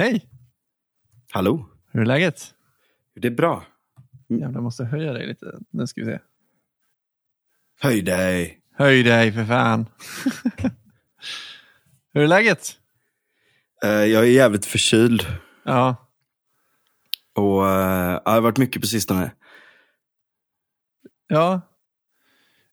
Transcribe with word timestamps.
Hej, 0.00 0.26
Hallå? 1.32 1.68
hur 1.92 2.00
är 2.00 2.06
läget? 2.06 2.54
Det 3.14 3.28
är 3.28 3.32
bra. 3.32 3.64
Jävlar, 4.28 4.52
jag 4.52 4.62
måste 4.62 4.84
höja 4.84 5.12
dig 5.12 5.26
lite. 5.26 5.58
Nu 5.70 5.86
ska 5.86 6.00
vi 6.00 6.06
se. 6.06 6.18
Höj 7.80 8.02
dig. 8.02 8.60
Höj 8.74 9.02
dig 9.02 9.32
för 9.32 9.44
fan. 9.44 9.86
hur 12.12 12.22
är 12.22 12.26
läget? 12.26 12.78
Eh, 13.84 13.90
jag 13.90 14.22
är 14.24 14.30
jävligt 14.30 14.66
förkyld. 14.66 15.26
Ja, 15.64 15.96
Och 17.34 17.68
eh, 17.68 18.20
det 18.24 18.30
har 18.30 18.40
varit 18.40 18.58
mycket 18.58 18.82
på 18.82 18.88
sistone. 18.88 19.30
ja. 21.26 21.60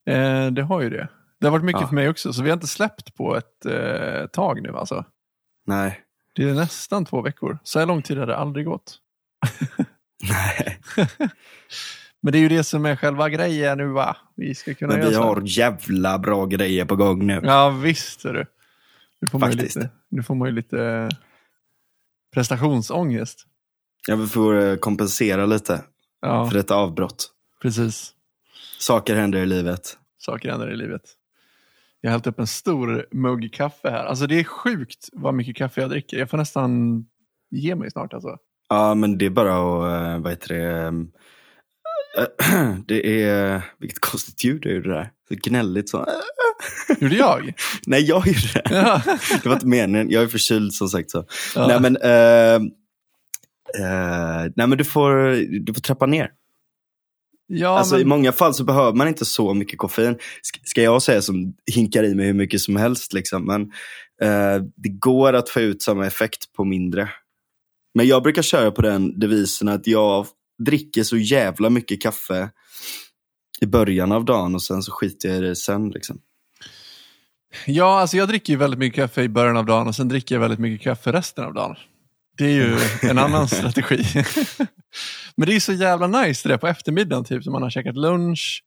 Eh, 0.05 0.47
det 0.51 0.61
har 0.63 0.81
ju 0.81 0.89
det. 0.89 1.09
Det 1.39 1.47
har 1.47 1.51
varit 1.51 1.65
mycket 1.65 1.81
Ja. 1.81 1.87
för 1.87 1.95
mig 1.95 2.09
också, 2.09 2.33
så 2.33 2.43
vi 2.43 2.49
har 2.49 2.57
inte 2.57 2.67
släppt 2.67 3.15
på 3.15 3.35
ett 3.37 3.65
tag 4.33 4.61
nu 4.61 4.69
alltså. 4.77 5.05
Nej. 5.65 6.03
Det 6.37 6.49
är 6.49 6.53
nästan 6.53 7.05
två 7.05 7.21
veckor. 7.21 7.57
Så 7.63 7.79
här 7.79 7.85
lång 7.85 8.01
tid 8.01 8.17
har 8.17 8.27
det 8.27 8.37
aldrig 8.37 8.65
gått. 8.65 8.97
Nej. 10.29 10.79
Men 12.21 12.31
det 12.31 12.37
är 12.37 12.39
ju 12.39 12.49
det 12.49 12.63
som 12.63 12.85
är 12.85 12.95
själva 12.95 13.29
grejen 13.29 13.77
nu 13.77 13.87
va? 13.87 14.17
Vi 14.35 14.55
ska 14.55 14.73
kunna 14.73 14.93
Men 14.93 15.01
göra 15.01 15.09
vi 15.09 15.15
här. 15.15 15.23
har 15.23 15.41
jävla 15.45 16.19
bra 16.19 16.45
grejer 16.45 16.85
på 16.85 16.95
gång 16.95 17.25
nu. 17.27 17.39
Ja 17.43 17.69
visst 17.69 18.25
är 18.25 18.33
du. 18.33 18.45
Nu 19.21 19.27
får, 19.27 19.39
man 19.39 19.51
Faktiskt. 19.51 19.75
lite, 19.75 19.89
nu 20.09 20.23
får 20.23 20.35
man 20.35 20.47
ju 20.47 20.53
lite 20.55 21.09
prestationsångest. 22.33 23.45
Jag 24.07 24.31
får 24.31 24.59
eh, 24.61 24.75
kompensera 24.75 25.45
lite 25.45 25.83
Ja, 26.21 26.49
för 26.49 26.57
detta 26.57 26.75
avbrott. 26.75 27.31
precis. 27.61 28.13
Saker 28.79 29.15
händer 29.15 29.39
i 29.39 29.45
livet. 29.45 29.97
Saker 30.17 30.49
händer 30.51 30.71
i 30.71 30.75
livet. 30.75 31.01
Jag 32.01 32.09
har 32.09 32.11
hällt 32.11 32.27
upp 32.27 32.39
en 32.39 32.47
stor 32.47 33.05
mugg 33.11 33.53
kaffe 33.53 33.89
här. 33.89 34.05
Alltså 34.05 34.27
det 34.27 34.39
är 34.39 34.43
sjukt 34.43 35.09
vad 35.13 35.33
mycket 35.33 35.55
kaffe 35.55 35.81
jag 35.81 35.89
dricker. 35.89 36.17
Jag 36.17 36.29
får 36.29 36.37
nästan 36.37 37.03
ge 37.51 37.75
mig 37.75 37.91
snart 37.91 38.13
alltså. 38.13 38.37
Ja, 38.69 38.95
men 38.95 39.17
det 39.17 39.25
är 39.25 39.29
bara 39.29 39.51
att, 39.53 40.03
eh, 40.03 40.23
vad 40.23 40.31
heter 40.31 40.55
det, 40.55 40.63
ehm, 40.63 41.11
det 42.87 43.23
är, 43.23 43.61
vilket 43.79 43.99
konstigt 43.99 44.43
ljud 44.43 44.65
är 44.65 44.73
det 44.73 44.93
där. 44.93 45.11
Så 45.27 45.35
gnälligt 45.43 45.89
så. 45.89 46.05
Gjorde 46.99 47.15
jag? 47.15 47.53
Nej, 47.85 48.01
jag 48.01 48.27
gjorde 48.27 48.51
det. 48.53 48.61
Ja. 48.69 49.01
Det 49.43 49.45
var 49.45 49.53
inte 49.53 49.67
meningen. 49.67 50.09
Jag 50.09 50.23
är 50.23 50.27
förkyld 50.27 50.73
som 50.73 50.87
sagt. 50.87 51.11
så. 51.11 51.25
Ja. 51.55 51.67
Nej, 51.67 51.79
men, 51.81 51.97
eh, 51.97 52.55
eh, 53.85 54.51
nej, 54.55 54.67
men 54.67 54.77
du, 54.77 54.83
får, 54.83 55.11
du 55.65 55.73
får 55.73 55.81
trappa 55.81 56.05
ner. 56.05 56.31
Ja, 57.47 57.79
alltså, 57.79 57.95
I 57.95 57.99
men, 57.99 58.09
många 58.09 58.31
fall 58.31 58.53
så 58.53 58.63
behöver 58.63 58.93
man 58.93 59.07
inte 59.07 59.25
så 59.25 59.53
mycket 59.53 59.79
koffein. 59.79 60.13
Sk- 60.15 60.61
Ska 60.63 60.81
jag 60.81 61.01
säga 61.01 61.21
som 61.21 61.53
hinkar 61.73 62.03
i 62.03 62.15
mig 62.15 62.25
hur 62.25 62.33
mycket 62.33 62.61
som 62.61 62.75
helst. 62.75 63.13
Liksom. 63.13 63.45
Men 63.45 63.61
eh, 64.21 64.63
det 64.75 64.89
går 64.89 65.33
att 65.33 65.49
få 65.49 65.59
ut 65.59 65.81
samma 65.81 66.05
effekt 66.07 66.53
på 66.53 66.63
mindre. 66.63 67.09
Men 67.95 68.07
jag 68.07 68.23
brukar 68.23 68.41
köra 68.41 68.71
på 68.71 68.81
den 68.81 69.19
devisen 69.19 69.67
att 69.67 69.87
jag 69.87 70.27
dricker 70.65 71.03
så 71.03 71.17
jävla 71.17 71.69
mycket 71.69 72.01
kaffe 72.01 72.49
i 73.61 73.65
början 73.65 74.11
av 74.11 74.25
dagen 74.25 74.55
och 74.55 74.61
sen 74.63 74.83
så 74.83 74.91
skiter 74.91 75.29
jag 75.29 75.37
i 75.37 75.41
det 75.41 75.55
sen. 75.55 75.89
Liksom. 75.89 76.19
ja, 77.65 77.99
alltså 77.99 78.17
jag 78.17 78.27
dricker 78.27 78.53
ju 78.53 78.57
väldigt 78.59 78.79
mycket 78.79 78.95
kaffe 78.95 79.21
i 79.21 79.29
början 79.29 79.57
av 79.57 79.65
dagen 79.65 79.87
och 79.87 79.95
sen 79.95 80.07
dricker 80.07 80.35
jag 80.35 80.39
väldigt 80.39 80.59
mycket 80.59 80.83
kaffe 80.83 81.11
resten 81.11 81.43
av 81.43 81.53
dagen. 81.53 81.75
Det 82.37 82.45
är 82.45 82.53
ju 82.53 82.77
en 83.09 83.17
annan 83.17 83.47
strategi. 83.47 84.03
Men 85.35 85.47
det 85.47 85.55
är 85.55 85.59
så 85.59 85.73
jävla 85.73 86.07
nice 86.07 86.47
det 86.47 86.53
där 86.53 86.57
på 86.57 86.67
eftermiddagen, 86.67 87.25
typ 87.25 87.43
som 87.43 87.53
man 87.53 87.61
har 87.61 87.69
käkat 87.69 87.97
lunch, 87.97 88.63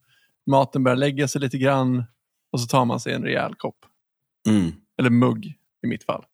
maten 0.46 0.84
börjar 0.84 0.96
lägga 0.96 1.28
sig 1.28 1.40
lite 1.40 1.58
grann 1.58 2.04
och 2.52 2.60
så 2.60 2.66
tar 2.66 2.84
man 2.84 3.00
sig 3.00 3.12
en 3.12 3.22
rejäl 3.22 3.54
kopp. 3.54 3.76
Mm. 4.48 4.72
Eller 4.98 5.10
mugg 5.10 5.56
i 5.82 5.86
mitt 5.86 6.04
fall. 6.04 6.24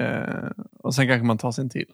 Eh, 0.00 0.50
och 0.78 0.94
sen 0.94 1.06
kanske 1.06 1.26
man 1.26 1.38
tar 1.38 1.52
sig 1.52 1.62
en 1.62 1.70
till. 1.70 1.90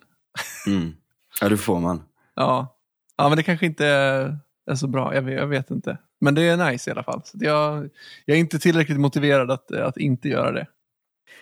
Mm. 0.66 0.92
Ja, 1.40 1.48
det 1.48 1.56
får 1.56 1.80
man. 1.80 2.02
Ja. 2.34 2.78
ja, 3.16 3.28
men 3.28 3.36
det 3.36 3.42
kanske 3.42 3.66
inte 3.66 3.86
är, 3.86 4.74
så 4.74 4.86
bra. 4.86 5.14
Jag 5.14 5.22
vet, 5.22 5.34
jag 5.34 5.46
vet 5.46 5.70
inte. 5.70 5.98
Men 6.20 6.34
det 6.34 6.42
är 6.42 6.70
nice 6.70 6.90
i 6.90 6.92
alla 6.92 7.02
fall. 7.02 7.22
Så 7.24 7.38
jag, 7.40 7.90
jag 8.24 8.36
är 8.36 8.40
inte 8.40 8.58
tillräckligt 8.58 9.00
motiverad 9.00 9.50
att, 9.50 9.72
att 9.72 9.96
inte 9.96 10.28
göra 10.28 10.52
det. 10.52 10.66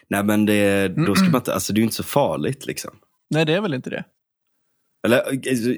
Nej 0.09 0.25
men 0.25 0.47
det, 0.47 0.89
då 0.89 1.15
ska 1.15 1.25
man 1.25 1.35
inte, 1.35 1.55
alltså 1.55 1.73
det 1.73 1.79
är 1.79 1.81
ju 1.81 1.85
inte 1.85 1.97
så 1.97 2.03
farligt 2.03 2.67
liksom. 2.67 2.91
Nej, 3.31 3.45
det 3.45 3.55
är 3.55 3.61
väl 3.61 3.75
inte 3.75 3.91
det. 3.91 4.05
Eller 5.07 5.23
alltså, 5.27 5.75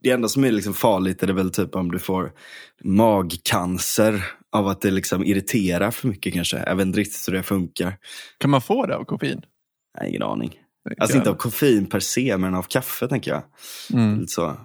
det 0.00 0.10
enda 0.10 0.28
som 0.28 0.44
är 0.44 0.52
liksom 0.52 0.74
farligt 0.74 1.22
är 1.22 1.26
det 1.26 1.32
väl 1.32 1.52
typ 1.52 1.74
om 1.74 1.90
du 1.90 1.98
får 1.98 2.32
magcancer 2.84 4.24
av 4.52 4.68
att 4.68 4.80
det 4.80 4.90
liksom 4.90 5.24
irriterar 5.24 5.90
för 5.90 6.08
mycket 6.08 6.34
kanske. 6.34 6.62
Jag 6.66 6.76
vet 6.76 6.86
inte 6.86 7.00
riktigt 7.00 7.28
hur 7.28 7.32
det 7.32 7.42
funkar. 7.42 7.98
Kan 8.38 8.50
man 8.50 8.62
få 8.62 8.86
det 8.86 8.96
av 8.96 9.04
koffein? 9.04 9.42
Nej, 9.98 10.08
ingen 10.08 10.22
aning. 10.22 10.58
Alltså 10.98 11.16
inte 11.16 11.30
av 11.30 11.34
koffein 11.34 11.86
per 11.86 12.00
se 12.00 12.36
men 12.36 12.54
av 12.54 12.62
kaffe 12.62 13.08
tänker 13.08 13.30
jag. 13.30 13.42
Mm. 13.92 14.26
Så. 14.26 14.56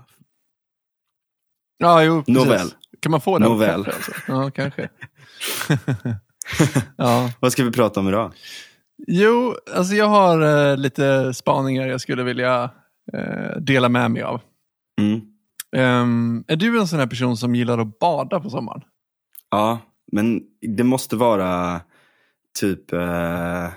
Ja, 1.77 2.03
jo, 2.03 2.23
precis. 2.23 2.35
Nåväl. 2.35 2.67
Kan 2.99 3.11
man 3.11 3.21
få 3.21 3.39
det 3.39 3.45
Nåväl. 3.45 3.79
av 3.79 3.83
kaffe? 3.83 3.95
Alltså? 3.95 4.11
Ja, 4.27 4.51
kanske. 4.51 4.89
ja. 6.97 7.31
Vad 7.39 7.51
ska 7.51 7.63
vi 7.63 7.71
prata 7.71 7.99
om 7.99 8.07
idag? 8.07 8.33
Jo, 9.07 9.55
alltså 9.75 9.95
jag 9.95 10.07
har 10.07 10.41
eh, 10.71 10.77
lite 10.77 11.33
spaningar 11.33 11.87
jag 11.87 12.01
skulle 12.01 12.23
vilja 12.23 12.69
eh, 13.13 13.57
dela 13.61 13.89
med 13.89 14.11
mig 14.11 14.21
av. 14.23 14.41
Mm. 15.01 15.21
Ehm, 15.75 16.43
är 16.47 16.55
du 16.55 16.79
en 16.79 16.87
sån 16.87 16.99
här 16.99 17.07
person 17.07 17.37
som 17.37 17.55
gillar 17.55 17.77
att 17.79 17.99
bada 17.99 18.39
på 18.39 18.49
sommaren? 18.49 18.81
Ja, 19.51 19.79
men 20.11 20.41
det 20.75 20.83
måste 20.83 21.15
vara 21.15 21.81
typ... 22.59 22.93
Eh... 22.93 23.69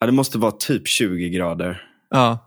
Ja, 0.00 0.06
det 0.06 0.12
måste 0.12 0.38
vara 0.38 0.52
typ 0.52 0.88
20 0.88 1.28
grader. 1.30 1.82
Ja. 2.10 2.38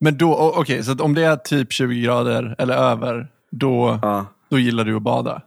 Men 0.00 0.18
då, 0.18 0.52
okej, 0.56 0.82
så 0.84 0.92
att 0.92 1.00
om 1.00 1.14
det 1.14 1.24
är 1.24 1.36
typ 1.36 1.72
20 1.72 2.02
grader 2.02 2.54
eller 2.58 2.74
över, 2.76 3.28
då, 3.50 3.98
Ja. 4.02 4.26
då 4.48 4.58
gillar 4.58 4.84
du 4.84 4.96
att 4.96 5.02
bada? 5.02 5.42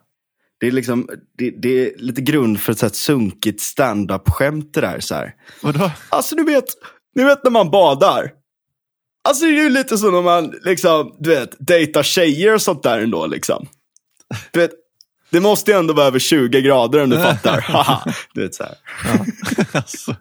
Det 0.62 0.68
är, 0.68 0.72
liksom, 0.72 1.10
det, 1.38 1.50
det 1.50 1.70
är 1.70 1.92
lite 1.98 2.22
grund 2.22 2.62
för 2.62 2.72
ett 2.72 2.80
så 2.80 2.86
här 2.86 2.94
sunkigt 2.94 3.62
stand-up-skämt 3.62 4.74
det 4.74 4.82
där. 4.82 5.00
Så 5.00 5.16
här. 5.16 5.36
Vadå? 5.62 5.92
Alltså 6.10 6.36
du 6.36 6.44
vet, 6.44 6.66
du 7.16 7.24
vet 7.24 7.44
när 7.44 7.52
man 7.52 7.72
badar. 7.72 8.32
Alltså 9.24 9.46
det 9.46 9.52
är 9.52 9.64
ju 9.64 9.70
lite 9.70 9.98
som 9.98 10.12
när 10.12 10.22
man 10.22 10.54
liksom, 10.64 11.16
du 11.20 11.30
vet, 11.30 11.56
dejtar 11.60 12.04
tjejer 12.04 12.54
och 12.54 12.62
sånt 12.62 12.84
där 12.84 13.00
ändå 13.00 13.28
liksom. 13.28 13.68
Du 14.52 14.60
vet, 14.60 14.72
det 15.30 15.40
måste 15.40 15.72
ju 15.72 15.78
ändå 15.78 15.94
vara 15.94 16.08
över 16.08 16.20
20 16.20 16.62
grader 16.62 17.04
om 17.04 17.10
du 17.10 17.18
fattar. 17.18 17.66
Du 18.34 18.42
vet 18.42 18.56
så 18.56 18.64
här. 18.64 18.76
Ja. 19.04 19.26
alltså. 19.80 20.16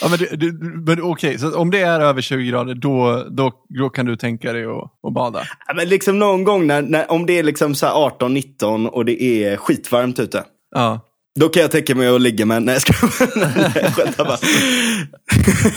Ja, 0.00 0.08
men 0.08 0.18
du, 0.18 0.36
du, 0.36 0.52
men 0.86 1.02
okej, 1.02 1.38
så 1.38 1.58
om 1.58 1.70
det 1.70 1.80
är 1.80 2.00
över 2.00 2.22
20 2.22 2.46
grader, 2.50 2.74
då, 2.74 3.26
då, 3.30 3.52
då 3.68 3.90
kan 3.90 4.06
du 4.06 4.16
tänka 4.16 4.52
dig 4.52 4.64
att, 4.64 5.06
att 5.08 5.14
bada? 5.14 5.42
Ja, 5.66 5.74
Men 5.74 5.88
liksom 5.88 6.18
någon 6.18 6.44
gång 6.44 6.66
när, 6.66 6.82
när, 6.82 7.10
om 7.10 7.26
det 7.26 7.38
är 7.38 7.42
liksom 7.42 7.74
så 7.74 7.86
här 7.86 7.94
18-19 7.94 8.86
och 8.86 9.04
det 9.04 9.22
är 9.22 9.56
skitvarmt 9.56 10.18
ute. 10.18 10.44
Ja. 10.74 11.00
Då 11.40 11.48
kan 11.48 11.62
jag 11.62 11.70
tänka 11.70 11.94
mig 11.94 12.08
att 12.08 12.20
ligga 12.20 12.46
med, 12.46 12.62
nej 12.62 12.72
jag 12.74 12.82
ska 12.82 12.92
nej, 13.36 13.92
jag 14.16 14.26
bara. 14.26 14.38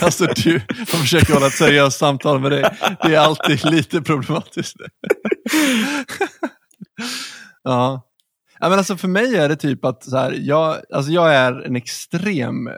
Alltså 0.00 0.26
du, 0.26 0.60
man 0.78 1.00
försöker 1.00 1.34
hålla 1.34 1.46
ett 1.46 1.52
seriöst 1.52 1.98
samtal 1.98 2.40
med 2.40 2.50
dig. 2.50 2.64
Det 3.02 3.14
är 3.14 3.18
alltid 3.18 3.64
lite 3.64 4.02
problematiskt. 4.02 4.76
ja. 7.62 8.02
ja 8.60 8.68
men 8.68 8.78
alltså 8.78 8.96
för 8.96 9.08
mig 9.08 9.36
är 9.36 9.48
det 9.48 9.56
typ 9.56 9.84
att 9.84 10.04
så 10.04 10.16
här, 10.16 10.36
jag, 10.40 10.76
alltså 10.94 11.12
jag 11.12 11.34
är 11.34 11.66
en 11.66 11.76
extrem 11.76 12.68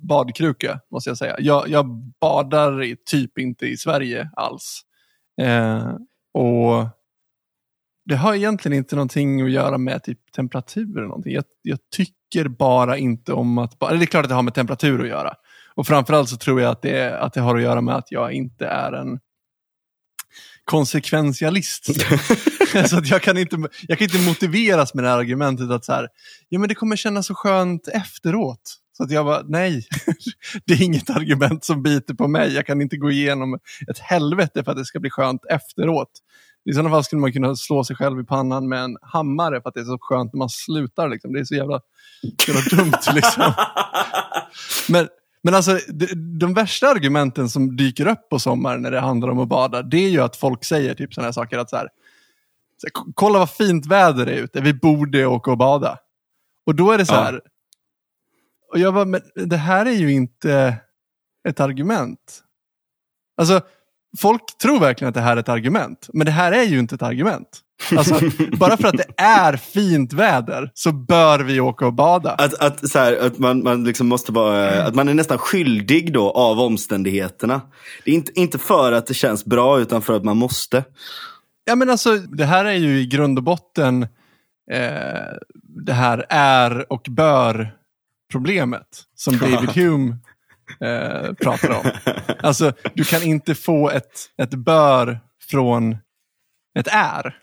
badkruka, 0.00 0.80
måste 0.90 1.10
jag 1.10 1.18
säga. 1.18 1.36
Jag, 1.38 1.68
jag 1.68 1.86
badar 2.20 2.96
typ 3.10 3.38
inte 3.38 3.66
i 3.66 3.76
Sverige 3.76 4.30
alls. 4.36 4.82
Eh, 5.42 5.94
och 6.34 6.86
det 8.04 8.16
har 8.16 8.34
egentligen 8.34 8.78
inte 8.78 8.96
någonting 8.96 9.42
att 9.42 9.50
göra 9.50 9.78
med 9.78 10.02
typ 10.02 10.32
temperatur 10.32 10.98
eller 10.98 11.08
någonting. 11.08 11.32
Jag, 11.32 11.44
jag 11.62 11.78
tycker 11.96 12.48
bara 12.48 12.98
inte 12.98 13.32
om 13.32 13.58
att 13.58 13.78
bada. 13.78 13.96
Det 13.96 14.04
är 14.04 14.06
klart 14.06 14.24
att 14.24 14.28
det 14.28 14.34
har 14.34 14.42
med 14.42 14.54
temperatur 14.54 15.02
att 15.02 15.08
göra. 15.08 15.34
Och 15.74 15.86
framförallt 15.86 16.28
så 16.28 16.36
tror 16.36 16.60
jag 16.60 16.70
att 16.70 16.82
det, 16.82 17.18
att 17.18 17.32
det 17.32 17.40
har 17.40 17.56
att 17.56 17.62
göra 17.62 17.80
med 17.80 17.96
att 17.96 18.12
jag 18.12 18.32
inte 18.32 18.66
är 18.66 18.92
en 18.92 19.18
konsekventialist. 20.64 21.84
så 22.88 22.98
att 22.98 23.10
jag, 23.10 23.22
kan 23.22 23.38
inte, 23.38 23.56
jag 23.88 23.98
kan 23.98 24.04
inte 24.04 24.28
motiveras 24.28 24.94
med 24.94 25.04
det 25.04 25.10
här 25.10 25.18
argumentet 25.18 25.70
att 25.70 25.84
så 25.84 25.92
här, 25.92 26.08
ja, 26.48 26.58
men 26.58 26.68
det 26.68 26.74
kommer 26.74 26.96
kännas 26.96 27.26
så 27.26 27.34
skönt 27.34 27.88
efteråt. 27.88 28.76
Så 29.00 29.04
att 29.04 29.10
jag 29.10 29.24
bara, 29.26 29.42
nej, 29.48 29.86
det 30.66 30.72
är 30.74 30.82
inget 30.82 31.10
argument 31.10 31.64
som 31.64 31.82
biter 31.82 32.14
på 32.14 32.28
mig. 32.28 32.52
Jag 32.54 32.66
kan 32.66 32.80
inte 32.80 32.96
gå 32.96 33.10
igenom 33.10 33.54
ett 33.88 33.98
helvete 33.98 34.64
för 34.64 34.70
att 34.72 34.76
det 34.78 34.84
ska 34.84 35.00
bli 35.00 35.10
skönt 35.10 35.44
efteråt. 35.50 36.10
I 36.70 36.72
sådana 36.72 36.90
fall 36.90 37.04
skulle 37.04 37.20
man 37.20 37.32
kunna 37.32 37.56
slå 37.56 37.84
sig 37.84 37.96
själv 37.96 38.20
i 38.20 38.24
pannan 38.24 38.68
med 38.68 38.84
en 38.84 38.96
hammare 39.02 39.62
för 39.62 39.68
att 39.68 39.74
det 39.74 39.80
är 39.80 39.84
så 39.84 39.98
skönt 40.00 40.32
när 40.32 40.38
man 40.38 40.48
slutar. 40.48 41.08
Liksom. 41.08 41.32
Det 41.32 41.40
är 41.40 41.44
så 41.44 41.54
jävla, 41.54 41.80
jävla 42.48 42.82
dumt. 42.82 43.14
Liksom. 43.14 43.52
Men, 44.88 45.08
men 45.42 45.54
alltså, 45.54 45.78
de, 45.88 46.38
de 46.38 46.54
värsta 46.54 46.88
argumenten 46.88 47.48
som 47.48 47.76
dyker 47.76 48.06
upp 48.08 48.28
på 48.30 48.38
sommaren 48.38 48.82
när 48.82 48.90
det 48.90 49.00
handlar 49.00 49.28
om 49.28 49.38
att 49.38 49.48
bada, 49.48 49.82
det 49.82 49.96
är 49.96 50.08
ju 50.10 50.20
att 50.20 50.36
folk 50.36 50.64
säger 50.64 50.94
typ 50.94 51.14
sådana 51.14 51.26
här 51.26 51.32
saker 51.32 51.58
att 51.58 51.70
så 51.70 51.76
här, 51.76 51.88
här, 52.82 52.90
"K- 52.90 53.12
kolla 53.14 53.38
vad 53.38 53.50
fint 53.50 53.86
väder 53.86 54.26
det 54.26 54.32
är 54.32 54.42
ute, 54.42 54.60
vi 54.60 54.74
borde 54.74 55.26
åka 55.26 55.50
och 55.50 55.58
bada. 55.58 55.98
Och 56.66 56.74
då 56.74 56.92
är 56.92 56.98
det 56.98 57.06
så 57.06 57.14
Ja. 57.14 57.40
Och 58.72 58.78
jag 58.78 58.94
bara, 58.94 59.04
men 59.04 59.20
det 59.34 59.56
här 59.56 59.86
är 59.86 59.94
ju 59.94 60.12
inte 60.12 60.76
ett 61.48 61.60
argument. 61.60 62.42
Alltså, 63.40 63.60
folk 64.18 64.42
tror 64.62 64.80
verkligen 64.80 65.08
att 65.08 65.14
det 65.14 65.20
här 65.20 65.36
är 65.36 65.40
ett 65.40 65.48
argument, 65.48 66.08
men 66.12 66.24
det 66.24 66.32
här 66.32 66.52
är 66.52 66.62
ju 66.62 66.78
inte 66.78 66.94
ett 66.94 67.02
argument. 67.02 67.60
Alltså, 67.96 68.20
bara 68.56 68.76
för 68.76 68.88
att 68.88 68.96
det 68.96 69.22
är 69.22 69.56
fint 69.56 70.12
väder 70.12 70.70
så 70.74 70.92
bör 70.92 71.38
vi 71.38 71.60
åka 71.60 71.86
och 71.86 71.92
bada. 71.92 72.30
Att, 72.30 72.54
att, 72.54 72.90
så 72.90 72.98
här, 72.98 73.26
att 73.26 73.38
man, 73.38 73.62
man 73.62 73.84
liksom 73.84 74.08
måste 74.08 74.32
vara, 74.32 74.84
att 74.84 74.94
man 74.94 75.08
är 75.08 75.14
nästan 75.14 75.38
skyldig 75.38 76.12
då 76.12 76.30
av 76.30 76.60
omständigheterna. 76.60 77.60
Det 78.04 78.10
är 78.10 78.14
inte, 78.14 78.40
inte 78.40 78.58
för 78.58 78.92
att 78.92 79.06
det 79.06 79.14
känns 79.14 79.44
bra 79.44 79.80
utan 79.80 80.02
för 80.02 80.16
att 80.16 80.24
man 80.24 80.36
måste. 80.36 80.84
Ja 81.64 81.74
men 81.74 81.90
alltså, 81.90 82.16
det 82.16 82.44
här 82.44 82.64
är 82.64 82.74
ju 82.74 83.00
i 83.00 83.06
grund 83.06 83.38
och 83.38 83.44
botten 83.44 84.02
eh, 84.72 85.36
det 85.86 85.92
här 85.92 86.26
är 86.28 86.92
och 86.92 87.06
bör 87.10 87.79
problemet 88.30 89.02
som 89.14 89.38
David 89.38 89.70
Hume 89.74 90.16
eh, 90.80 91.32
pratar 91.32 91.70
om. 91.70 92.14
Alltså, 92.42 92.72
du 92.94 93.04
kan 93.04 93.22
inte 93.22 93.54
få 93.54 93.90
ett, 93.90 94.30
ett 94.42 94.50
bör 94.50 95.20
från 95.50 95.96
ett 96.78 96.88
är. 96.88 97.36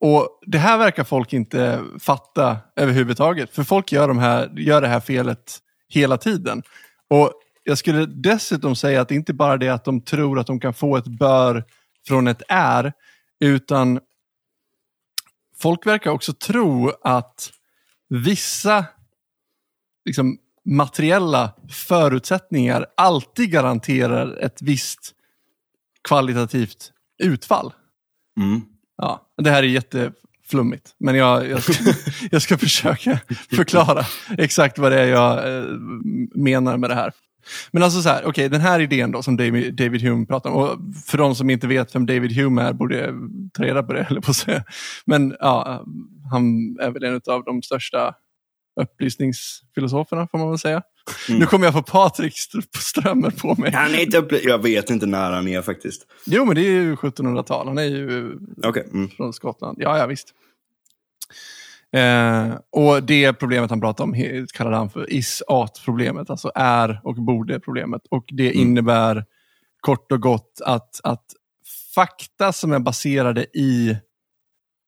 Och 0.00 0.40
Det 0.46 0.58
här 0.58 0.78
verkar 0.78 1.04
folk 1.04 1.32
inte 1.32 1.84
fatta 2.00 2.56
överhuvudtaget. 2.76 3.50
För 3.50 3.64
folk 3.64 3.92
gör, 3.92 4.08
de 4.08 4.18
här, 4.18 4.52
gör 4.56 4.80
det 4.80 4.88
här 4.88 5.00
felet 5.00 5.58
hela 5.88 6.16
tiden. 6.16 6.62
Och 7.10 7.32
Jag 7.64 7.78
skulle 7.78 8.06
dessutom 8.06 8.76
säga 8.76 9.00
att 9.00 9.08
det 9.08 9.14
inte 9.14 9.34
bara 9.34 9.52
är 9.52 9.58
det 9.58 9.68
att 9.68 9.84
de 9.84 10.00
tror 10.00 10.38
att 10.38 10.46
de 10.46 10.60
kan 10.60 10.74
få 10.74 10.96
ett 10.96 11.06
bör 11.06 11.64
från 12.06 12.26
ett 12.26 12.42
är, 12.48 12.92
utan 13.40 14.00
folk 15.58 15.86
verkar 15.86 16.10
också 16.10 16.32
tro 16.32 16.92
att 17.02 17.50
vissa 18.08 18.84
liksom, 20.10 20.38
materiella 20.64 21.52
förutsättningar 21.88 22.86
alltid 22.96 23.50
garanterar 23.50 24.36
ett 24.36 24.62
visst 24.62 25.14
kvalitativt 26.08 26.92
utfall. 27.22 27.72
Mm. 28.40 28.60
Ja, 28.96 29.26
det 29.42 29.50
här 29.50 29.62
är 29.62 29.66
jätteflummigt, 29.66 30.94
men 30.98 31.14
jag, 31.14 31.48
jag, 31.48 31.62
ska, 31.62 31.92
jag 32.30 32.42
ska 32.42 32.58
försöka 32.58 33.20
förklara 33.56 34.04
exakt 34.38 34.78
vad 34.78 34.92
det 34.92 35.00
är 35.00 35.06
jag 35.06 35.56
eh, 35.56 35.64
menar 36.34 36.76
med 36.76 36.90
det 36.90 36.94
här. 36.94 37.12
Men 37.70 37.82
alltså 37.82 38.02
så 38.02 38.08
här, 38.08 38.26
okay, 38.26 38.48
den 38.48 38.60
här 38.60 38.80
idén 38.80 39.10
då 39.10 39.22
som 39.22 39.36
David, 39.36 39.74
David 39.74 40.02
Hume 40.02 40.26
pratar 40.26 40.50
om, 40.50 40.56
och 40.56 40.78
för 41.06 41.18
de 41.18 41.34
som 41.34 41.50
inte 41.50 41.66
vet 41.66 41.94
vem 41.94 42.06
David 42.06 42.32
Hume 42.32 42.62
är 42.62 42.72
borde 42.72 43.14
ta 43.52 43.62
reda 43.62 43.82
på 43.82 43.92
det, 43.92 44.06
eller 44.10 44.20
på 44.20 44.30
att 44.30 44.36
säga. 44.36 44.64
Men 45.06 45.36
ja, 45.40 45.84
han 46.30 46.76
är 46.80 46.90
väl 46.90 47.04
en 47.04 47.20
av 47.26 47.44
de 47.44 47.62
största 47.62 48.14
upplysningsfilosoferna 48.80 50.28
får 50.30 50.38
man 50.38 50.48
väl 50.48 50.58
säga. 50.58 50.82
Mm. 51.28 51.40
Nu 51.40 51.46
kommer 51.46 51.66
jag 51.66 51.74
få 51.74 51.82
Patrik 51.82 52.34
Strömmer 52.78 53.30
på 53.30 53.54
mig. 53.54 53.72
Han 53.72 53.94
är 53.94 54.00
inte 54.02 54.40
jag 54.42 54.62
vet 54.62 54.90
inte 54.90 55.06
när 55.06 55.30
han 55.30 55.48
är 55.48 55.62
faktiskt. 55.62 56.06
Jo, 56.26 56.44
men 56.44 56.54
det 56.54 56.60
är 56.60 56.70
ju 56.70 56.94
1700-tal. 56.94 57.66
Han 57.66 57.78
är 57.78 57.82
ju 57.82 58.36
okay. 58.66 58.82
mm. 58.82 59.08
från 59.08 59.32
Skottland. 59.32 59.78
Ja, 59.80 59.98
ja 59.98 60.06
visst. 60.06 60.34
Eh, 61.92 62.54
och 62.70 63.02
det 63.02 63.32
problemet 63.32 63.70
han 63.70 63.80
pratar 63.80 64.04
om 64.04 64.14
kallar 64.54 64.72
han 64.72 64.90
för 64.90 65.12
is-at-problemet, 65.12 66.30
alltså 66.30 66.52
är 66.54 67.00
och 67.04 67.14
borde-problemet. 67.14 68.02
Och 68.10 68.24
det 68.28 68.50
mm. 68.50 68.60
innebär 68.60 69.24
kort 69.80 70.12
och 70.12 70.20
gott 70.20 70.60
att, 70.64 71.00
att 71.02 71.24
fakta 71.94 72.52
som 72.52 72.72
är 72.72 72.78
baserade 72.78 73.44
i 73.44 73.96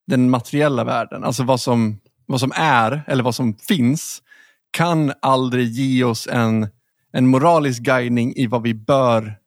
den 0.07 0.31
materiella 0.31 0.85
världen, 0.85 1.25
alltså 1.25 1.43
vad 1.43 1.61
som, 1.61 2.01
vad 2.27 2.41
som 2.41 2.53
är 2.55 3.03
eller 3.07 3.23
vad 3.23 3.35
som 3.35 3.55
finns, 3.55 4.23
kan 4.71 5.13
aldrig 5.23 5.69
ge 5.69 6.05
oss 6.05 6.27
en, 6.27 6.69
en 7.13 7.27
moralisk 7.27 7.83
guidning 7.83 8.37
i 8.37 8.47
vad 8.47 8.63
vi 8.63 8.75
bör 8.75 9.39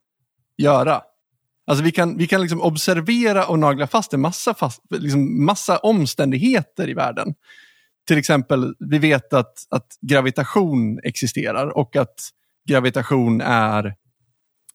göra. 0.57 1.01
Alltså 1.67 1.83
vi 1.83 1.91
kan, 1.91 2.17
vi 2.17 2.27
kan 2.27 2.41
liksom 2.41 2.61
observera 2.61 3.45
och 3.45 3.59
nagla 3.59 3.87
fast 3.87 4.13
en 4.13 4.21
massa, 4.21 4.53
fast, 4.53 4.81
liksom 4.89 5.45
massa 5.45 5.77
omständigheter 5.77 6.89
i 6.89 6.93
världen. 6.93 7.33
Till 8.07 8.17
exempel, 8.17 8.75
vi 8.79 8.99
vet 8.99 9.33
att, 9.33 9.53
att 9.69 9.87
gravitation 10.01 10.99
existerar 11.03 11.77
och 11.77 11.95
att 11.95 12.15
gravitation 12.67 13.41
är 13.41 13.95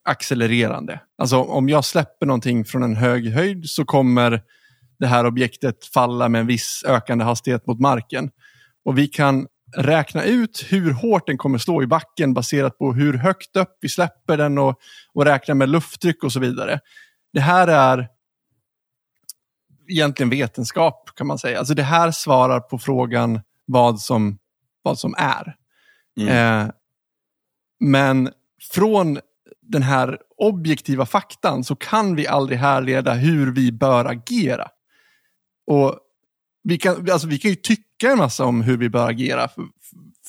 accelererande. 0.04 1.00
Alltså 1.18 1.36
om 1.36 1.68
jag 1.68 1.84
släpper 1.84 2.26
någonting 2.26 2.64
från 2.64 2.82
en 2.82 2.96
hög 2.96 3.32
höjd 3.32 3.70
så 3.70 3.84
kommer 3.84 4.42
det 5.00 5.06
här 5.06 5.26
objektet 5.26 5.84
falla 5.84 6.28
med 6.28 6.40
en 6.40 6.46
viss 6.46 6.84
ökande 6.86 7.24
hastighet 7.24 7.66
mot 7.66 7.80
marken. 7.80 8.30
Och 8.84 8.98
vi 8.98 9.06
kan 9.06 9.46
räkna 9.76 10.24
ut 10.24 10.66
hur 10.68 10.92
hårt 10.92 11.26
den 11.26 11.38
kommer 11.38 11.58
slå 11.58 11.82
i 11.82 11.86
backen 11.86 12.34
baserat 12.34 12.78
på 12.78 12.92
hur 12.92 13.14
högt 13.14 13.56
upp 13.56 13.78
vi 13.80 13.88
släpper 13.88 14.36
den 14.36 14.58
och, 14.58 14.80
och 15.12 15.24
räkna 15.24 15.54
med 15.54 15.68
lufttryck 15.68 16.24
och 16.24 16.32
så 16.32 16.40
vidare. 16.40 16.80
Det 17.32 17.40
här 17.40 17.68
är 17.68 18.08
egentligen 19.88 20.30
vetenskap 20.30 21.10
kan 21.14 21.26
man 21.26 21.38
säga. 21.38 21.58
Alltså 21.58 21.74
det 21.74 21.82
här 21.82 22.10
svarar 22.10 22.60
på 22.60 22.78
frågan 22.78 23.40
vad 23.66 24.00
som, 24.00 24.38
vad 24.82 24.98
som 24.98 25.14
är. 25.18 25.56
Mm. 26.20 26.62
Eh, 26.66 26.70
men 27.80 28.30
från 28.72 29.18
den 29.62 29.82
här 29.82 30.18
objektiva 30.36 31.06
faktan 31.06 31.64
så 31.64 31.76
kan 31.76 32.16
vi 32.16 32.26
aldrig 32.26 32.58
härleda 32.58 33.14
hur 33.14 33.52
vi 33.52 33.72
bör 33.72 34.04
agera. 34.04 34.68
Och 35.70 35.98
vi 36.62 36.78
kan, 36.78 37.10
alltså 37.10 37.28
vi 37.28 37.38
kan 37.38 37.50
ju 37.50 37.54
tycka 37.54 38.10
en 38.10 38.18
massa 38.18 38.44
om 38.44 38.62
hur 38.62 38.76
vi 38.76 38.88
bör 38.88 39.08
agera, 39.10 39.48
för, 39.48 39.64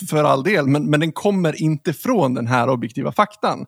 för 0.10 0.24
all 0.24 0.44
del, 0.44 0.68
men, 0.68 0.90
men 0.90 1.00
den 1.00 1.12
kommer 1.12 1.62
inte 1.62 1.94
från 1.94 2.34
den 2.34 2.48
här 2.48 2.70
objektiva 2.70 3.12
faktan. 3.12 3.66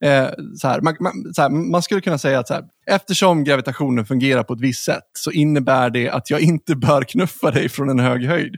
Eh, 0.00 0.28
så 0.56 0.68
här, 0.68 0.80
man, 0.80 0.96
man, 1.00 1.34
så 1.34 1.42
här, 1.42 1.48
man, 1.50 1.82
skulle 1.82 2.00
kunna 2.00 2.18
säga 2.18 2.38
att 2.38 2.48
så 2.48 2.54
här, 2.54 2.64
eftersom 2.86 3.44
gravitationen 3.44 4.06
fungerar 4.06 4.42
på 4.42 4.52
ett 4.52 4.60
visst 4.60 4.84
sätt 4.84 5.10
så 5.12 5.30
innebär 5.30 5.90
det 5.90 6.10
att 6.10 6.30
jag 6.30 6.40
inte 6.40 6.76
bör 6.76 7.02
knuffa 7.02 7.50
dig 7.50 7.68
från 7.68 7.88
en 7.88 7.98
hög 7.98 8.24
höjd. 8.24 8.56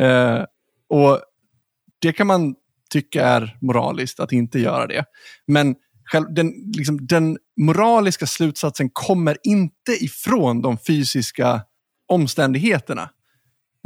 Eh, 0.00 0.44
och 0.88 1.20
Det 1.98 2.12
kan 2.12 2.26
man 2.26 2.54
tycka 2.92 3.26
är 3.26 3.56
moraliskt 3.60 4.20
att 4.20 4.32
inte 4.32 4.58
göra 4.58 4.86
det. 4.86 5.04
Men 5.46 5.74
själv, 6.04 6.34
den, 6.34 6.52
liksom, 6.76 7.06
den 7.06 7.38
moraliska 7.60 8.26
slutsatsen 8.26 8.90
kommer 8.92 9.36
inte 9.42 10.04
ifrån 10.04 10.62
de 10.62 10.78
fysiska 10.78 11.60
omständigheterna. 12.08 13.10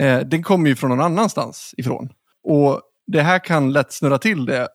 Eh, 0.01 0.21
den 0.21 0.43
kommer 0.43 0.69
ju 0.69 0.77
från 0.77 0.91
någon 0.91 1.01
annanstans 1.01 1.75
ifrån. 1.77 2.09
Och 2.45 2.83
det 3.07 3.23
här 3.23 3.39
kan 3.39 3.73
lätt 3.73 3.93
snurra 3.93 4.19
till 4.19 4.47
det. 4.47 4.69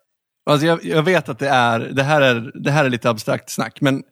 Alltså 0.46 0.68
jag, 0.68 0.86
jag, 0.86 1.04
vet 1.04 1.30
att 1.30 1.40
det, 1.40 1.50
är, 1.50 1.80
det, 1.80 2.04
här 2.04 2.22
är, 2.22 2.52
det 2.54 2.72
här 2.72 2.86
är 2.86 2.90
lite 2.90 3.10
abstrakt 3.10 3.50
snack, 3.50 3.82
men 3.82 4.04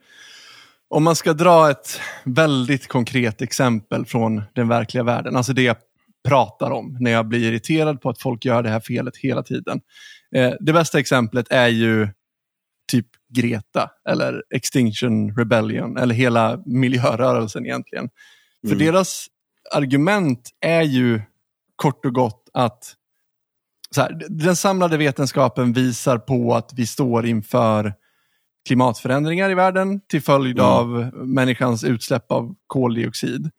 om 0.90 1.04
man 1.04 1.16
ska 1.16 1.34
dra 1.34 1.70
ett 1.70 2.00
väldigt 2.26 2.88
konkret 2.88 3.42
exempel 3.42 4.06
från 4.06 4.42
den 4.56 4.68
verkliga 4.68 5.04
världen, 5.04 5.36
alltså 5.36 5.54
det 5.54 5.62
jag 5.62 5.78
pratar 6.28 6.72
om 6.72 6.98
när 7.00 7.12
jag 7.12 7.28
blir 7.28 7.52
irriterad 7.52 8.02
på 8.02 8.10
att 8.10 8.22
folk 8.22 8.46
gör 8.46 8.64
det 8.64 8.70
här 8.70 8.80
felet 8.80 9.18
hela 9.18 9.44
tiden. 9.44 9.82
Eh, 10.36 10.54
det 10.60 10.74
bästa 10.74 11.00
exemplet 11.00 11.48
är 11.50 11.68
ju 11.68 12.08
typ 12.92 13.08
Greta 13.34 13.90
eller 14.10 14.44
Extinction 14.56 15.36
Rebellion 15.38 15.98
eller 15.98 16.16
hela 16.16 16.64
miljörörelsen 16.66 17.66
egentligen. 17.66 18.10
För 18.68 18.76
mm. 18.76 18.86
deras 18.86 19.28
argument 19.72 20.50
är 20.62 20.82
ju 20.82 21.22
kort 21.76 22.06
och 22.06 22.14
gott 22.14 22.50
att 22.54 22.96
här, 23.98 24.26
den 24.30 24.56
samlade 24.56 24.98
vetenskapen 24.98 25.74
visar 25.74 26.18
på 26.18 26.56
att 26.56 26.74
vi 26.76 26.88
står 26.88 27.26
inför 27.26 27.94
klimatförändringar 28.68 29.50
i 29.50 29.54
världen 29.54 30.02
till 30.08 30.22
följd 30.22 30.60
mm. 30.60 30.72
av 30.72 30.88
människans 31.14 31.84
utsläpp 31.84 32.32
av 32.32 32.56
koldioxid. 32.68 33.50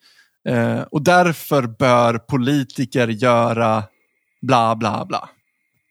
Eh, 0.48 0.80
och 0.80 1.02
därför 1.02 1.62
bör 1.62 2.18
politiker 2.18 3.08
göra 3.08 3.84
bla 4.42 4.76
bla 4.76 5.04
bla. 5.04 5.28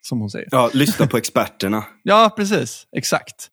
Som 0.01 0.19
hon 0.19 0.29
säger. 0.29 0.47
Ja, 0.51 0.69
lyssna 0.73 1.07
på 1.07 1.17
experterna. 1.17 1.83
ja, 2.03 2.33
precis. 2.35 2.87
Exakt. 2.91 3.49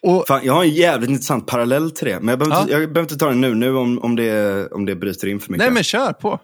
Och, 0.00 0.24
Fan, 0.28 0.40
jag 0.44 0.52
har 0.52 0.64
en 0.64 0.70
jävligt 0.70 1.10
intressant 1.10 1.46
parallell 1.46 1.90
till 1.90 2.06
det. 2.06 2.20
Men 2.20 2.28
jag 2.28 2.38
behöver, 2.38 2.56
ja. 2.56 2.60
inte, 2.60 2.72
jag 2.72 2.80
behöver 2.80 3.00
inte 3.00 3.16
ta 3.16 3.28
den 3.28 3.40
nu, 3.40 3.54
nu 3.54 3.76
om, 3.76 3.98
om, 3.98 4.16
det, 4.16 4.66
om 4.72 4.86
det 4.86 4.96
bryter 4.96 5.28
in 5.28 5.40
för 5.40 5.52
mycket. 5.52 5.64
Nej, 5.64 5.74
men 5.74 5.82
kör 5.82 6.12
på. 6.12 6.40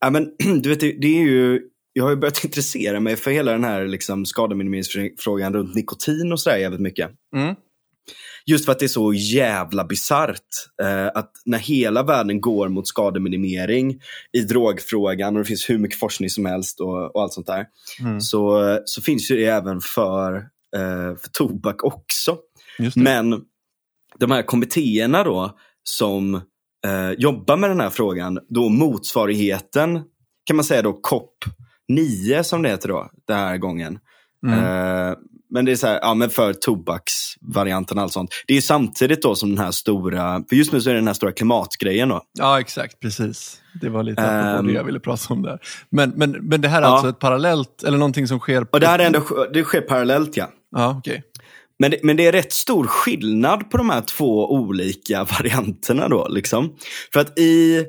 Ja, 0.00 0.10
men, 0.10 0.30
du 0.62 0.68
vet, 0.68 0.80
det, 0.80 1.18
är 1.18 1.22
ju, 1.22 1.60
jag 1.92 2.04
har 2.04 2.10
ju 2.10 2.16
börjat 2.16 2.44
intressera 2.44 3.00
mig 3.00 3.16
för 3.16 3.30
hela 3.30 3.52
den 3.52 3.64
här 3.64 3.86
liksom, 3.86 4.26
skademinimeringsfrågan 4.26 5.54
runt 5.54 5.74
nikotin 5.74 6.32
och 6.32 6.40
sådär 6.40 6.56
jävligt 6.56 6.80
mycket. 6.80 7.10
Mm. 7.36 7.54
Just 8.46 8.64
för 8.64 8.72
att 8.72 8.78
det 8.78 8.86
är 8.86 8.88
så 8.88 9.12
jävla 9.12 9.84
bisarrt 9.84 10.38
eh, 10.82 11.06
att 11.06 11.30
när 11.44 11.58
hela 11.58 12.02
världen 12.02 12.40
går 12.40 12.68
mot 12.68 12.88
skademinimering 12.88 14.00
i 14.32 14.40
drogfrågan 14.40 15.36
och 15.36 15.42
det 15.42 15.48
finns 15.48 15.70
hur 15.70 15.78
mycket 15.78 15.98
forskning 15.98 16.30
som 16.30 16.46
helst 16.46 16.80
och, 16.80 17.16
och 17.16 17.22
allt 17.22 17.32
sånt 17.32 17.46
där. 17.46 17.66
Mm. 18.00 18.20
Så, 18.20 18.78
så 18.84 19.02
finns 19.02 19.30
ju 19.30 19.36
det 19.36 19.44
även 19.44 19.80
för, 19.80 20.34
eh, 20.76 21.16
för 21.20 21.28
tobak 21.32 21.84
också. 21.84 22.36
Men 22.96 23.40
de 24.18 24.30
här 24.30 24.42
kommittéerna 24.42 25.24
då 25.24 25.58
som 25.84 26.34
eh, 26.86 27.10
jobbar 27.18 27.56
med 27.56 27.70
den 27.70 27.80
här 27.80 27.90
frågan, 27.90 28.38
då 28.48 28.68
motsvarigheten 28.68 30.00
kan 30.46 30.56
man 30.56 30.64
säga 30.64 30.82
då 30.82 30.92
COP 30.92 31.34
nio 31.88 32.44
som 32.44 32.62
det 32.62 32.68
heter 32.68 32.88
då, 32.88 33.10
den 33.28 33.38
här 33.38 33.56
gången. 33.56 33.98
Mm. 34.46 34.58
Eh, 34.58 35.14
men 35.54 35.64
det 35.64 35.72
är 35.72 35.76
så 35.76 35.86
här, 35.86 35.98
ja 36.02 36.14
men 36.14 36.30
för 36.30 36.52
tobaksvarianten 36.52 37.98
och 37.98 38.02
allt 38.02 38.12
sånt. 38.12 38.30
Det 38.46 38.56
är 38.56 38.60
samtidigt 38.60 39.22
då 39.22 39.34
som 39.34 39.48
den 39.54 39.64
här 39.64 39.70
stora, 39.70 40.44
för 40.48 40.56
just 40.56 40.72
nu 40.72 40.80
så 40.80 40.90
är 40.90 40.94
det 40.94 41.00
den 41.00 41.06
här 41.06 41.14
stora 41.14 41.32
klimatgrejen 41.32 42.08
då. 42.08 42.22
Ja, 42.38 42.60
exakt. 42.60 43.00
Precis. 43.00 43.60
Det 43.80 43.88
var 43.88 44.02
lite 44.02 44.22
Ehm. 44.22 44.66
det 44.66 44.72
jag 44.72 44.84
ville 44.84 45.00
prata 45.00 45.34
om 45.34 45.42
där. 45.42 45.58
Men, 45.90 46.10
men, 46.16 46.30
men 46.30 46.60
det 46.60 46.68
här 46.68 46.78
är 46.82 46.86
Ja. 46.86 46.88
alltså 46.92 47.08
ett 47.08 47.18
parallellt, 47.18 47.82
eller 47.82 47.98
någonting 47.98 48.28
som 48.28 48.38
sker... 48.38 48.66
Och 48.72 48.80
det 48.80 48.86
här 48.86 48.98
är 48.98 49.06
ändå, 49.06 49.46
det 49.52 49.64
sker 49.64 49.80
parallellt 49.80 50.36
ja. 50.36 50.50
Ja, 50.76 50.94
okej. 50.98 51.22
Men 51.82 51.90
det, 51.90 51.98
men 52.02 52.16
det 52.16 52.26
är 52.26 52.32
rätt 52.32 52.52
stor 52.52 52.86
skillnad 52.86 53.70
på 53.70 53.76
de 53.76 53.90
här 53.90 54.00
två 54.00 54.52
olika 54.52 55.24
varianterna 55.38 56.08
då. 56.08 56.28
Liksom. 56.28 56.76
För 57.12 57.20
att 57.20 57.38
i, 57.38 57.84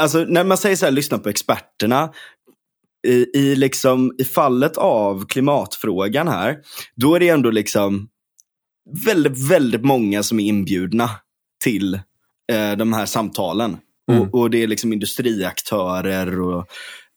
alltså 0.00 0.24
när 0.24 0.44
man 0.44 0.58
säger 0.58 0.76
så 0.76 0.84
här, 0.84 0.92
lyssna 0.92 1.18
på 1.18 1.28
experterna. 1.28 2.12
I, 3.06 3.38
i, 3.38 3.56
liksom, 3.56 4.14
I 4.18 4.24
fallet 4.24 4.76
av 4.76 5.26
klimatfrågan 5.26 6.28
här, 6.28 6.58
då 6.96 7.14
är 7.14 7.20
det 7.20 7.28
ändå 7.28 7.50
liksom 7.50 8.08
väldigt, 9.06 9.50
väldigt 9.50 9.84
många 9.84 10.22
som 10.22 10.40
är 10.40 10.44
inbjudna 10.44 11.10
till 11.64 11.94
eh, 12.52 12.72
de 12.78 12.92
här 12.92 13.06
samtalen. 13.06 13.76
Mm. 14.10 14.22
Och, 14.22 14.34
och 14.34 14.50
det 14.50 14.62
är 14.62 14.66
liksom 14.66 14.92
industriaktörer 14.92 16.40
och 16.40 16.66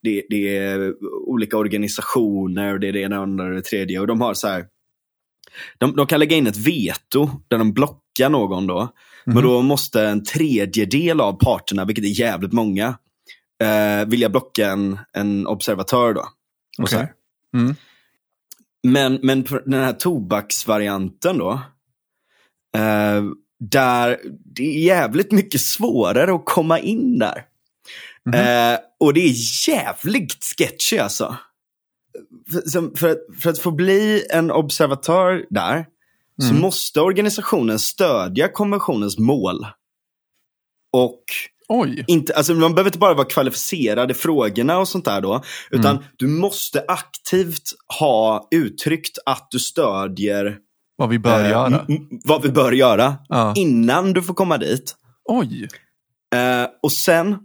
det, 0.03 0.23
det 0.29 0.57
är 0.57 0.93
olika 1.27 1.57
organisationer 1.57 2.73
och 2.73 2.79
det 2.79 2.87
är 2.87 2.93
det 2.93 3.01
ena 3.01 3.21
och 3.21 3.51
det 3.51 3.61
tredje. 3.61 3.99
Och 3.99 4.07
de 4.07 4.21
har 4.21 4.33
så 4.33 4.47
här, 4.47 4.65
de, 5.77 5.95
de 5.95 6.07
kan 6.07 6.19
lägga 6.19 6.37
in 6.37 6.47
ett 6.47 6.57
veto 6.57 7.29
där 7.47 7.57
de 7.57 7.73
blockar 7.73 8.29
någon 8.29 8.67
då. 8.67 8.89
Men 9.25 9.35
Mhm. 9.35 9.43
då 9.43 9.61
måste 9.61 10.01
en 10.07 10.23
tredjedel 10.23 11.21
av 11.21 11.33
parterna, 11.33 11.85
vilket 11.85 12.05
är 12.05 12.19
jävligt 12.19 12.53
många, 12.53 12.87
eh, 13.63 14.05
vilja 14.07 14.29
blocka 14.29 14.71
en, 14.71 14.99
en 15.13 15.47
observatör. 15.47 16.13
då. 16.13 16.27
Här. 16.97 17.11
Mm. 17.53 17.75
Men, 18.83 19.19
men 19.23 19.43
den 19.65 19.83
här 19.83 19.93
tobaksvarianten 19.93 21.37
då, 21.37 21.51
eh, 22.77 23.23
där 23.59 24.19
det 24.55 24.63
är 24.63 24.79
jävligt 24.79 25.31
mycket 25.31 25.61
svårare 25.61 26.33
att 26.35 26.45
komma 26.45 26.79
in 26.79 27.19
där. 27.19 27.45
Mhm. 28.25 28.35
Eh, 28.39 28.79
och 28.99 29.13
det 29.13 29.19
är 29.21 29.33
jävligt 29.69 30.37
sketchy 30.57 30.97
alltså. 30.97 31.35
För, 32.51 32.97
för, 32.97 33.09
att, 33.09 33.17
för 33.41 33.49
att 33.49 33.59
få 33.59 33.71
bli 33.71 34.25
en 34.29 34.51
observatör 34.51 35.45
där 35.49 35.85
så 36.41 36.49
Mm. 36.49 36.61
måste 36.61 37.01
organisationen 37.01 37.79
stödja 37.79 38.47
konventionens 38.47 39.17
mål. 39.17 39.65
Och 40.93 41.23
Oj. 41.67 42.03
inte, 42.07 42.33
alltså 42.35 42.53
man 42.53 42.75
behöver 42.75 42.89
inte 42.89 42.97
bara 42.99 43.13
vara 43.13 43.27
kvalificerad 43.27 44.11
i 44.11 44.13
frågorna 44.13 44.77
och 44.77 44.87
sånt 44.87 45.05
där 45.05 45.21
då. 45.21 45.41
Utan 45.71 45.91
Mm. 45.95 46.03
du 46.17 46.27
måste 46.27 46.85
aktivt 46.87 47.63
ha 47.99 48.47
uttryckt 48.51 49.17
att 49.25 49.47
du 49.51 49.59
stödjer 49.59 50.57
Vad 50.95 51.09
vi 51.09 51.19
bör 51.19 51.43
eh, 51.43 51.49
göra. 51.49 51.85
vad 52.25 52.41
vi 52.41 52.49
bör 52.49 52.71
göra 52.71 53.15
Ja. 53.29 53.53
innan 53.57 54.13
du 54.13 54.21
får 54.23 54.33
komma 54.33 54.57
dit. 54.57 54.95
Oj. 55.25 55.67
Eh, 56.35 56.67
och 56.83 56.91
sen 56.91 57.37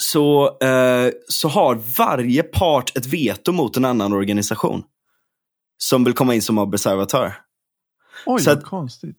så, 0.00 0.58
eh, 0.62 1.10
så 1.28 1.48
har 1.48 1.74
varje 1.98 2.42
part 2.42 2.96
ett 2.96 3.06
veto 3.06 3.52
mot 3.52 3.76
en 3.76 3.84
annan 3.84 4.12
organisation. 4.12 4.82
Som 5.78 6.04
vill 6.04 6.14
komma 6.14 6.34
in 6.34 6.42
som 6.42 6.58
observatör. 6.58 7.34
Oj, 8.26 8.40
Så. 8.40 8.50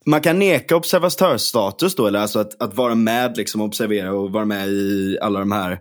Man 0.06 0.22
kan 0.22 0.40
neka 0.40 0.76
observatörsstatus 0.76 1.96
då, 1.96 2.08
eller 2.08 2.20
alltså 2.20 2.40
att, 2.40 2.62
att 2.62 2.76
vara 2.76 2.96
med, 2.96 3.38
liksom 3.38 3.62
observera 3.62 4.14
och 4.14 4.32
vara 4.32 4.46
med 4.46 4.70
i 4.70 5.18
alla 5.22 5.40
de 5.40 5.52
här 5.52 5.80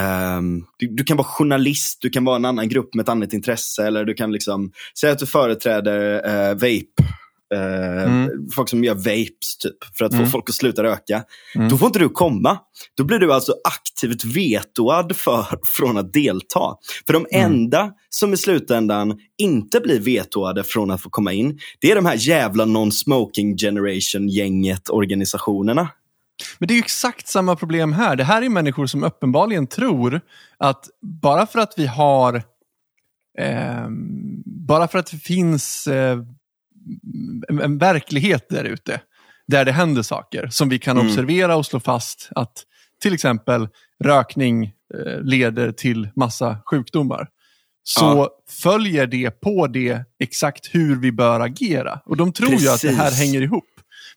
ehm, 0.00 0.64
du, 0.78 0.86
du 0.86 1.04
kan 1.04 1.16
vara 1.16 1.26
journalist, 1.26 1.98
du 2.00 2.10
kan 2.10 2.24
vara 2.24 2.36
en 2.36 2.44
annan 2.44 2.68
grupp 2.68 2.94
med 2.94 3.02
ett 3.02 3.08
annat 3.08 3.32
intresse 3.32 3.86
eller 3.86 4.04
du 4.04 4.14
kan 4.14 4.32
liksom 4.32 4.72
säga 5.00 5.12
att 5.12 5.18
du 5.18 5.26
företräder 5.26 6.14
eh, 6.26 6.54
vape. 6.54 7.14
Eh, 7.54 8.04
Mm. 8.04 8.30
Folk 8.54 8.68
som 8.68 8.84
gör 8.84 8.94
vapes 8.94 9.56
typ, 9.58 9.96
för 9.98 10.04
att 10.04 10.12
Mm. 10.12 10.24
få 10.24 10.30
folk 10.30 10.48
att 10.48 10.54
sluta 10.54 10.82
röka. 10.82 11.24
Mm. 11.54 11.68
Då 11.68 11.78
får 11.78 11.86
inte 11.86 11.98
du 11.98 12.08
komma. 12.08 12.58
Då 12.96 13.04
blir 13.04 13.18
du 13.18 13.32
alltså 13.32 13.54
aktivt 13.68 14.24
vetoad 14.24 15.16
för, 15.16 15.44
från 15.66 15.96
att 15.98 16.12
delta. 16.12 16.76
För 17.06 17.12
de 17.12 17.26
Mm. 17.32 17.52
enda 17.52 17.92
som 18.08 18.32
i 18.32 18.36
slutändan 18.36 19.18
inte 19.38 19.80
blir 19.80 20.00
vetoade 20.00 20.64
från 20.64 20.90
att 20.90 21.00
få 21.02 21.10
komma 21.10 21.32
in, 21.32 21.58
det 21.80 21.90
är 21.90 21.94
de 21.94 22.06
här 22.06 22.16
jävla 22.28 22.64
non-smoking 22.64 23.56
generation-gänget 23.58 24.88
organisationerna. 24.90 25.88
Men 26.58 26.68
det 26.68 26.74
är 26.74 26.78
exakt 26.78 27.28
samma 27.28 27.56
problem 27.56 27.92
här. 27.92 28.16
Det 28.16 28.24
här 28.24 28.42
är 28.42 28.48
människor 28.48 28.86
som 28.86 29.04
uppenbarligen 29.04 29.66
tror 29.66 30.20
att 30.58 30.84
bara 31.22 31.46
för 31.46 31.58
att 31.58 31.74
vi 31.76 31.86
har 31.86 32.42
ehm, 33.38 34.42
bara 34.46 34.88
för 34.88 34.98
att 34.98 35.10
det 35.10 35.16
finns 35.16 35.86
eh, 35.86 36.18
en, 37.62 37.78
verklighet 37.78 38.46
där 38.48 38.64
ute 38.64 39.00
där 39.48 39.64
det 39.64 39.72
händer 39.72 40.02
saker 40.02 40.48
som 40.50 40.68
vi 40.68 40.78
kan 40.78 40.96
Mm. 40.96 41.06
observera 41.08 41.56
och 41.56 41.66
slå 41.66 41.80
fast 41.80 42.28
att 42.34 42.52
till 43.02 43.14
exempel 43.14 43.68
rökning 44.04 44.64
eh, 44.64 45.20
leder 45.22 45.72
till 45.72 46.08
massa 46.16 46.58
sjukdomar. 46.70 47.28
Så 47.82 48.04
Ja. 48.04 48.30
följer 48.62 49.06
det 49.06 49.30
på 49.40 49.66
det 49.66 50.04
exakt 50.22 50.68
hur 50.74 50.96
vi 51.00 51.12
bör 51.12 51.40
agera. 51.40 52.00
Och 52.06 52.16
de 52.16 52.32
tror 52.32 52.54
ju 52.54 52.68
att 52.68 52.80
det 52.82 52.88
här 52.90 53.04
Precis. 53.04 53.18
hänger 53.18 53.42
ihop. 53.42 53.64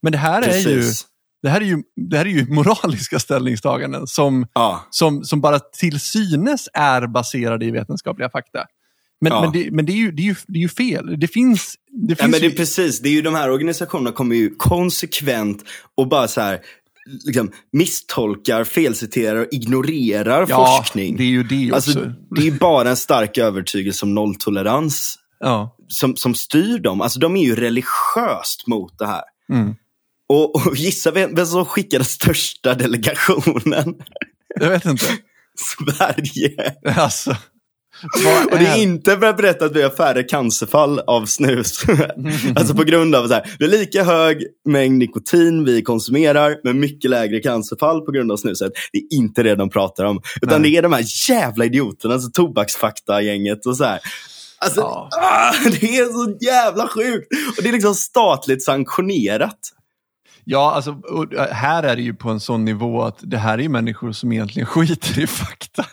Men 0.02 0.12
det 0.12 0.18
här 0.18 0.42
är 0.42 0.58
ju 0.58 0.64
Precis. 0.64 1.06
det 1.42 1.50
här 1.50 1.62
är 1.62 1.66
ju, 1.66 1.84
det 2.10 2.18
här 2.18 2.26
är 2.26 2.30
ju 2.30 2.54
moraliska 2.54 3.20
ställningstaganden 3.20 4.08
som, 4.08 4.48
Ja. 4.54 4.88
som, 4.90 5.24
som 5.24 5.42
bara 5.42 5.60
till 5.60 6.00
synes 6.00 6.70
är 6.74 7.08
baserade 7.08 7.66
i 7.66 7.72
vetenskapliga 7.72 8.30
fakta. 8.30 8.66
Men, 9.22 9.32
Ja. 9.32 9.42
men, 9.42 9.52
det, 9.52 9.72
men 9.72 9.86
det, 9.86 9.92
är 9.92 9.98
ju, 9.98 10.12
det, 10.12 10.22
är 10.22 10.26
ju, 10.26 10.36
det 10.48 10.60
är 10.60 10.62
ju 10.62 10.70
fel. 10.70 11.20
Det 11.20 11.28
finns... 11.28 11.76
Det 11.92 12.12
Ja, 12.12 12.16
finns 12.16 12.32
men 12.32 12.42
det 12.42 12.48
är 12.48 12.58
precis, 12.58 13.00
det 13.02 13.10
är 13.10 13.14
ju 13.14 13.22
de 13.22 13.36
här 13.36 13.50
organisationerna 13.52 14.12
kommer 14.12 14.36
ju 14.36 14.56
konsekvent 14.56 15.64
och 15.96 16.08
bara 16.08 16.28
så 16.28 16.42
här 16.42 16.60
liksom, 17.26 17.52
misstolkar, 17.72 18.64
felciterar 18.64 19.40
och 19.40 19.48
ignorerar 19.52 20.46
ja, 20.50 20.78
forskning. 20.78 21.18
det 21.18 21.24
är 21.24 21.28
ju 21.28 21.44
det 21.44 21.72
också. 21.72 21.76
Alltså, 21.76 22.14
det 22.36 22.48
är 22.48 22.52
bara 22.52 22.90
en 22.90 22.98
stark 22.98 23.38
övertygelse 23.38 24.06
om 24.06 24.14
nolltolerans 24.16 25.20
ja. 25.40 25.76
som, 25.88 26.16
som 26.16 26.36
styr 26.36 26.80
dem. 26.80 27.02
Alltså 27.02 27.20
de 27.20 27.36
är 27.36 27.44
ju 27.44 27.56
religiöst 27.56 28.68
mot 28.68 29.00
det 29.00 29.08
här. 29.08 29.24
mm. 29.52 29.76
Och, 30.30 30.56
och 30.56 30.76
gissa 30.76 31.12
vem, 31.12 31.36
vem 31.36 31.46
som 31.46 31.66
skickar 31.66 31.98
den 31.98 32.06
största 32.06 32.74
delegationen? 32.74 33.96
Jag 34.60 34.70
vet 34.70 34.86
inte. 34.86 35.06
Sverige. 35.56 36.76
Alltså, 36.96 37.36
Och 38.51 38.60
det 38.60 38.68
är 38.68 38.77
inte 38.77 39.18
för 39.18 39.25
att 39.25 39.38
berätta 39.38 39.66
att 39.66 39.75
vi 39.75 39.82
har 39.82 39.89
färre 39.89 40.24
cancerfall 40.24 41.00
av 41.00 41.25
snus. 41.25 41.84
alltså 42.56 42.75
på 42.75 42.84
grund 42.84 43.16
av 43.16 43.27
så 43.27 43.34
här, 43.34 43.56
vi 43.60 43.66
har 43.66 43.72
lika 43.72 44.04
hög 44.04 44.44
mängd 44.66 44.98
nikotin 44.98 45.66
vi 45.66 45.82
konsumerar, 45.82 46.56
men 46.63 46.80
mycket 46.80 47.12
lägre 47.12 47.39
cancerfall 47.39 48.01
på 48.01 48.12
grund 48.12 48.32
av 48.32 48.38
snuset. 48.38 48.72
Det 48.92 48.98
är 48.98 49.18
inte 49.18 49.44
det 49.44 49.56
de 49.56 49.70
pratar 49.70 50.04
om. 50.06 50.22
Utan 50.42 50.62
Nej. 50.62 50.72
det 50.72 50.77
är 50.77 50.82
de 50.82 50.94
här 50.94 51.30
jävla 51.30 51.66
idioterna, 51.66 52.13
alltså 52.13 52.30
tobaksfakta-gänget 52.32 53.66
och 53.66 53.77
så 53.77 53.84
här. 53.84 54.00
Alltså, 54.60 54.82
Ja. 54.82 55.10
ah, 55.12 55.70
det 55.70 55.98
är 55.98 56.06
så 56.06 56.46
jävla 56.46 56.88
sjukt! 56.88 57.27
Och 57.58 57.63
det 57.63 57.70
är 57.70 57.74
liksom 57.74 57.96
statligt 57.96 58.63
sanktionerat. 58.63 59.60
Ja, 60.50 60.72
alltså, 60.72 60.96
här 61.51 61.84
är 61.84 61.96
det 61.96 62.01
ju 62.01 62.13
på 62.13 62.30
en 62.30 62.39
sån 62.39 62.66
nivå 62.66 63.01
att 63.01 63.18
det 63.22 63.38
här 63.38 63.60
är 63.60 63.70
människor 63.70 64.12
som 64.12 64.32
egentligen 64.32 64.66
skiter 64.68 65.20
i 65.20 65.27
fakta. 65.27 65.86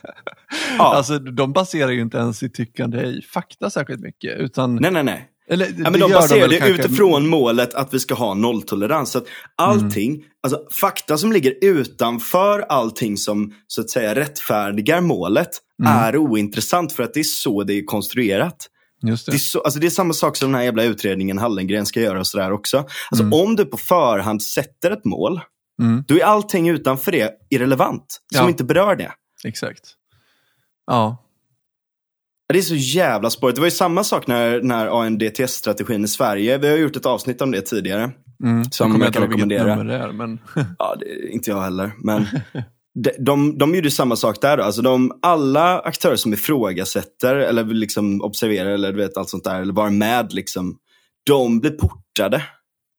Ja. 0.79 0.95
Alltså, 0.95 1.19
de 1.19 1.53
baserar 1.53 1.91
ju 1.91 2.01
inte 2.01 2.19
ens 2.19 2.39
sitt 2.39 2.55
tyckande 2.55 3.01
i 3.03 3.23
fakta 3.23 3.71
särskilt 3.71 4.01
mycket. 4.01 4.41
Utan, 4.41 4.77
Nej, 4.77 4.91
nej, 4.91 5.05
nej. 5.05 5.29
eller, 5.49 5.67
Ja, 5.67 5.91
men 5.91 6.01
de 6.01 6.11
baserar 6.13 6.49
det 6.49 6.57
kanske- 6.59 6.83
utifrån 6.85 7.27
målet 7.29 7.75
att 7.75 7.95
vi 7.95 8.01
ska 8.01 8.15
ha 8.15 8.35
nolltolerans. 8.35 9.11
Så 9.11 9.19
att 9.19 9.27
allting, 9.57 10.25
alltså 10.43 10.63
fakta 10.81 11.19
som 11.19 11.33
ligger 11.33 11.55
utanför 11.65 12.61
allting 12.61 13.17
som 13.17 13.55
så 13.67 13.81
att 13.81 13.91
säga 13.91 14.15
rättfärdigar 14.15 15.01
målet 15.01 15.49
Mm. 15.83 15.93
är 15.97 16.17
ointressant 16.17 16.93
för 16.93 17.03
att 17.03 17.15
det 17.15 17.21
är 17.21 17.25
så 17.25 17.63
det 17.65 17.75
är 17.75 17.85
konstruerat. 17.85 18.67
Just 19.03 19.27
det. 19.27 19.33
Det 19.33 19.37
är, 19.37 19.39
så, 19.39 19.61
alltså 19.61 19.81
det 19.81 19.87
är 19.87 19.91
samma 19.91 20.13
sak 20.13 20.37
som 20.37 20.49
den 20.49 20.55
här 20.59 20.65
jävla 20.65 20.85
utredningen 20.85 21.39
Hallengren 21.39 21.87
ska 21.87 22.01
göra 22.01 22.19
och 22.21 22.27
sådär 22.27 22.53
också. 22.53 22.77
Alltså 22.79 23.23
Mm. 23.25 23.33
om 23.33 23.57
du 23.57 23.65
på 23.65 23.77
förhand 23.77 24.43
sätter 24.43 24.91
ett 24.91 25.05
mål, 25.05 25.41
Mm, 25.83 26.05
då 26.09 26.15
är 26.15 26.25
allting 26.25 26.69
utanför 26.69 27.13
det 27.13 27.31
irrelevant. 27.51 28.21
Som 28.35 28.43
Ja. 28.45 28.49
inte 28.49 28.65
berör 28.65 28.97
det. 28.97 29.13
exakt. 29.45 29.81
Ja. 30.87 31.25
Det 32.49 32.59
är 32.59 32.63
så 32.63 32.75
jävla 32.75 33.31
spårigt. 33.31 33.55
Det 33.57 33.61
var 33.61 33.67
ju 33.67 33.71
samma 33.71 34.05
sak 34.05 34.27
när, 34.27 34.63
när 34.63 34.87
ANDTS-strategin 34.87 36.05
i 36.05 36.09
Sverige, 36.09 36.59
vi 36.59 36.71
har 36.71 36.77
gjort 36.77 36.97
ett 36.97 37.07
avsnitt 37.07 37.43
om 37.43 37.51
det 37.51 37.61
tidigare. 37.61 38.11
Mm. 38.45 38.65
Som 38.71 39.01
jag 39.01 39.13
kan 39.13 39.23
rekommendera. 39.23 39.85
det 39.85 39.95
är, 39.95 40.13
men 40.13 40.39
Ja, 40.79 40.97
det 41.01 41.33
inte 41.33 41.51
jag 41.51 41.61
heller. 41.61 41.93
Men 41.99 42.27
de, 43.05 43.11
de, 43.19 43.59
de 43.59 43.75
gjorde 43.75 43.91
samma 43.91 44.17
sak 44.17 44.41
där. 44.41 44.57
Då. 44.57 44.63
Alltså 44.63 44.83
de, 44.83 45.19
alla 45.23 45.79
aktörer 45.79 46.17
som 46.17 46.33
ifrågasätter 46.33 47.37
eller 47.37 47.65
liksom 47.65 48.21
observera 48.21 48.75
eller 48.75 48.93
du 48.93 48.99
vet, 48.99 49.17
allt 49.17 49.29
sånt 49.29 49.45
där, 49.45 49.61
eller 49.61 49.73
vara 49.73 49.91
med, 49.91 50.33
liksom, 50.33 50.79
de 51.27 51.61
blir 51.61 51.71
portade. 51.71 52.43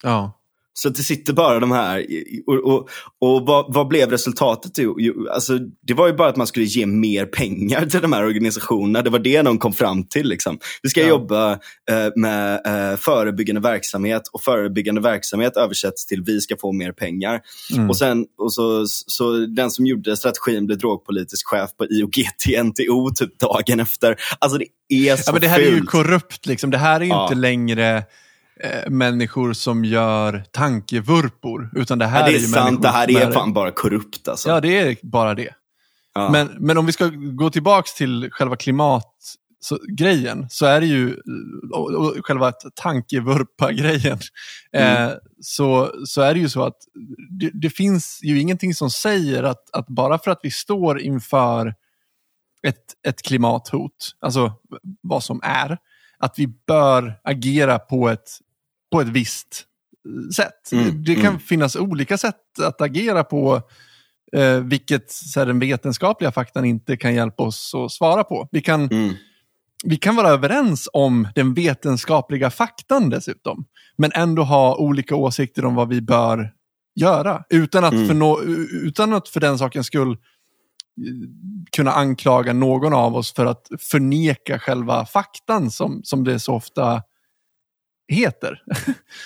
ja. 0.03 0.41
Så 0.77 0.87
att 0.87 0.95
det 0.95 1.03
sitter 1.03 1.33
bara 1.33 1.59
de 1.59 1.71
här, 1.71 2.05
och, 2.47 2.55
och, 2.55 2.89
och 3.21 3.45
vad, 3.45 3.73
vad, 3.73 3.87
blev 3.87 4.09
resultatet? 4.09 4.71
Jo, 4.77 5.27
alltså, 5.29 5.59
det 5.81 5.93
var 5.93 6.07
ju 6.07 6.13
bara 6.13 6.29
att 6.29 6.35
man 6.35 6.47
skulle 6.47 6.65
ge 6.65 6.85
mer 6.85 7.25
pengar 7.25 7.85
till 7.85 8.01
de 8.01 8.13
här 8.13 8.23
organisationerna. 8.23 9.01
Det 9.01 9.09
var 9.09 9.19
det 9.19 9.41
de 9.41 9.57
kom 9.57 9.73
fram 9.73 10.03
till. 10.03 10.27
Liksom. 10.27 10.59
Vi 10.81 10.89
ska 10.89 11.01
ja. 11.01 11.07
jobba 11.07 11.51
eh, 11.51 12.11
med 12.15 12.61
eh, 12.65 12.97
förebyggande 12.97 13.61
verksamhet 13.61 14.21
och 14.33 14.41
förebyggande 14.41 15.01
verksamhet 15.01 15.57
översätts 15.57 16.05
till 16.05 16.21
vi 16.21 16.41
ska 16.41 16.55
få 16.57 16.71
mer 16.71 16.91
pengar. 16.91 17.41
Mm. 17.75 17.89
Och 17.89 17.97
sen, 17.97 18.25
och 18.37 18.53
så, 18.53 18.85
så 18.87 19.31
den 19.37 19.71
som 19.71 19.85
gjorde 19.85 20.17
strategin 20.17 20.65
blev 20.65 20.77
drogpolitisk 20.77 21.47
chef 21.47 21.69
på 21.77 21.85
IOGT 21.85 22.65
NTO 22.65 23.09
typ 23.15 23.39
dagen 23.39 23.79
efter. 23.79 24.15
Alltså 24.39 24.57
det 24.57 24.65
är 25.09 25.15
så 25.15 25.23
ja, 25.25 25.31
men 25.31 25.41
Det 25.41 25.47
här 25.47 25.59
fult. 25.59 25.71
är 25.71 25.75
ju 25.75 25.81
korrupt. 25.81 26.45
Liksom. 26.45 26.71
Det 26.71 26.77
här 26.77 27.01
är 27.01 27.05
ju 27.05 27.09
ja. 27.09 27.23
inte 27.23 27.35
längre 27.35 28.03
eh, 28.63 28.89
människor 28.89 29.53
som 29.53 29.85
gör 29.85 30.43
tankevurpor. 30.51 31.69
Utan 31.75 31.99
det 31.99 32.05
här 32.05 32.19
ja, 32.19 32.25
det 32.25 32.31
är, 32.31 32.35
är 32.35 32.39
sant, 32.39 32.81
det 32.81 32.89
här 32.89 33.11
är 33.11 33.31
fan 33.31 33.53
bara 33.53 33.71
korrupt. 33.71 34.27
Alltså. 34.27 34.49
Ja, 34.49 34.61
det 34.61 34.77
är 34.77 34.97
bara 35.01 35.33
det. 35.33 35.53
Ja. 36.13 36.29
Men, 36.29 36.49
men 36.59 36.77
om 36.77 36.85
vi 36.85 36.91
ska 36.91 37.07
gå 37.13 37.49
tillbaka 37.49 37.87
till 37.97 38.29
själva 38.31 38.55
klimatgrejen, 38.55 40.49
så 40.49 40.65
är 40.65 40.81
det 40.81 40.87
ju, 40.87 41.17
och, 41.73 41.91
och 41.91 42.15
själva 42.25 42.51
tankevurpa-grejen, 42.75 44.19
mm. 44.73 45.07
eh, 45.07 45.13
så, 45.41 45.91
så 46.05 46.21
är 46.21 46.33
det 46.33 46.39
ju 46.39 46.49
så 46.49 46.63
att 46.63 46.77
det, 47.39 47.51
det, 47.53 47.69
finns 47.69 48.19
ju 48.23 48.39
ingenting 48.39 48.73
som 48.73 48.89
säger 48.89 49.43
att, 49.43 49.75
att 49.75 49.87
bara 49.87 50.19
för 50.19 50.31
att 50.31 50.39
vi 50.43 50.51
står 50.51 50.99
inför 50.99 51.73
ett, 52.67 52.85
ett 53.07 53.21
klimathot, 53.21 54.15
alltså 54.19 54.53
vad 55.01 55.23
som 55.23 55.39
är, 55.43 55.77
att 56.17 56.39
vi 56.39 56.47
bör 56.67 57.19
agera 57.23 57.79
på 57.79 58.09
ett, 58.09 58.29
på 58.95 59.01
ett 59.01 59.07
visst 59.07 59.65
sätt. 60.35 60.71
Mm, 60.71 61.03
det 61.03 61.15
kan 61.15 61.25
mm. 61.25 61.39
finnas 61.39 61.75
olika 61.75 62.17
sätt 62.17 62.59
att 62.61 62.81
agera 62.81 63.23
på, 63.23 63.61
eh, 64.35 64.59
vilket 64.59 65.11
så 65.11 65.39
här, 65.39 65.47
den 65.47 65.59
vetenskapliga 65.59 66.31
faktan 66.31 66.65
inte 66.65 66.97
kan 66.97 67.15
hjälpa 67.15 67.43
oss 67.43 67.75
att 67.75 67.91
svara 67.91 68.23
på. 68.23 68.47
Vi 68.51 68.61
kan, 68.61 68.81
mm. 68.81 69.13
vi 69.83 69.97
kan 69.97 70.15
vara 70.15 70.29
överens 70.29 70.89
om 70.93 71.27
den 71.35 71.53
vetenskapliga 71.53 72.49
faktan 72.49 73.09
dessutom, 73.09 73.65
men 73.97 74.11
ändå 74.13 74.43
ha 74.43 74.75
olika 74.75 75.15
åsikter 75.15 75.65
om 75.65 75.75
vad 75.75 75.89
vi 75.89 76.01
bör 76.01 76.51
göra. 76.95 77.43
Utan 77.49 77.83
att, 77.83 77.93
mm. 77.93 78.07
för, 78.07 78.13
no, 78.13 78.41
utan 78.83 79.13
att 79.13 79.29
för 79.29 79.39
den 79.39 79.57
sakens 79.57 79.87
skull 79.87 80.17
kunna 81.71 81.91
anklaga 81.91 82.53
någon 82.53 82.93
av 82.93 83.15
oss 83.15 83.33
för 83.33 83.45
att 83.45 83.67
förneka 83.79 84.59
själva 84.59 85.05
faktan 85.05 85.71
som, 85.71 86.01
som 86.03 86.23
det 86.23 86.39
så 86.39 86.53
ofta 86.53 87.01
heter. 88.07 88.63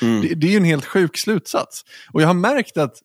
Mm. 0.01 0.21
Det, 0.21 0.35
det, 0.35 0.47
är 0.47 0.51
ju 0.51 0.57
en 0.57 0.63
helt 0.63 0.85
sjuk 0.85 1.17
slutsats. 1.17 1.85
Och 2.13 2.21
jag 2.21 2.27
har 2.27 2.33
märkt 2.33 2.77
att, 2.77 2.97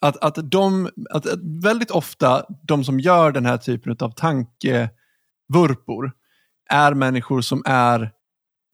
att, 0.00 0.16
att, 0.16 0.50
de, 0.50 0.90
att, 1.10 1.26
att 1.26 1.38
väldigt 1.62 1.90
ofta 1.90 2.46
de 2.62 2.84
som 2.84 3.00
gör 3.00 3.32
den 3.32 3.46
här 3.46 3.58
typen 3.58 3.96
av 4.00 4.10
tankevurpor 4.10 6.12
är 6.70 6.94
människor 6.94 7.40
som 7.40 7.62
är 7.66 8.12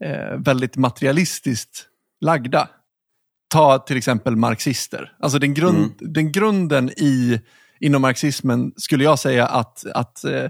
eh, 0.04 0.38
väldigt 0.38 0.76
materialistiskt 0.76 1.88
lagda. 2.20 2.68
Ta 3.48 3.78
till 3.78 3.96
exempel 3.96 4.36
marxister. 4.36 5.12
Alltså 5.20 5.38
den, 5.38 5.54
grund, 5.54 5.92
mm. 6.00 6.12
den 6.14 6.32
grunden 6.32 6.90
i 6.90 7.40
inom 7.80 8.02
marxismen 8.02 8.72
skulle 8.76 9.04
jag 9.04 9.18
säga 9.18 9.46
att... 9.46 9.86
att 9.94 10.24
eh, 10.24 10.44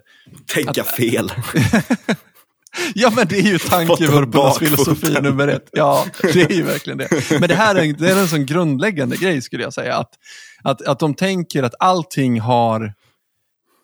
Tänka 0.46 0.82
att, 0.82 0.88
fel. 0.88 1.32
ja, 2.94 3.12
men 3.16 3.26
det 3.28 3.38
är 3.38 3.42
ju 3.42 3.58
tankevurpornas 3.70 4.58
filosofi 4.58 5.20
nummer 5.20 5.48
ett. 5.48 5.68
Ja, 5.72 6.06
det 6.22 6.42
är 6.42 6.52
ju 6.52 6.62
verkligen 6.62 6.98
det. 6.98 7.08
Men 7.40 7.48
det 7.48 7.54
här 7.54 7.74
är, 7.74 7.92
det 7.92 8.10
är 8.10 8.20
en 8.20 8.28
sån 8.28 8.46
grundläggande 8.46 9.16
grej 9.16 9.42
skulle 9.42 9.62
jag 9.62 9.72
säga. 9.72 9.96
Att, 9.96 10.10
att, 10.62 10.82
att 10.82 10.98
de 10.98 11.14
tänker 11.14 11.62
att 11.62 11.74
allting 11.78 12.40
har 12.40 12.94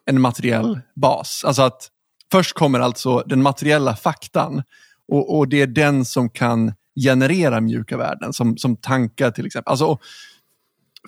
en 0.07 0.21
materiell 0.21 0.81
bas. 0.97 1.45
Alltså 1.47 1.63
att 1.63 1.89
först 2.33 2.53
kommer 2.53 2.81
alltså 2.81 3.23
den 3.27 3.43
materiella 3.43 3.97
faktan 3.97 4.63
och, 5.13 5.39
och 5.39 5.49
det 5.49 5.61
är 5.61 5.67
den 5.67 6.05
som 6.05 6.31
kan 6.31 6.73
generera 7.05 7.61
mjuka 7.61 7.97
värden, 7.97 8.33
som, 8.33 8.57
som 8.57 8.77
tankar 8.77 9.31
till 9.31 9.47
exempel. 9.47 9.71
Alltså, 9.71 9.99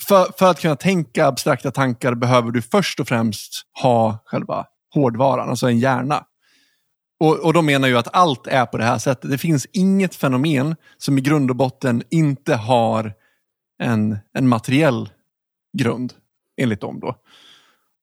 för, 0.00 0.38
för 0.38 0.50
att 0.50 0.60
kunna 0.60 0.76
tänka 0.76 1.26
abstrakta 1.26 1.70
tankar 1.70 2.14
behöver 2.14 2.50
du 2.50 2.62
först 2.62 3.00
och 3.00 3.08
främst 3.08 3.62
ha 3.82 4.18
själva 4.24 4.66
hårdvaran, 4.94 5.50
alltså 5.50 5.66
en 5.66 5.78
hjärna. 5.78 6.24
Och, 7.20 7.38
och 7.38 7.52
de 7.52 7.66
menar 7.66 7.88
ju 7.88 7.98
att 7.98 8.14
allt 8.14 8.46
är 8.46 8.66
på 8.66 8.78
det 8.78 8.84
här 8.84 8.98
sättet. 8.98 9.30
Det 9.30 9.38
finns 9.38 9.66
inget 9.72 10.14
fenomen 10.14 10.76
som 10.98 11.18
i 11.18 11.20
grund 11.20 11.50
och 11.50 11.56
botten 11.56 12.02
inte 12.10 12.54
har 12.54 13.12
en, 13.82 14.18
en 14.32 14.48
materiell 14.48 15.08
grund, 15.78 16.12
enligt 16.56 16.80
dem. 16.80 17.00
Då. 17.00 17.16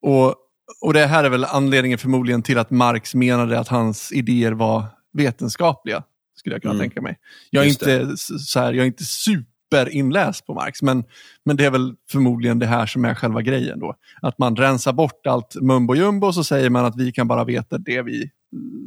Och, 0.02 0.36
och 0.82 0.94
det 0.94 1.06
här 1.06 1.24
är 1.24 1.30
väl 1.30 1.46
anledningen 1.46 1.98
förmodligen 1.98 2.44
till 2.44 2.58
att 2.58 2.72
Marx 2.72 3.16
menade 3.16 3.60
att 3.60 3.68
hans 3.68 4.12
idéer 4.12 4.52
var 4.52 4.86
vetenskapliga, 5.14 6.04
skulle 6.36 6.56
jag 6.56 6.62
kunna 6.62 6.74
mm. 6.74 6.84
tänka 6.84 7.02
mig. 7.02 7.20
Jag 7.50 7.66
är, 7.66 7.70
inte, 7.70 8.18
så 8.18 8.60
här, 8.60 8.74
jag 8.74 8.84
är 8.84 8.88
inte 8.88 9.04
super 9.04 9.52
superinläst 9.72 10.46
på 10.46 10.54
Marx, 10.54 10.82
men, 10.82 11.04
men 11.46 11.58
det 11.58 11.66
är 11.66 11.72
väl 11.72 11.96
förmodligen 12.12 12.60
det 12.60 12.66
här 12.66 12.86
som 12.86 13.06
är 13.06 13.14
själva 13.14 13.42
grejen 13.42 13.80
då. 13.80 13.96
Att 14.22 14.38
man 14.38 14.56
rensar 14.56 14.94
bort 14.94 15.28
allt 15.28 15.56
mumbo 15.62 15.96
jumbo 15.96 16.28
och 16.28 16.36
så 16.36 16.44
säger 16.44 16.70
man 16.70 16.86
att 16.86 16.96
vi 16.96 17.12
kan 17.12 17.28
bara 17.28 17.44
veta 17.44 17.78
det 17.78 18.02
vi 18.02 18.32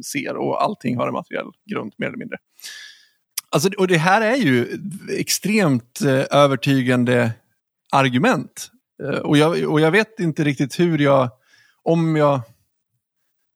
ser 0.05 0.37
och 0.37 0.63
allting 0.63 0.97
har 0.97 1.07
en 1.07 1.13
materiell 1.13 1.47
grund 1.71 1.93
mer 1.97 2.07
eller 2.07 2.17
mindre. 2.17 2.37
Alltså, 3.49 3.69
och 3.77 3.87
det 3.87 3.97
här 3.97 4.21
är 4.21 4.35
ju 4.35 4.79
extremt 5.09 6.01
eh, 6.01 6.23
övertygande 6.31 7.31
argument. 7.91 8.71
Eh, 9.03 9.19
och, 9.19 9.37
jag, 9.37 9.71
och 9.71 9.81
jag 9.81 9.91
vet 9.91 10.19
inte 10.19 10.43
riktigt 10.43 10.79
hur 10.79 10.99
jag, 10.99 11.29
om 11.83 12.15
jag, 12.15 12.41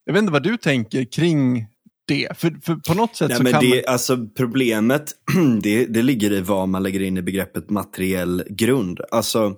jag 0.05 0.13
vet 0.13 0.19
inte 0.19 0.33
vad 0.33 0.43
du 0.43 0.57
tänker 0.57 1.03
kring 1.03 1.67
det? 2.07 2.37
För, 2.37 2.59
för 2.63 2.75
på 2.75 2.93
något 2.93 3.15
sätt 3.15 3.29
Nej, 3.29 3.37
så 3.37 3.43
men 3.43 3.53
kan 3.53 3.61
det, 3.61 3.69
man... 3.69 3.93
alltså, 3.93 4.27
Problemet 4.37 5.11
det, 5.61 5.85
det 5.85 6.01
ligger 6.01 6.31
i 6.31 6.41
vad 6.41 6.69
man 6.69 6.83
lägger 6.83 7.01
in 7.01 7.17
i 7.17 7.21
begreppet 7.21 7.69
materiell 7.69 8.43
grund. 8.49 9.01
Alltså, 9.11 9.55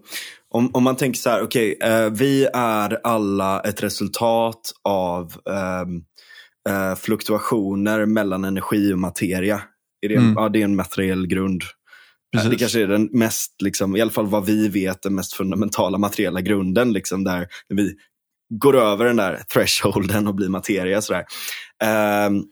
om, 0.50 0.72
om 0.74 0.84
man 0.84 0.96
tänker 0.96 1.20
så 1.20 1.30
här, 1.30 1.42
okej, 1.42 1.76
okay, 1.76 1.90
eh, 1.90 2.10
vi 2.10 2.48
är 2.54 3.08
alla 3.08 3.62
ett 3.62 3.84
resultat 3.84 4.74
av 4.84 5.34
eh, 5.46 5.86
eh, 6.70 6.96
fluktuationer 6.96 8.06
mellan 8.06 8.46
energi 8.46 8.94
och 8.94 9.00
materia. 9.00 9.62
Är 10.02 10.10
det, 10.10 10.16
mm. 10.16 10.34
Ja, 10.34 10.50
det 10.50 10.60
är 10.60 10.64
en 10.64 10.76
materiell 10.76 11.28
grund. 11.28 11.62
Eh, 11.64 11.68
Precis. 12.38 12.50
Det 12.50 12.58
kanske 12.58 12.82
är 12.82 12.88
den 12.88 13.10
mest, 13.12 13.62
liksom, 13.62 13.96
i 13.96 14.02
alla 14.02 14.12
fall 14.12 14.28
vad 14.28 14.46
vi 14.46 14.68
vet, 14.68 15.02
den 15.02 15.16
mest 15.16 15.34
fundamentala 15.34 15.98
materiella 15.98 16.42
grunden. 16.42 16.94
Liksom, 16.94 17.24
där 17.24 17.48
vi 17.70 17.96
går 18.54 18.78
över 18.78 19.06
den 19.06 19.16
där 19.16 19.44
thresholden 19.54 20.28
och 20.28 20.36
blir 20.36 20.50
materia. 20.50 21.02
Sådär. 21.02 21.26
Um, 22.28 22.46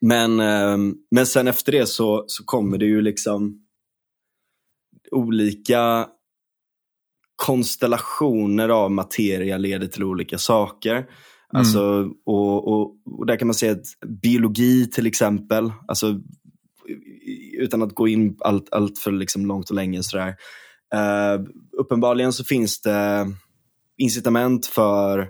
men, 0.00 0.40
um, 0.40 0.94
men 1.10 1.26
sen 1.26 1.48
efter 1.48 1.72
det 1.72 1.86
så, 1.86 2.24
så 2.26 2.44
kommer 2.44 2.78
det 2.78 2.86
ju 2.86 3.00
liksom 3.00 3.64
olika 5.10 6.08
konstellationer 7.36 8.68
av 8.68 8.90
materia 8.90 9.56
leder 9.58 9.86
till 9.86 10.04
olika 10.04 10.38
saker. 10.38 11.06
Mm. 11.52 11.60
Alltså, 11.60 12.10
och, 12.26 12.68
och, 12.68 12.96
och, 13.04 13.26
där 13.26 13.36
kan 13.36 13.48
man 13.48 13.54
säga 13.54 13.72
att 13.72 14.08
biologi 14.22 14.90
till 14.90 15.06
exempel, 15.06 15.72
alltså, 15.88 16.20
utan 17.58 17.82
att 17.82 17.94
gå 17.94 18.08
in 18.08 18.36
allt, 18.40 18.72
allt 18.72 18.98
för 18.98 19.12
liksom 19.12 19.46
långt 19.46 19.70
och 19.70 19.76
länge. 19.76 20.02
Sådär. 20.02 20.28
Uh, 20.94 21.46
uppenbarligen 21.78 22.32
så 22.32 22.44
finns 22.44 22.80
det 22.80 23.32
incitament 23.96 24.66
för 24.66 25.28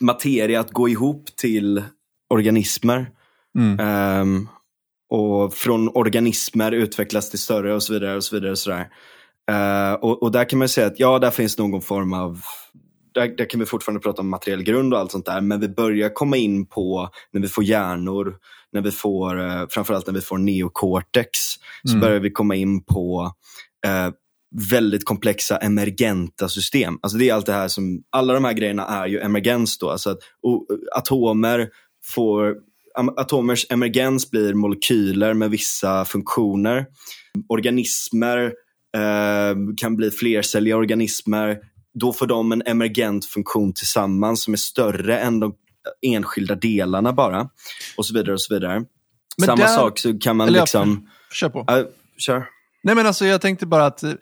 materia 0.00 0.60
att 0.60 0.70
gå 0.70 0.88
ihop 0.88 1.26
till 1.36 1.82
organismer. 2.28 3.10
Mm. 3.58 3.80
Um, 4.20 4.48
och 5.08 5.54
från 5.54 5.88
organismer 5.88 6.72
utvecklas 6.72 7.30
till 7.30 7.38
större 7.38 7.74
och 7.74 7.82
så 7.82 7.92
vidare. 7.92 8.16
och 8.16 8.24
så 8.24 8.36
vidare. 8.36 8.50
Och, 8.50 8.58
så 8.58 8.72
uh, 8.72 9.92
och, 9.92 10.22
och, 10.22 10.32
där 10.32 10.48
kan 10.48 10.58
man 10.58 10.68
säga 10.68 10.86
att 10.86 11.00
ja, 11.00 11.18
där 11.18 11.30
finns 11.30 11.58
någon 11.58 11.82
form 11.82 12.12
av 12.12 12.40
där, 13.16 13.36
där 13.36 13.50
kan 13.50 13.60
vi 13.60 13.66
fortfarande 13.66 14.00
prata 14.00 14.22
om 14.22 14.28
materiell 14.28 14.62
grund 14.62 14.94
och 14.94 15.00
allt 15.00 15.12
sånt 15.12 15.26
där. 15.26 15.40
Men 15.40 15.60
vi 15.60 15.68
börjar 15.68 16.08
komma 16.08 16.36
in 16.36 16.66
på 16.66 17.10
när 17.32 17.40
vi 17.40 17.48
får 17.48 17.64
hjärnor, 17.64 18.36
när 18.72 18.80
vi 18.80 18.90
får, 18.90 19.38
uh, 19.38 19.66
framförallt 19.70 20.06
när 20.06 20.14
vi 20.14 20.20
får 20.20 20.38
neocortex, 20.38 21.38
så 21.82 21.90
mm. 21.90 22.00
börjar 22.00 22.20
vi 22.20 22.30
komma 22.30 22.54
in 22.54 22.84
på 22.84 23.32
uh, 23.86 24.14
väldigt 24.70 25.04
komplexa 25.04 25.56
emergenta 25.56 26.48
system. 26.48 26.98
Alltså 27.02 27.18
det 27.18 27.28
är 27.28 27.34
allt 27.34 27.46
det 27.46 27.52
här 27.52 27.68
som, 27.68 28.02
alla 28.10 28.34
de 28.34 28.44
här 28.44 28.52
grejerna 28.52 28.86
är 28.86 29.06
ju 29.06 29.20
emergens 29.20 29.78
då. 29.78 29.90
Alltså 29.90 30.10
att 30.10 30.18
atomer 30.96 31.68
får, 32.04 32.54
atomers 33.16 33.66
emergens 33.70 34.30
blir 34.30 34.54
molekyler 34.54 35.34
med 35.34 35.50
vissa 35.50 36.04
funktioner. 36.04 36.86
Organismer 37.48 38.52
eh, 38.96 39.56
kan 39.76 39.96
bli 39.96 40.10
flercelliga 40.10 40.76
organismer. 40.76 41.58
Då 42.00 42.12
får 42.12 42.26
de 42.26 42.52
en 42.52 42.62
emergent 42.66 43.24
funktion 43.24 43.72
tillsammans 43.72 44.44
som 44.44 44.52
är 44.52 44.58
större 44.58 45.18
än 45.18 45.40
de 45.40 45.54
enskilda 46.02 46.54
delarna 46.54 47.12
bara. 47.12 47.48
Och 47.96 48.06
så 48.06 48.14
vidare 48.14 48.32
och 48.32 48.40
så 48.40 48.54
vidare. 48.54 48.84
Men 49.38 49.46
Samma 49.46 49.62
där, 49.62 49.76
sak 49.76 49.98
så 49.98 50.18
kan 50.18 50.36
man 50.36 50.52
liksom... 50.52 51.08
Kör 51.32 51.48
på. 51.48 51.58
Uh, 51.58 51.86
kör. 52.18 52.46
Nej 52.82 52.94
men 52.94 53.06
alltså 53.06 53.26
jag 53.26 53.40
tänkte 53.40 53.66
bara 53.66 53.86
att 53.86 54.02
eh, 54.02 54.12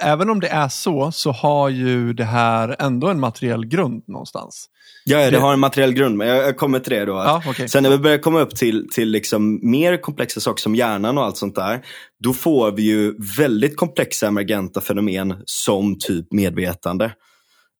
även 0.00 0.30
om 0.30 0.40
det 0.40 0.48
är 0.48 0.68
så, 0.68 1.12
så 1.12 1.32
har 1.32 1.68
ju 1.68 2.12
det 2.12 2.24
här 2.24 2.76
ändå 2.78 3.08
en 3.08 3.20
materiell 3.20 3.66
grund 3.66 4.04
någonstans. 4.08 4.66
Ja, 5.04 5.18
det 5.18 5.30
Det- 5.30 5.38
har 5.38 5.52
en 5.52 5.60
materiell 5.60 5.92
grund, 5.92 6.16
men 6.16 6.28
jag, 6.28 6.36
jag 6.44 6.56
kommer 6.56 6.78
till 6.78 6.92
det 6.92 7.04
då. 7.04 7.12
Ja, 7.12 7.42
okej. 7.46 7.68
Sen 7.68 7.82
när 7.82 7.90
vi 7.90 7.98
börjar 7.98 8.18
komma 8.18 8.40
upp 8.40 8.56
till, 8.56 8.88
till 8.92 9.08
liksom 9.10 9.70
mer 9.70 9.96
komplexa 10.02 10.40
saker 10.40 10.60
som 10.62 10.74
hjärnan 10.74 11.18
och 11.18 11.24
allt 11.24 11.36
sånt 11.36 11.54
där, 11.54 11.80
då 12.24 12.32
får 12.32 12.72
vi 12.72 12.82
ju 12.82 13.14
väldigt 13.38 13.76
komplexa 13.76 14.26
emergenta 14.26 14.80
fenomen 14.80 15.34
som 15.44 15.98
typ 15.98 16.32
medvetande. 16.32 17.12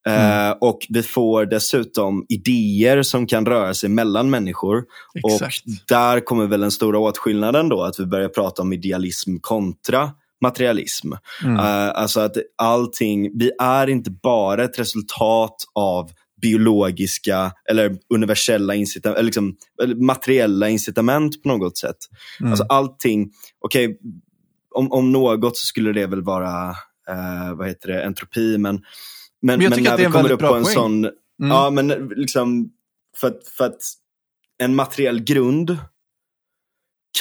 Mm. 0.09 0.48
Eh, 0.50 0.57
och 0.61 0.78
vi 0.88 1.02
får 1.02 1.46
dessutom 1.46 2.26
idéer 2.28 3.02
som 3.02 3.26
kan 3.26 3.46
röra 3.46 3.74
sig 3.74 3.88
mellan 3.88 4.30
människor. 4.30 4.85
Exakt. 5.14 5.62
Och 5.66 5.72
där 5.88 6.20
kommer 6.20 6.46
väl 6.46 6.61
den 6.61 6.70
stora 6.70 6.98
åtskillnaden 6.98 7.68
då, 7.68 7.83
att 7.83 8.00
vi 8.00 8.07
börjar 8.07 8.28
prata 8.28 8.62
om 8.62 8.72
idealism 8.72 9.37
kontra 9.40 10.11
materialism. 10.42 11.12
Mm. 11.44 11.57
Eh, 11.57 11.90
alltså 11.94 12.20
att 12.20 12.37
allting, 12.59 13.38
vi 13.38 13.51
är 13.59 13.87
inte 13.87 14.11
bara 14.11 14.64
ett 14.64 14.79
resultat 14.79 15.57
av 15.75 16.11
biologiska 16.42 17.53
eller 17.70 17.97
universella 18.14 18.75
incitament, 18.75 19.18
eller 19.18 19.27
liksom, 19.27 19.57
materiella 19.97 20.68
incitament 20.68 21.42
på 21.42 21.49
något 21.49 21.79
sätt. 21.79 21.97
Mm. 22.40 22.53
Alltså 22.53 22.66
allting, 22.68 23.31
okej, 23.61 23.99
om, 24.75 24.92
om 24.92 25.12
något 25.12 25.57
så 25.57 25.66
skulle 25.66 25.92
det 25.92 26.07
väl 26.07 26.23
vara, 26.23 26.70
eh, 27.09 27.55
vad 27.55 27.68
heter 27.68 27.88
det, 27.88 28.05
entropi, 28.05 28.59
men, 28.59 28.75
men, 29.42 29.59
Men 29.59 29.70
men 29.70 29.83
när 29.83 29.97
vi 29.97 30.05
kommer 30.05 30.33
upp 30.33 30.40
på 30.40 30.55
en 30.55 30.62
poäng. 30.62 30.75
sån, 30.75 31.09
Mm. 31.40 31.51
ja 31.51 31.70
men 31.70 31.88
liksom, 32.16 32.70
för 33.20 33.35
för 33.57 33.64
att 33.64 33.81
en 34.59 34.75
materiell 34.75 35.20
grund 35.20 35.79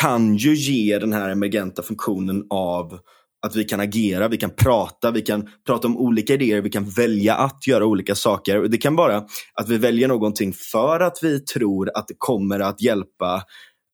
kan 0.02 0.36
ju 0.36 0.56
ge 0.56 1.00
den 1.00 1.14
här 1.14 1.30
emergenta 1.30 1.84
funktionen 1.84 2.44
av 2.50 3.00
att 3.46 3.56
vi 3.56 3.64
kan 3.64 3.80
agera, 3.80 4.28
vi 4.28 4.38
kan 4.38 4.50
prata, 4.50 5.12
vi 5.12 5.22
kan 5.22 5.50
prata 5.68 5.88
om 5.88 5.98
olika 5.98 6.34
idéer, 6.34 6.62
vi 6.62 6.70
kan 6.70 6.90
välja 6.90 7.36
att 7.36 7.68
göra 7.68 7.86
olika 7.86 8.16
saker. 8.16 8.60
Det 8.60 8.78
kan 8.78 8.96
vara 8.96 9.18
att 9.54 9.70
vi 9.70 9.78
väljer 9.78 10.08
någonting 10.08 10.54
för 10.54 11.00
att 11.00 11.18
vi 11.22 11.40
tror 11.40 11.92
att 11.96 12.08
det 12.08 12.16
kommer 12.18 12.60
att 12.60 12.82
hjälpa 12.82 13.44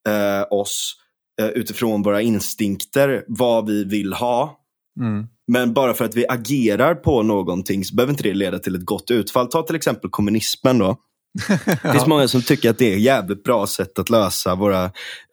eh, 0.08 0.58
oss 0.58 0.96
eh, 1.42 1.48
utifrån 1.48 2.02
våra 2.02 2.22
instinkter, 2.22 3.24
vad 3.28 3.68
vi 3.68 3.84
vill 3.84 4.14
ha. 4.14 4.56
Mm. 5.00 5.28
Men 5.52 5.74
bara 5.74 5.94
för 5.94 6.06
att 6.06 6.16
vi 6.16 6.26
agerar 6.28 6.96
på 6.96 7.24
någonting 7.24 7.86
så 7.86 7.96
behöver 7.96 8.14
inte 8.14 8.24
det 8.24 8.34
leda 8.34 8.60
till 8.60 8.76
ett 8.76 8.86
gott 8.86 9.12
utfall. 9.12 9.48
Ta 9.48 9.64
till 9.64 9.76
exempel 9.76 10.10
kommunismen 10.10 10.78
då. 10.78 10.98
Det 11.84 11.92
finns 11.92 12.08
många 12.08 12.28
som 12.28 12.42
tycker 12.42 12.70
att 12.70 12.78
det 12.78 12.94
är 12.94 12.96
ett 12.96 13.02
jävligt 13.02 13.44
bra 13.44 13.68
sätt 13.68 14.00
att 14.00 14.10
lösa 14.10 14.56
våra 14.56 14.84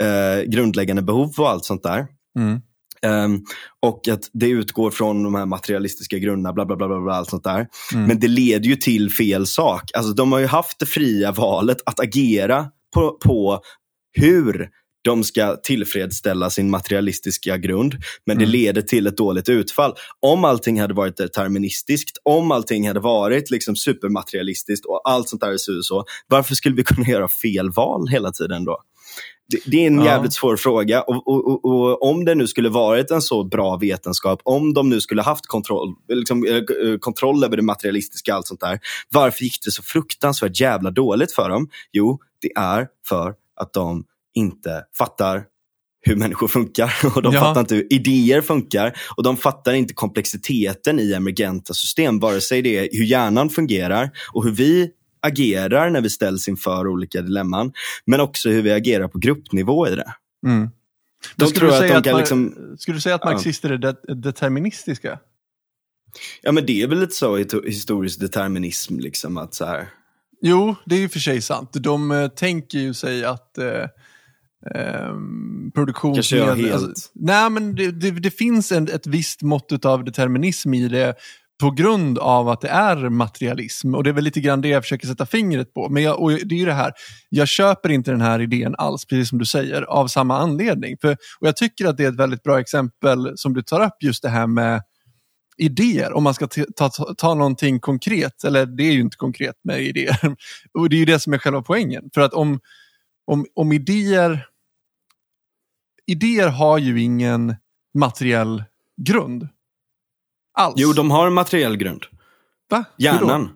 eh, 0.02 0.42
grundläggande 0.46 1.02
behov 1.02 1.35
och 1.38 1.50
allt 1.50 1.64
sånt 1.64 1.82
där. 1.82 2.06
Mm. 2.38 2.61
Ehm, 3.02 3.40
och 3.82 4.09
att 4.09 4.30
det 4.32 4.48
utgår 4.48 4.90
från 4.90 5.22
de 5.22 5.35
här 5.35 5.46
materialistiska 5.46 6.18
grunderna, 6.18 6.52
bla 6.52 6.66
bla 6.66 6.76
bla, 6.76 6.88
bla, 6.88 7.00
bla 7.00 7.14
allt 7.14 7.30
sånt 7.30 7.44
där. 7.44 7.66
Mm. 7.94 8.06
Men 8.06 8.20
det 8.20 8.28
leder 8.28 8.68
ju 8.68 8.76
till 8.76 9.11
fel 9.11 9.46
sak. 9.46 9.90
Alltså 9.94 10.12
de 10.12 10.32
har 10.32 10.38
ju 10.38 10.46
haft 10.46 10.78
det 10.78 10.87
fria 10.87 11.32
valet 11.32 11.78
att 11.87 12.00
agera 12.00 12.66
på, 12.94 13.18
på 13.24 13.61
hur 14.12 14.70
de 15.07 15.25
ska 15.25 15.57
tillfredsställa 15.57 16.51
sin 16.51 16.71
materialistiska 16.71 17.57
grund, 17.57 17.95
men 18.27 18.38
det 18.38 18.45
Mm. 18.45 18.53
leder 18.53 18.83
till 18.83 19.07
ett 19.07 19.16
dåligt 19.16 19.49
utfall. 19.49 19.95
Om 20.21 20.45
allting 20.45 20.81
hade 20.81 20.95
varit 20.95 21.16
deterministiskt, 21.16 22.19
om 22.23 22.53
allting 22.53 22.88
hade 22.88 23.01
varit 23.01 23.51
liksom 23.51 23.77
supermaterialistiskt 23.77 24.87
och 24.87 25.01
allt 25.05 25.29
sånt 25.29 25.42
där 25.42 25.53
är 25.53 25.57
så, 25.57 25.83
så, 25.83 26.05
varför 26.29 26.55
skulle 26.55 26.75
vi 26.77 26.85
kunna 26.85 27.07
göra 27.09 27.29
fel 27.29 27.71
val 27.71 28.09
hela 28.09 28.33
tiden 28.33 28.64
då? 28.64 28.79
Det, 29.49 29.59
det 29.71 29.83
är 29.83 29.87
en 29.87 29.99
Ja. 29.99 30.05
jävligt 30.05 30.33
svår 30.33 30.57
fråga 30.57 31.03
och, 31.03 31.29
och, 31.29 31.47
och, 31.47 31.64
och 31.64 32.03
om 32.11 32.25
det 32.25 32.35
nu 32.35 32.47
skulle 32.47 32.69
varit 32.69 33.11
en 33.11 33.23
så 33.23 33.45
bra 33.45 33.77
vetenskap, 33.77 34.40
om 34.45 34.75
de 34.75 34.88
nu 34.88 35.01
skulle 35.01 35.23
haft 35.23 35.47
kontroll, 35.47 35.95
liksom, 36.09 36.45
eh, 36.47 36.55
eh, 36.57 36.99
kontroll 37.01 37.45
över 37.45 37.57
det 37.57 37.62
materialistiska 37.62 38.35
allt 38.35 38.47
sånt 38.47 38.61
där, 38.61 38.79
varför 39.12 39.45
gick 39.45 39.59
det 39.64 39.71
så 39.71 39.83
fruktansvärt 39.83 40.61
jävla 40.61 40.90
dåligt 40.90 41.33
för 41.33 41.49
dem? 41.51 41.69
Jo, 41.92 42.19
det 42.42 42.53
är 42.57 42.88
för 43.09 43.35
att 43.61 43.73
de 43.73 44.05
inte 44.37 44.85
fattar 44.99 45.44
hur 46.01 46.16
människor 46.16 46.49
funkar 46.49 46.94
och 47.16 47.22
de 47.22 47.35
Ja. 47.35 47.40
fattar 47.40 47.61
inte 47.61 47.75
hur 47.75 47.92
idéer 47.92 48.40
funkar 48.40 48.96
och 49.16 49.22
de 49.22 49.37
fattar 49.37 49.72
inte 49.72 49.94
komplexiteten 49.94 51.01
i 51.01 51.12
emergenta 51.12 51.75
system, 51.75 52.18
vare 52.18 52.40
sig 52.40 52.62
det 52.62 52.79
är 52.79 52.88
hur 52.99 53.05
hjärnan 53.05 53.51
fungerar 53.51 54.11
och 54.33 54.44
hur 54.44 54.51
vi 54.53 54.90
agerar 55.22 55.90
när 55.90 56.01
vi 56.01 56.11
ställs 56.11 56.49
inför 56.49 56.88
olika 56.88 57.22
dilemman, 57.22 57.72
men 58.05 58.20
också 58.20 58.49
hur 58.49 58.62
vi 58.62 58.72
agerar 58.72 59.09
på 59.09 59.18
gruppnivå 59.18 59.88
i 59.88 59.96
det. 59.96 60.12
Mm. 60.46 60.68
De 61.37 61.46
skulle 61.49 61.66
du 61.66 61.72
säga 61.79 61.99
att 61.99 62.18
liksom, 62.18 62.55
Skulle 62.79 62.96
du 62.96 63.01
säga 63.01 63.14
att 63.14 63.20
Ja. 63.25 63.31
marxister 63.33 63.70
är 63.70 63.79
det- 63.79 64.14
deterministiska? 64.14 65.18
ja 66.42 66.53
men 66.53 66.66
det 66.66 66.83
är 66.83 66.87
väl 66.87 67.01
lite 67.01 67.14
så 67.14 67.37
historisk 67.66 68.20
determinism, 68.20 68.99
liksom 68.99 69.37
att 69.38 69.55
så 69.55 69.64
här, 69.64 69.88
Jo, 70.42 70.75
det 70.87 70.94
är 70.94 70.99
ju 71.01 71.09
för 71.09 71.18
sig 71.18 71.42
sant. 71.42 71.70
De 71.72 72.11
eh, 72.11 72.29
tänker 72.29 72.79
ju 72.79 72.94
sig 72.94 73.25
att 73.25 73.59
eh, 73.59 73.85
ehm, 74.74 75.70
Kanske 76.14 76.37
jag 76.37 76.57
helt- 76.57 77.11
nej, 77.14 77.50
men 77.50 77.74
det, 77.74 77.90
det, 77.90 78.11
det 78.11 78.31
finns 78.31 78.72
en, 78.72 78.88
ett 78.88 79.07
visst 79.07 79.42
mått 79.42 79.85
av 79.85 80.05
determinism 80.05 80.74
i 80.74 80.88
det 80.88 81.14
på 81.61 81.70
grund 81.70 82.18
av 82.18 82.48
att 82.48 82.61
det 82.61 82.68
är 82.68 83.09
materialism. 83.09 83.94
Och 83.94 84.05
det 84.05 84.11
är 84.11 84.14
väl 84.14 84.24
lite 84.24 84.40
grann 84.40 84.61
det 84.61 84.68
jag 84.68 84.83
försöker 84.83 85.07
sätta 85.07 85.26
fingret 85.26 85.74
på. 85.74 85.88
Men 85.88 86.02
jag, 86.02 86.20
och 86.22 86.31
det 86.31 86.55
är 86.55 86.59
ju 86.59 86.64
det 86.64 86.72
här, 86.72 86.92
jag 87.29 87.48
köper 87.48 87.88
inte 87.88 88.11
den 88.11 88.20
här 88.20 88.40
idén 88.40 88.74
alls, 88.79 89.05
precis 89.05 89.29
som 89.29 89.38
du 89.38 89.44
säger, 89.44 89.83
av 89.83 90.07
samma 90.09 90.38
anledning. 90.38 90.96
För, 91.00 91.12
och 91.12 91.46
Jag 91.46 91.57
tycker 91.57 91.87
att 91.87 91.96
det 91.96 92.05
är 92.05 92.09
ett 92.09 92.16
väldigt 92.18 92.42
bra 92.42 92.61
exempel 92.61 93.33
som 93.37 93.55
du 93.55 93.62
tar 93.62 93.85
upp, 93.85 93.96
just 94.00 94.22
det 94.22 94.29
här 94.29 94.46
med 94.46 94.83
idéer. 95.57 96.12
Om 96.12 96.22
man 96.24 96.35
ska 96.35 96.46
ta, 96.46 96.88
ta, 96.88 97.14
ta 97.14 97.35
någonting 97.35 97.81
konkret, 97.81 98.44
eller 98.44 98.66
det 98.66 98.83
är 98.83 98.92
ju 98.92 99.00
inte 99.00 99.16
konkret 99.16 99.55
med 99.64 99.81
idéer. 99.83 100.18
Och 100.79 100.88
Det 100.90 100.96
är 100.96 100.98
ju 100.98 101.05
det 101.05 101.20
som 101.20 101.33
är 101.33 101.38
själva 101.38 101.62
poängen. 101.62 102.05
För 102.14 102.20
att 102.20 102.33
om, 102.33 102.61
om, 103.26 103.46
om 103.55 103.72
idéer... 103.72 104.46
Idéer 106.07 106.49
har 106.49 106.79
ju 106.79 107.01
ingen 107.03 107.57
materiell 107.95 108.64
grund. 109.03 109.49
Alls. 110.59 110.75
jo 110.77 110.92
de 110.92 111.11
har 111.11 111.27
en 111.27 111.33
materiell 111.35 111.77
grund. 111.77 112.03
Va? 112.71 112.85
Hjärnan. 112.99 113.51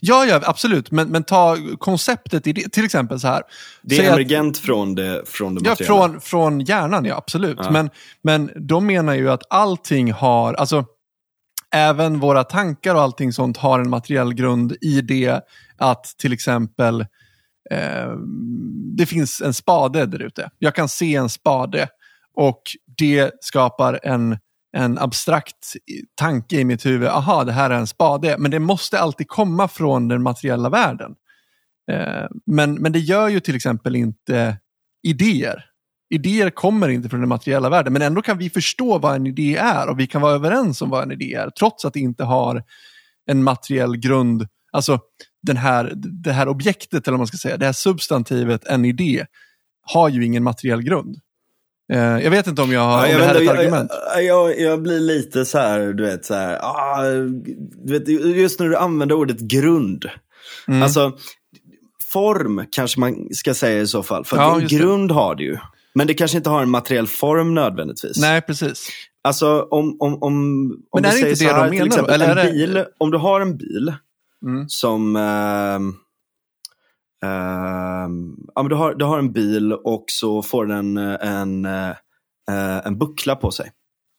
Ja, 0.00 0.24
ja, 0.26 0.40
absolut. 0.44 0.90
Men, 0.90 1.08
men 1.08 1.24
ta 1.24 1.56
konceptet 1.78 2.46
i 2.46 2.52
det. 2.52 2.72
Till 2.72 2.84
exempel 2.84 3.20
så 3.20 3.28
här. 3.28 3.42
Det 3.82 3.98
är 3.98 4.08
att- 4.10 4.14
emergent 4.16 4.58
från 4.58 4.94
det, 4.94 5.22
från 5.26 5.54
det 5.54 5.60
Ja, 5.64 5.70
materiella. 5.70 6.08
från, 6.08 6.20
från 6.20 6.60
hjärnan, 6.60 7.04
ja 7.04 7.16
absolut. 7.16 7.58
Ja. 7.62 7.70
Men, 7.70 7.90
men 8.22 8.50
de 8.56 8.86
menar 8.86 9.14
ju 9.14 9.30
att 9.30 9.42
allting 9.50 10.12
har, 10.12 10.54
alltså 10.54 10.86
även 11.74 12.20
våra 12.20 12.44
tankar 12.44 12.94
och 12.94 13.00
allting 13.00 13.32
sånt 13.32 13.56
har 13.56 13.80
en 13.80 13.90
materiell 13.90 14.34
grund 14.34 14.76
i 14.80 15.00
det 15.00 15.40
att 15.76 16.04
till 16.18 16.32
exempel 16.32 17.06
eh, 17.70 18.12
det 18.96 19.06
finns 19.06 19.40
en 19.40 19.54
spade 19.54 20.06
där 20.06 20.22
ute. 20.22 20.50
Jag 20.58 20.74
kan 20.74 20.88
se 20.88 21.14
en 21.14 21.28
spade 21.28 21.88
och 22.34 22.62
det 22.98 23.30
skapar 23.40 24.00
en, 24.02 24.38
en 24.76 24.98
abstrakt 24.98 25.72
tanke 26.14 26.56
i 26.56 26.64
mitt 26.64 26.86
huvud. 26.86 27.08
Aha, 27.08 27.44
det 27.44 27.52
här 27.52 27.70
är 27.70 27.74
en 27.74 27.86
spade. 27.86 28.36
Men 28.38 28.50
det 28.50 28.58
måste 28.58 29.00
alltid 29.00 29.28
komma 29.28 29.68
från 29.68 30.08
den 30.08 30.22
materiella 30.22 30.68
världen. 30.68 31.14
Eh, 31.90 32.26
men, 32.46 32.74
men 32.74 32.92
det 32.92 32.98
gör 32.98 33.28
ju 33.28 33.40
till 33.40 33.56
exempel 33.56 33.96
inte 33.96 34.56
idéer. 35.02 35.64
Idéer 36.10 36.50
kommer 36.50 36.88
inte 36.88 37.08
från 37.08 37.20
den 37.20 37.28
materiella 37.28 37.68
världen, 37.68 37.92
men 37.92 38.02
ändå 38.02 38.22
kan 38.22 38.38
vi 38.38 38.50
förstå 38.50 38.98
vad 38.98 39.14
en 39.14 39.26
idé 39.26 39.56
är 39.56 39.88
och 39.88 40.00
vi 40.00 40.06
kan 40.06 40.20
vara 40.22 40.32
överens 40.32 40.82
om 40.82 40.90
vad 40.90 41.02
en 41.02 41.12
idé 41.12 41.34
är, 41.34 41.50
trots 41.50 41.84
att 41.84 41.92
det 41.92 42.00
inte 42.00 42.24
har 42.24 42.64
en 43.26 43.42
materiell 43.42 43.96
grund. 43.96 44.46
Alltså 44.72 44.98
den 45.42 45.56
här, 45.56 45.92
det 45.96 46.32
här 46.32 46.48
objektet, 46.48 47.08
eller 47.08 47.12
vad 47.12 47.20
man 47.20 47.26
ska 47.26 47.36
säga, 47.36 47.56
det 47.56 47.66
här 47.66 47.72
substantivet, 47.72 48.64
en 48.64 48.84
idé, 48.84 49.26
har 49.82 50.08
ju 50.08 50.24
ingen 50.24 50.42
materiell 50.42 50.82
grund. 50.82 51.16
Eh, 51.92 51.98
jag 52.00 52.30
vet 52.30 52.46
inte 52.46 52.62
om 52.62 52.72
jag 52.72 52.80
har, 52.80 53.06
Ja, 53.06 53.14
om 53.14 53.20
det 53.20 53.26
här 53.26 53.34
är 53.34 53.38
ett 53.40 53.46
jag, 53.46 53.56
argument. 53.56 53.90
jag, 54.14 54.24
jag, 54.24 54.60
jag 54.60 54.82
blir 54.82 55.00
lite 55.00 55.44
så 55.44 55.58
här, 55.58 55.80
du 55.92 56.02
vet, 56.02 56.24
så 56.24 56.34
här, 56.34 56.58
ah, 56.62 57.02
du 57.84 57.98
vet, 57.98 58.08
just 58.36 58.60
när 58.60 58.68
du 58.68 58.76
använder 58.76 59.16
ordet 59.16 59.38
grund. 59.38 60.04
Mm. 60.68 60.82
Alltså, 60.82 61.12
form 62.12 62.64
kanske 62.70 63.00
man 63.00 63.28
ska 63.32 63.54
säga 63.54 63.80
i 63.80 63.86
så 63.86 64.02
fall. 64.02 64.24
För 64.24 64.36
Ja, 64.36 64.54
en 64.54 64.60
just 64.60 64.72
det. 64.74 64.78
grund 64.78 65.10
har 65.10 65.34
det 65.34 65.42
ju. 65.42 65.56
Men 65.94 66.06
det 66.06 66.14
kanske 66.14 66.36
inte 66.36 66.50
har 66.50 66.62
en 66.62 66.70
materiell 66.70 67.06
form 67.06 67.54
nödvändigtvis. 67.54 68.16
Nej, 68.20 68.40
precis. 68.42 68.88
Alltså 69.24 69.62
om, 69.70 69.96
om, 70.00 70.14
om, 70.14 70.22
om 70.22 70.78
Men 70.94 71.04
är 71.04 71.12
det 71.12 71.30
inte 71.30 71.44
det 71.44 71.50
de 71.50 71.54
här, 71.54 71.68
till 71.68 71.78
menar 71.78 71.86
exempel, 71.86 72.22
Eller 72.22 72.36
en 72.36 72.52
bil, 72.52 72.84
om 72.98 73.10
du 73.10 73.18
har 73.18 73.40
en 73.40 73.56
bil 73.56 73.94
Mm. 74.42 74.68
som 74.68 75.16
ehm, 75.16 75.94
ehm, 77.24 78.36
ja, 78.54 78.62
men 78.62 78.68
du, 78.68 78.74
har, 78.74 78.94
du 78.94 79.04
har 79.04 79.18
en 79.18 79.32
bil 79.32 79.72
och 79.72 80.04
så 80.06 80.42
får 80.42 80.66
den 80.66 80.96
eh, 80.96 81.16
en, 81.20 81.64
eh, 81.64 81.90
eh, 82.50 82.86
en 82.86 82.98
buckla 82.98 83.36
på 83.36 83.50
sig. 83.50 83.70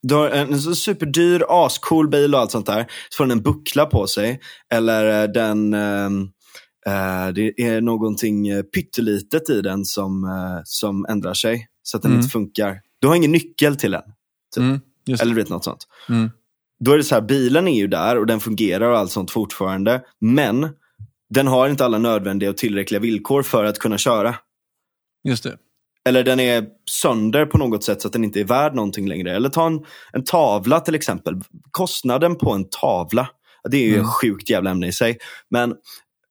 Du 0.07 0.15
har 0.15 0.29
en, 0.29 0.53
en 0.53 0.59
superdyr, 0.59 1.43
ascool 1.49 2.09
bil 2.09 2.35
och 2.35 2.41
allt 2.41 2.51
sånt 2.51 2.65
där. 2.65 2.85
Så 3.09 3.17
får 3.17 3.23
den 3.23 3.31
en 3.37 3.43
buckla 3.43 3.85
på 3.85 4.07
sig. 4.07 4.39
Eller 4.73 5.23
eh, 5.23 5.29
den, 5.31 5.73
eh, 5.73 6.09
det 7.35 7.61
är 7.61 7.81
någonting 7.81 8.47
eh, 8.47 8.61
pyttelitet 8.63 9.49
i 9.49 9.61
den 9.61 9.85
som, 9.85 10.23
eh, 10.23 10.61
som 10.63 11.05
ändrar 11.09 11.33
sig. 11.33 11.67
Så 11.83 11.97
att 11.97 12.03
den 12.03 12.11
Mm. 12.11 12.19
inte 12.21 12.31
funkar. 12.31 12.79
Du 13.01 13.07
har 13.07 13.15
ingen 13.15 13.31
nyckel 13.31 13.75
till 13.75 13.91
den. 13.91 14.01
Mm. 14.57 14.79
Just 15.07 15.19
det. 15.23 15.25
Eller 15.25 15.35
vet 15.35 15.49
något 15.49 15.63
sånt. 15.63 15.87
Mm. 16.09 16.29
Då 16.85 16.91
är 16.91 16.97
det 16.97 17.03
så 17.03 17.15
här, 17.15 17.21
bilen 17.21 17.67
är 17.67 17.77
ju 17.77 17.87
där 17.87 18.17
och 18.17 18.25
den 18.25 18.39
fungerar 18.39 18.89
och 18.89 18.97
allt 18.97 19.11
sånt 19.11 19.31
fortfarande. 19.31 20.01
Men 20.21 20.69
den 21.29 21.47
har 21.47 21.69
inte 21.69 21.85
alla 21.85 21.97
nödvändiga 21.97 22.49
och 22.49 22.57
tillräckliga 22.57 22.99
villkor 23.01 23.43
för 23.43 23.65
att 23.65 23.79
kunna 23.79 23.97
köra. 23.97 24.35
Just 25.27 25.43
det. 25.43 25.57
Eller 26.09 26.23
den 26.23 26.39
är 26.39 26.65
sönder 26.89 27.45
på 27.45 27.57
något 27.57 27.83
sätt 27.83 28.01
så 28.01 28.07
att 28.07 28.13
den 28.13 28.23
inte 28.23 28.39
är 28.39 28.43
värd 28.43 28.75
någonting 28.75 29.07
längre. 29.07 29.35
Eller 29.35 29.49
ta 29.49 29.67
en, 29.67 29.79
en 30.13 30.23
tavla 30.23 30.79
till 30.79 30.95
exempel. 30.95 31.35
Kostnaden 31.71 32.35
på 32.35 32.51
en 32.51 32.69
tavla, 32.69 33.29
det 33.69 33.77
är 33.77 33.87
ju 33.87 33.93
Mm. 33.93 34.07
sjukt 34.07 34.49
jävla 34.49 34.69
ämne 34.71 34.87
i 34.87 34.91
sig. 34.91 35.17
Men 35.49 35.75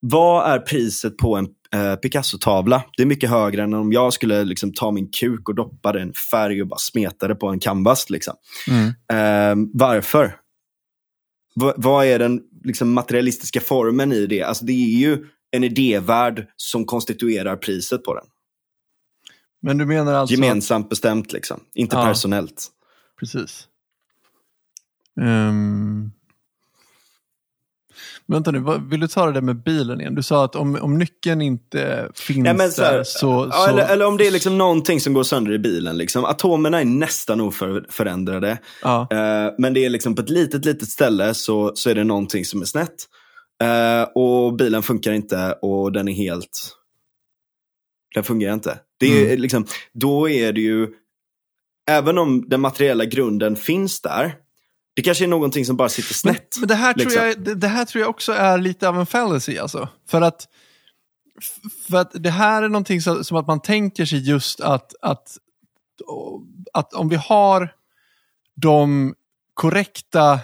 vad 0.01 0.51
är 0.53 0.59
priset 0.59 1.17
på 1.17 1.37
en 1.37 1.49
eh, 1.75 1.95
Picasso-tavla? 1.97 2.83
Det 2.97 3.03
är 3.03 3.07
mycket 3.07 3.31
högre 3.31 3.62
än 3.62 3.75
om 3.75 3.93
jag 3.93 4.12
skulle 4.12 4.45
liksom, 4.45 4.73
ta 4.73 4.91
min 4.91 5.11
kuk 5.21 5.49
och 5.49 5.55
doppa 5.55 5.93
den 5.93 6.11
i 6.11 6.12
färg 6.31 6.62
och 6.62 6.69
bara 6.69 6.79
smeta 6.79 7.29
det 7.29 7.35
på 7.35 7.49
en 7.49 7.61
canvas. 7.61 8.11
Liksom. 8.11 8.35
Mm. 8.71 8.87
Eh, 8.87 9.69
varför? 9.75 10.37
Va- 11.55 11.75
vad 11.77 12.07
är 12.07 12.19
den 12.19 12.43
liksom, 12.65 12.93
materialistiska 12.93 13.61
formen 13.61 14.12
i 14.12 14.27
det? 14.27 14.43
Alltså, 14.43 14.65
det 14.65 14.73
är 14.73 14.99
ju 14.99 15.27
en 15.51 15.65
idévärld 15.65 16.47
som 16.57 16.85
konstituerar 16.85 17.57
priset 17.57 18.05
på 18.05 18.15
den. 18.15 18.25
Men 19.62 19.79
du 19.79 19.87
menar 19.87 20.15
alltså... 20.15 20.35
Gemensamt 20.35 20.88
bestämt, 20.88 21.33
liksom. 21.33 21.61
inte 21.75 21.97
Ja. 21.97 22.05
personellt. 22.05 22.69
Precis. 23.21 23.69
Um... 25.21 26.12
Vänta 28.27 28.51
nu, 28.51 28.59
vad, 28.59 28.91
vill 28.91 29.01
du 29.01 29.09
ta 29.09 29.27
det 29.27 29.33
där 29.33 29.41
med 29.41 29.63
bilen 29.63 30.01
igen? 30.01 30.15
Du 30.15 30.23
sa 30.23 30.45
att 30.45 30.57
om, 30.57 30.79
om 30.83 30.99
nyckeln 30.99 31.43
inte 31.43 32.09
finns 32.15 32.39
men 32.57 32.71
så 32.73 32.83
här, 32.83 32.93
där 32.97 33.05
så... 33.05 33.49
ja, 33.51 33.65
så... 33.65 33.71
Eller, 33.71 33.89
eller 33.89 34.07
om 34.07 34.17
det 34.17 34.27
är 34.27 34.31
liksom 34.31 34.59
någonting 34.59 35.01
som 35.01 35.13
går 35.13 35.23
sönder 35.23 35.53
i 35.53 35.59
bilen. 35.59 35.99
Liksom. 35.99 36.25
Atomerna 36.25 36.81
är 36.81 36.85
nästan 36.85 37.41
oförändrade. 37.41 38.59
ja. 38.83 39.09
Eh, 39.11 39.53
men 39.59 39.75
det 39.75 39.85
är 39.85 39.91
liksom 39.91 40.15
på 40.15 40.23
ett 40.23 40.31
litet, 40.31 40.65
litet 40.65 40.89
ställe 40.89 41.35
så, 41.35 41.73
så 41.75 41.91
är 41.91 41.95
det 41.95 42.05
någonting 42.05 42.45
som 42.45 42.61
är 42.61 42.67
snett. 42.67 42.95
Eh, 43.63 44.03
och 44.15 44.57
bilen 44.57 44.83
funkar 44.83 45.13
inte 45.13 45.53
och 45.63 45.93
den 45.93 46.09
är 46.09 46.13
helt... 46.13 46.77
Den 48.15 48.25
fungerar 48.25 48.55
inte. 48.55 48.79
Det 49.01 49.07
är 49.07 49.27
Mm. 49.27 49.41
liksom, 49.41 49.67
då 49.95 50.29
är 50.29 50.53
det 50.53 50.61
ju, 50.61 50.89
även 51.91 52.19
om 52.19 52.49
den 52.49 52.61
materiella 52.61 53.05
grunden 53.05 53.57
finns 53.57 54.01
där, 54.01 54.35
det 54.95 55.03
kanske 55.03 55.25
är 55.25 55.29
någonting 55.29 55.65
som 55.67 55.77
bara 55.77 55.89
sitter 55.89 56.27
Men, 56.27 56.35
snett. 56.35 56.57
men 56.59 56.69
det, 56.69 56.75
här 56.75 56.95
liksom. 56.95 57.13
tror 57.13 57.27
jag, 57.27 57.41
det, 57.45 57.55
det 57.55 57.69
här 57.69 57.85
tror 57.85 58.01
jag 58.01 58.11
också 58.11 58.33
är 58.33 58.59
lite 58.59 58.89
av 58.89 59.01
en 59.01 59.07
fallacy 59.07 59.59
alltså. 59.59 59.89
För 60.09 60.21
att, 60.21 60.49
för 61.89 61.97
att 61.97 62.11
det 62.15 62.31
här 62.31 62.63
är 62.63 62.69
någonting 62.69 63.01
som, 63.01 63.25
som 63.25 63.37
att 63.37 63.47
man 63.47 63.61
tänker 63.61 64.05
sig 64.05 64.29
just 64.29 64.61
att, 64.61 64.95
att, 65.03 65.37
att 66.73 66.95
om 66.95 67.09
vi 67.09 67.17
har 67.17 67.75
de 68.55 69.15
korrekta 69.55 70.41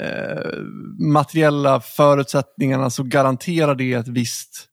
eh, 0.00 0.58
materiella 0.98 1.80
förutsättningarna 1.80 2.90
så 2.90 3.02
garanterar 3.02 3.74
det 3.74 3.92
ett 3.92 4.08
visst 4.08 4.68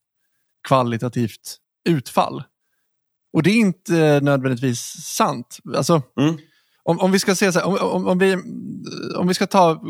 kvalitativt 0.67 1.57
utfall. 1.89 2.43
Och 3.33 3.43
det 3.43 3.49
är 3.49 3.57
inte 3.57 4.19
nödvändigtvis 4.23 4.79
sant. 5.03 5.57
Alltså, 5.75 6.01
Mm. 6.19 6.37
Om, 6.85 6.99
om 6.99 7.11
vi 7.11 7.19
ska 7.19 7.35
se 7.35 7.51
så 7.51 7.59
här, 7.59 7.67
om, 7.67 7.77
om, 7.77 8.07
om, 8.07 8.17
vi, 8.17 8.37
om 9.15 9.27
vi 9.27 9.33
ska 9.33 9.45
ta 9.47 9.81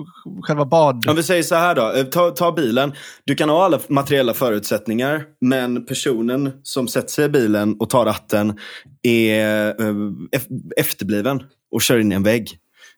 själva 0.44 0.66
bad... 0.66 1.10
Om 1.10 1.16
vi 1.16 1.24
säger 1.24 1.44
så 1.44 1.56
här 1.56 1.76
då, 1.76 1.92
eh, 1.92 2.04
ta, 2.04 2.30
ta 2.32 2.52
bilen. 2.52 2.94
Du 3.26 3.36
kan 3.36 3.50
ha 3.50 3.66
alla 3.66 3.80
materiella 3.90 4.34
förutsättningar, 4.34 5.24
men 5.42 5.86
personen 5.86 6.52
som 6.64 6.88
sätter 6.88 7.10
sig 7.10 7.26
i 7.26 7.30
bilen 7.30 7.76
och 7.80 7.90
tar 7.90 8.06
ratten 8.06 8.60
är 9.04 9.68
eh, 9.82 9.94
ef- 10.38 10.72
efterbliven 10.78 11.44
och 11.72 11.82
kör 11.82 12.00
in 12.00 12.12
i 12.12 12.16
en 12.16 12.24
vägg. 12.24 12.50
Ja, 12.52 12.58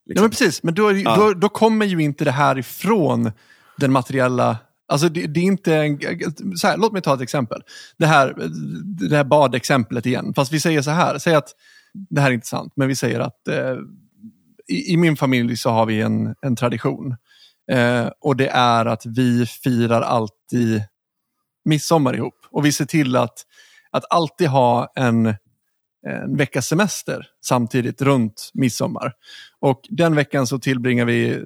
Liksom. 0.10 0.23
men 0.23 0.29
precis, 0.29 0.63
men 0.63 0.73
då, 0.73 0.91
Ja. 0.91 1.15
då, 1.15 1.33
då 1.33 1.49
kommer 1.49 1.86
ju 1.86 2.03
inte 2.03 2.25
det 2.25 2.31
här 2.31 2.57
ifrån 2.57 3.31
den 3.77 3.91
materiella... 3.91 4.57
Alltså 4.89 5.10
det, 5.10 5.27
det 5.27 5.39
är 5.39 5.43
inte 5.43 5.75
en, 5.75 5.99
så 6.57 6.67
här, 6.67 6.77
låt 6.77 6.93
mig 6.93 7.01
ta 7.01 7.13
ett 7.13 7.21
exempel. 7.21 7.62
Det 7.97 8.05
här, 8.05 8.36
det 9.10 9.15
här 9.15 9.23
badexemplet 9.23 10.05
igen. 10.05 10.33
Fast 10.36 10.51
vi 10.53 10.60
säger 10.60 10.81
så 10.81 10.91
här, 10.91 11.17
säg 11.17 11.36
att 11.36 11.49
det 12.10 12.21
här 12.21 12.29
är 12.29 12.33
inte 12.33 12.47
sant, 12.47 12.73
men 12.75 12.88
vi 12.88 12.95
säger 12.95 13.19
att 13.19 13.47
eh, 13.47 13.75
i, 14.67 14.93
i 14.93 14.97
min 14.97 15.17
familj 15.17 15.57
så 15.57 15.69
har 15.69 15.86
vi 15.86 16.01
en, 16.01 16.36
en 16.41 16.55
tradition. 16.55 17.15
Eh, 17.71 18.10
och 18.19 18.36
det 18.36 18.47
är 18.47 18.86
att 18.86 19.05
vi 19.05 19.45
firar 19.45 20.01
alltid 20.01 20.83
midsommar 21.65 22.15
ihop. 22.15 22.39
Och 22.51 22.65
vi 22.65 22.71
ser 22.71 22.86
till 22.86 23.15
att, 23.15 23.45
att 23.91 24.03
alltid 24.10 24.47
ha 24.47 24.91
en, 24.95 25.25
en 26.07 26.38
veckas 26.38 26.67
semester 26.67 27.27
samtidigt 27.45 28.01
runt 28.01 28.51
midsommar. 28.53 29.13
Och 29.60 29.81
den 29.89 30.15
veckan 30.15 30.47
så 30.47 30.60
tillbringar 30.60 31.05
vi 31.05 31.43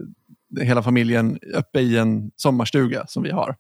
hela 0.62 0.84
familjen 0.84 1.40
uppe 1.54 1.80
i 1.80 1.98
en 1.98 2.32
sommarstuga 2.36 3.08
som 3.08 3.24
vi 3.24 3.32
har. 3.32 3.56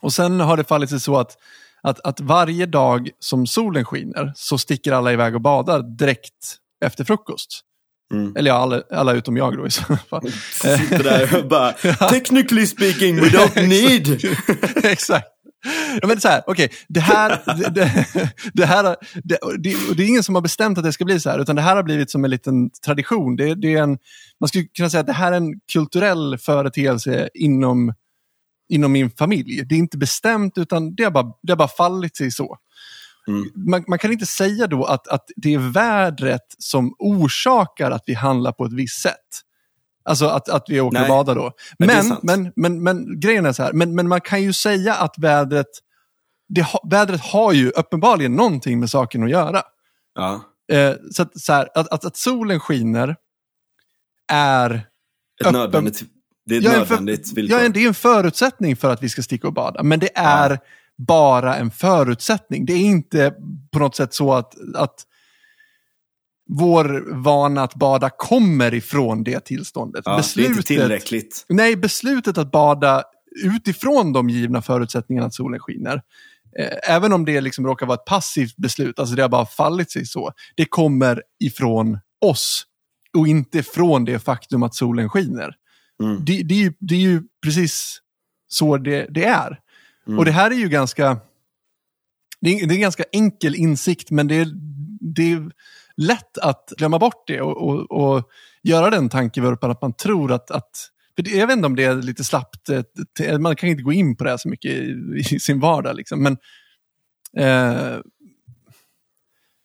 Och 0.00 0.12
sen 0.12 0.40
har 0.40 0.56
det 0.56 0.64
fallit 0.64 0.90
sig 0.90 1.00
så 1.00 1.16
att, 1.16 1.36
att, 1.82 2.00
att 2.00 2.20
varje 2.20 2.66
dag 2.66 3.10
som 3.18 3.46
solen 3.46 3.84
skiner 3.84 4.32
så 4.36 4.58
sticker 4.58 4.92
alla 4.92 5.12
iväg 5.12 5.34
och 5.34 5.40
badar 5.40 5.82
direkt 5.82 6.56
efter 6.84 7.04
frukost. 7.04 7.64
Mm. 8.14 8.36
Eller 8.36 8.50
ja, 8.50 8.56
alla, 8.56 8.82
alla 8.90 9.12
utom 9.12 9.36
jag 9.36 9.56
då 9.56 9.66
i 9.66 9.70
så 9.70 9.96
fall. 9.96 10.30
Sitter 10.52 11.02
där 11.02 11.38
och 11.38 11.48
bara, 11.48 11.72
technically 12.10 12.66
speaking 12.66 13.16
we 13.16 13.28
don't 13.28 13.68
need. 13.68 14.24
Exakt. 14.84 15.26
Ja, 16.00 16.08
men 16.08 16.20
så 16.20 16.28
här, 16.28 16.42
okej, 16.46 16.70
det 16.88 17.00
här, 17.00 17.40
det, 17.56 17.70
det, 17.70 18.06
det 18.52 18.66
här 18.66 18.96
det, 19.24 19.38
det, 19.96 20.02
är 20.02 20.08
ingen 20.08 20.22
som 20.22 20.34
har 20.34 20.42
bestämt 20.42 20.78
att 20.78 20.84
det 20.84 20.92
ska 20.92 21.04
bli 21.04 21.20
så 21.20 21.30
här, 21.30 21.38
utan 21.38 21.56
det 21.56 21.62
här 21.62 21.76
har 21.76 21.82
blivit 21.82 22.10
som 22.10 22.24
en 22.24 22.30
liten 22.30 22.70
tradition. 22.84 23.36
Det, 23.36 23.54
det 23.54 23.74
är 23.74 23.82
en, 23.82 23.98
man 24.40 24.48
skulle 24.48 24.64
kunna 24.64 24.90
säga 24.90 25.00
att 25.00 25.06
det 25.06 25.12
här 25.12 25.32
är 25.32 25.36
en 25.36 25.60
kulturell 25.72 26.38
företeelse 26.38 27.28
inom, 27.34 27.94
inom 28.70 28.92
min 28.92 29.10
familj. 29.10 29.64
Det 29.64 29.74
är 29.74 29.78
inte 29.78 29.98
bestämt, 29.98 30.58
utan 30.58 30.94
det 30.94 31.04
har 31.04 31.10
bara, 31.10 31.32
det 31.42 31.52
har 31.52 31.56
bara 31.56 31.68
fallit 31.68 32.16
sig 32.16 32.30
så. 32.30 32.58
Mm. 33.28 33.50
Man, 33.54 33.84
man 33.88 33.98
kan 33.98 34.12
inte 34.12 34.26
säga 34.26 34.66
då 34.66 34.84
att, 34.84 35.08
att 35.08 35.24
det 35.36 35.54
är 35.54 35.58
vädret 35.58 36.54
som 36.58 36.94
orsakar 36.98 37.90
att 37.90 38.02
vi 38.06 38.14
handlar 38.14 38.52
på 38.52 38.64
ett 38.64 38.72
visst 38.72 39.02
sätt. 39.02 39.14
Alltså 40.04 40.26
att, 40.26 40.48
att 40.48 40.64
vi 40.68 40.80
åker 40.80 40.98
Nej, 40.98 41.02
och 41.02 41.08
badar 41.08 41.34
då. 41.34 41.52
men 41.78 41.88
Men, 41.88 42.18
men, 42.22 42.52
men, 42.56 42.82
men 42.82 43.20
grejen 43.20 43.46
är 43.46 43.52
så 43.52 43.62
här, 43.62 43.72
men, 43.72 43.94
men 43.94 44.08
man 44.08 44.20
kan 44.20 44.42
ju 44.42 44.52
säga 44.52 44.94
att 44.94 45.14
vädret, 45.18 45.66
det 46.48 46.66
vädret 46.90 47.20
har 47.20 47.52
ju 47.52 47.70
uppenbarligen 47.70 48.32
någonting 48.36 48.80
med 48.80 48.90
saken 48.90 49.22
att 49.24 49.30
göra. 49.30 49.62
Ja, 50.14 50.40
Eh, 50.72 50.94
så 51.12 51.22
att, 51.22 51.40
så 51.40 51.52
här, 51.52 51.68
att, 51.74 51.88
att, 51.88 52.04
att 52.04 52.16
solen 52.16 52.60
skiner 52.60 53.16
är, 54.32 54.70
ett 54.70 55.46
Öppen- 55.46 55.52
nödvändigt, 55.52 56.02
det 56.50 56.56
är 56.56 56.58
ett 56.58 56.64
Ja, 56.64 56.72
nödvändigt 56.72 57.32
villkor. 57.32 57.60
ja, 57.60 57.68
det 57.68 57.84
är 57.84 57.88
en 57.88 57.94
förutsättning 57.94 58.76
för 58.76 58.90
att 58.90 59.02
vi 59.02 59.08
ska 59.08 59.22
sticka 59.22 59.46
och 59.46 59.52
bada. 59.54 59.82
Men 59.82 59.98
det 59.98 60.10
är 60.18 60.58
bara 60.98 61.56
en 61.56 61.70
förutsättning. 61.70 62.66
Det 62.66 62.72
är 62.72 62.80
inte 62.80 63.34
på 63.72 63.78
något 63.78 63.96
sätt 63.96 64.14
så 64.14 64.34
att, 64.34 64.54
att 64.74 64.94
vår 66.48 67.14
vana 67.22 67.62
att 67.62 67.74
bada 67.74 68.10
kommer 68.10 68.74
ifrån 68.74 69.24
det 69.24 69.44
tillståndet. 69.44 70.02
ja, 70.04 70.22
det 70.36 70.44
är 70.44 70.48
inte 70.48 70.62
tillräckligt. 70.62 71.44
Nej, 71.48 71.76
beslutet 71.76 72.38
att 72.38 72.50
bada 72.50 73.04
utifrån 73.44 74.12
de 74.12 74.28
givna 74.30 74.62
förutsättningarna 74.62 75.26
att 75.26 75.34
solen 75.34 75.60
skiner, 75.60 76.02
eh, 76.58 76.94
även 76.94 77.12
om 77.12 77.24
det 77.24 77.40
liksom 77.40 77.66
råkar 77.66 77.86
vara 77.86 77.94
ett 77.98 78.04
passivt 78.04 78.56
beslut, 78.56 78.98
alltså 78.98 79.14
det 79.14 79.22
har 79.22 79.28
bara 79.28 79.46
fallit 79.46 79.90
sig 79.90 80.06
så, 80.06 80.32
det 80.56 80.64
kommer 80.64 81.22
ifrån 81.44 81.98
oss 82.24 82.64
och 83.18 83.28
inte 83.28 83.62
från 83.62 84.04
det 84.04 84.18
faktum 84.18 84.62
att 84.62 84.74
solen 84.74 85.08
skiner. 85.08 85.54
Mm. 86.00 86.24
Det, 86.24 86.42
det, 86.42 86.54
är, 86.54 86.58
ju, 86.58 86.72
det 86.78 86.94
är 86.94 87.00
ju 87.00 87.22
precis 87.42 88.00
så 88.48 88.76
det, 88.76 89.06
det 89.10 89.24
är. 89.24 89.60
Mm. 90.06 90.18
Och 90.18 90.24
det 90.24 90.30
här 90.30 90.50
är 90.50 90.54
ju 90.54 90.68
ganska, 90.68 91.18
det 92.40 92.50
är, 92.50 92.66
det 92.66 92.72
är 92.72 92.76
en 92.76 92.80
ganska 92.80 93.04
enkel 93.12 93.54
insikt, 93.54 94.10
men 94.10 94.28
det 94.28 94.34
är, 94.34 94.48
det 95.00 95.32
är 95.32 95.50
lätt 95.96 96.38
att 96.38 96.72
glömma 96.76 96.98
bort 96.98 97.24
det 97.26 97.40
och, 97.40 97.68
och, 97.68 97.90
och 97.90 98.28
göra 98.62 98.90
den 98.90 99.08
tankevurpan 99.08 99.70
att 99.70 99.82
man 99.82 99.92
tror 99.92 100.32
att, 100.32 100.50
att 100.50 100.90
för 101.16 101.22
det, 101.22 101.30
jag 101.30 101.46
vet 101.46 101.56
inte 101.56 101.66
om 101.66 101.76
det 101.76 101.84
är 101.84 101.94
lite 101.94 102.24
slappt, 102.24 102.68
eh, 103.20 103.38
man 103.38 103.56
kan 103.56 103.68
inte 103.68 103.82
gå 103.82 103.92
in 103.92 104.16
på 104.16 104.24
det 104.24 104.30
här 104.30 104.36
så 104.36 104.48
mycket 104.48 104.70
i, 104.70 104.94
i 105.30 105.40
sin 105.40 105.60
vardag. 105.60 105.96
Liksom. 105.96 106.22
Men, 106.22 106.32
eh, 107.36 108.00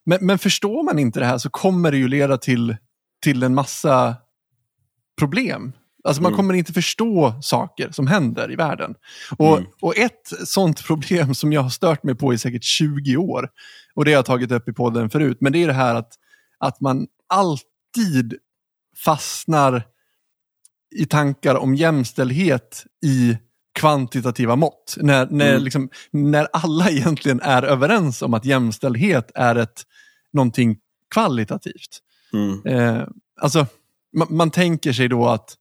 men, 0.05 0.25
men 0.25 0.39
förstår 0.39 0.83
man 0.83 0.99
inte 0.99 1.19
det 1.19 1.25
här 1.25 1.37
så 1.37 1.49
kommer 1.49 1.91
det 1.91 1.97
ju 1.97 2.07
leda 2.07 2.37
till, 2.37 2.77
till 3.21 3.43
en 3.43 3.55
massa 3.55 4.15
problem. 5.19 5.73
Alltså 6.05 6.21
man 6.21 6.29
Mm. 6.31 6.37
kommer 6.37 6.53
inte 6.53 6.73
förstå 6.73 7.33
saker 7.41 7.91
som 7.91 8.07
händer 8.07 8.51
i 8.51 8.55
världen. 8.55 8.95
Och, 9.37 9.57
Mm. 9.57 9.69
och 9.81 9.97
ett 9.97 10.31
sånt 10.45 10.83
problem 10.85 11.35
som 11.35 11.53
jag 11.53 11.61
har 11.61 11.69
stört 11.69 12.03
mig 12.03 12.15
på 12.15 12.33
i 12.33 12.37
säkert 12.37 12.63
20 12.63 13.17
år, 13.17 13.49
och 13.95 14.05
det 14.05 14.11
har 14.11 14.15
jag 14.15 14.25
tagit 14.25 14.51
upp 14.51 14.69
i 14.69 14.73
podden 14.73 15.09
förut, 15.09 15.37
men 15.41 15.53
det 15.53 15.63
är 15.63 15.67
det 15.67 15.73
här 15.73 15.95
att, 15.95 16.13
att 16.59 16.81
man 16.81 17.07
alltid 17.27 18.33
fastnar 19.05 19.83
i 20.95 21.05
tankar 21.05 21.55
om 21.55 21.75
jämställdhet 21.75 22.85
i 23.05 23.37
kvantitativa 23.79 24.55
mått. 24.55 24.97
När, 25.01 25.27
när, 25.31 25.49
Mm. 25.49 25.63
liksom, 25.63 25.89
när 26.11 26.47
alla 26.53 26.89
egentligen 26.89 27.39
är 27.41 27.63
överens 27.63 28.21
om 28.21 28.33
att 28.33 28.45
jämställdhet 28.45 29.31
är 29.35 29.55
ett, 29.55 29.83
någonting 30.33 30.77
kvalitativt. 31.13 31.99
Mm. 32.33 32.65
Eh, 32.65 33.07
alltså, 33.41 33.67
man, 34.17 34.27
man 34.29 34.51
tänker 34.51 34.93
sig 34.93 35.07
då 35.07 35.27
att 35.27 35.55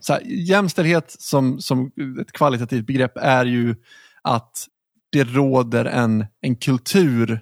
så 0.00 0.12
här, 0.12 0.22
jämställdhet 0.24 1.16
som, 1.18 1.60
som 1.60 1.92
ett 2.20 2.32
kvalitativt 2.32 2.86
begrepp 2.86 3.12
är 3.16 3.44
ju 3.44 3.74
att 4.22 4.66
det 5.12 5.24
råder 5.24 5.84
en, 5.84 6.26
en 6.40 6.56
kultur 6.56 7.40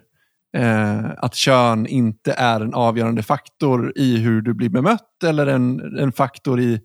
eh, 0.56 1.10
att 1.16 1.34
kön 1.34 1.86
inte 1.86 2.32
är 2.32 2.60
en 2.60 2.74
avgörande 2.74 3.22
faktor 3.22 3.92
i 3.96 4.16
hur 4.16 4.42
du 4.42 4.54
blir 4.54 4.68
bemött 4.68 5.24
eller 5.24 5.46
en, 5.46 5.98
en 5.98 6.12
faktor 6.12 6.60
i, 6.60 6.80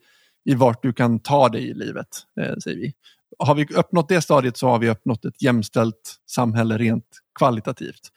i 0.45 0.55
vart 0.55 0.83
du 0.83 0.93
kan 0.93 1.19
ta 1.19 1.49
dig 1.49 1.69
i 1.69 1.73
livet, 1.73 2.07
eh, 2.41 2.55
säger 2.63 2.77
vi. 2.77 2.93
Har 3.39 3.55
vi 3.55 3.65
uppnått 3.65 4.09
det 4.09 4.21
stadiet 4.21 4.57
så 4.57 4.67
har 4.67 4.79
vi 4.79 4.89
uppnått 4.89 5.25
ett 5.25 5.41
jämställt 5.41 6.15
samhälle 6.29 6.77
rent 6.77 7.05
kvalitativt. 7.39 8.11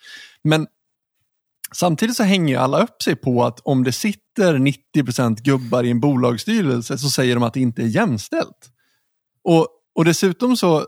Men 0.44 0.66
Samtidigt 1.72 2.16
så 2.16 2.22
hänger 2.22 2.54
ju 2.54 2.60
alla 2.60 2.82
upp 2.82 3.02
sig 3.02 3.16
på 3.16 3.44
att 3.44 3.60
om 3.60 3.84
det 3.84 3.92
sitter 3.92 4.54
90% 4.96 5.42
gubbar 5.42 5.84
i 5.84 5.90
en 5.90 6.00
bolagsstyrelse 6.00 6.98
så 6.98 7.10
säger 7.10 7.34
de 7.34 7.42
att 7.42 7.54
det 7.54 7.60
inte 7.60 7.82
är 7.82 7.86
jämställt. 7.86 8.70
Och, 9.44 9.68
och 9.94 10.04
dessutom 10.04 10.56
så 10.56 10.86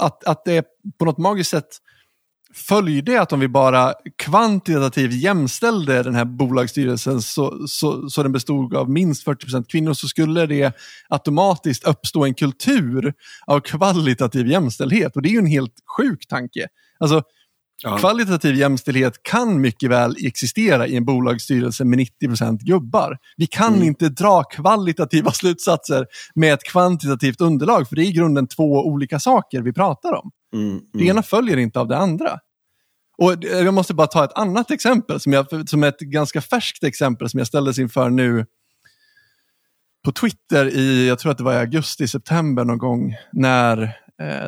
att, 0.00 0.24
att 0.24 0.44
det 0.44 0.66
på 0.98 1.04
något 1.04 1.18
magiskt 1.18 1.50
sätt 1.50 1.68
följde 2.56 3.20
att 3.20 3.32
om 3.32 3.40
vi 3.40 3.48
bara 3.48 3.94
kvantitativt 4.18 5.12
jämställde 5.12 6.02
den 6.02 6.14
här 6.14 6.24
bolagsstyrelsen 6.24 7.22
så, 7.22 7.66
så, 7.68 8.10
så 8.10 8.22
den 8.22 8.32
bestod 8.32 8.74
av 8.74 8.90
minst 8.90 9.26
40% 9.26 9.64
kvinnor 9.68 9.94
så 9.94 10.08
skulle 10.08 10.46
det 10.46 10.76
automatiskt 11.08 11.88
uppstå 11.88 12.24
en 12.24 12.34
kultur 12.34 13.14
av 13.46 13.60
kvalitativ 13.60 14.46
jämställdhet. 14.46 15.16
Och 15.16 15.22
det 15.22 15.28
är 15.28 15.30
ju 15.30 15.38
en 15.38 15.46
helt 15.46 15.74
sjuk 15.96 16.26
tanke. 16.28 16.66
Alltså, 16.98 17.22
Ja. 17.82 17.98
Kvalitativ 17.98 18.54
jämställdhet 18.54 19.22
kan 19.22 19.60
mycket 19.60 19.90
väl 19.90 20.16
existera 20.18 20.86
i 20.86 20.96
en 20.96 21.04
bolagsstyrelse 21.04 21.84
med 21.84 21.98
90% 21.98 22.58
gubbar. 22.58 23.18
Vi 23.36 23.46
kan 23.46 23.74
mm. 23.74 23.86
inte 23.86 24.08
dra 24.08 24.42
kvalitativa 24.42 25.30
slutsatser 25.32 26.06
med 26.34 26.54
ett 26.54 26.64
kvantitativt 26.64 27.40
underlag, 27.40 27.88
för 27.88 27.96
det 27.96 28.02
är 28.02 28.06
i 28.06 28.12
grunden 28.12 28.46
två 28.46 28.86
olika 28.86 29.18
saker 29.20 29.62
vi 29.62 29.72
pratar 29.72 30.12
om. 30.12 30.30
Mm. 30.54 30.68
Mm. 30.68 30.82
Det 30.92 31.04
ena 31.04 31.22
följer 31.22 31.56
inte 31.56 31.80
av 31.80 31.88
det 31.88 31.96
andra. 31.96 32.38
Och 33.18 33.44
Jag 33.44 33.74
måste 33.74 33.94
bara 33.94 34.06
ta 34.06 34.24
ett 34.24 34.38
annat 34.38 34.70
exempel, 34.70 35.20
som, 35.20 35.32
jag, 35.32 35.68
som 35.68 35.84
ett 35.84 35.98
ganska 35.98 36.40
färskt 36.40 36.84
exempel 36.84 37.28
som 37.28 37.38
jag 37.38 37.46
ställdes 37.46 37.78
inför 37.78 38.10
nu 38.10 38.46
på 40.04 40.12
Twitter 40.12 40.66
i, 40.66 41.08
jag 41.08 41.18
tror 41.18 41.32
att 41.32 41.38
det 41.38 41.44
var 41.44 41.52
i 41.52 41.56
augusti, 41.56 42.08
september 42.08 42.64
någon 42.64 42.78
gång, 42.78 43.14
när 43.32 43.96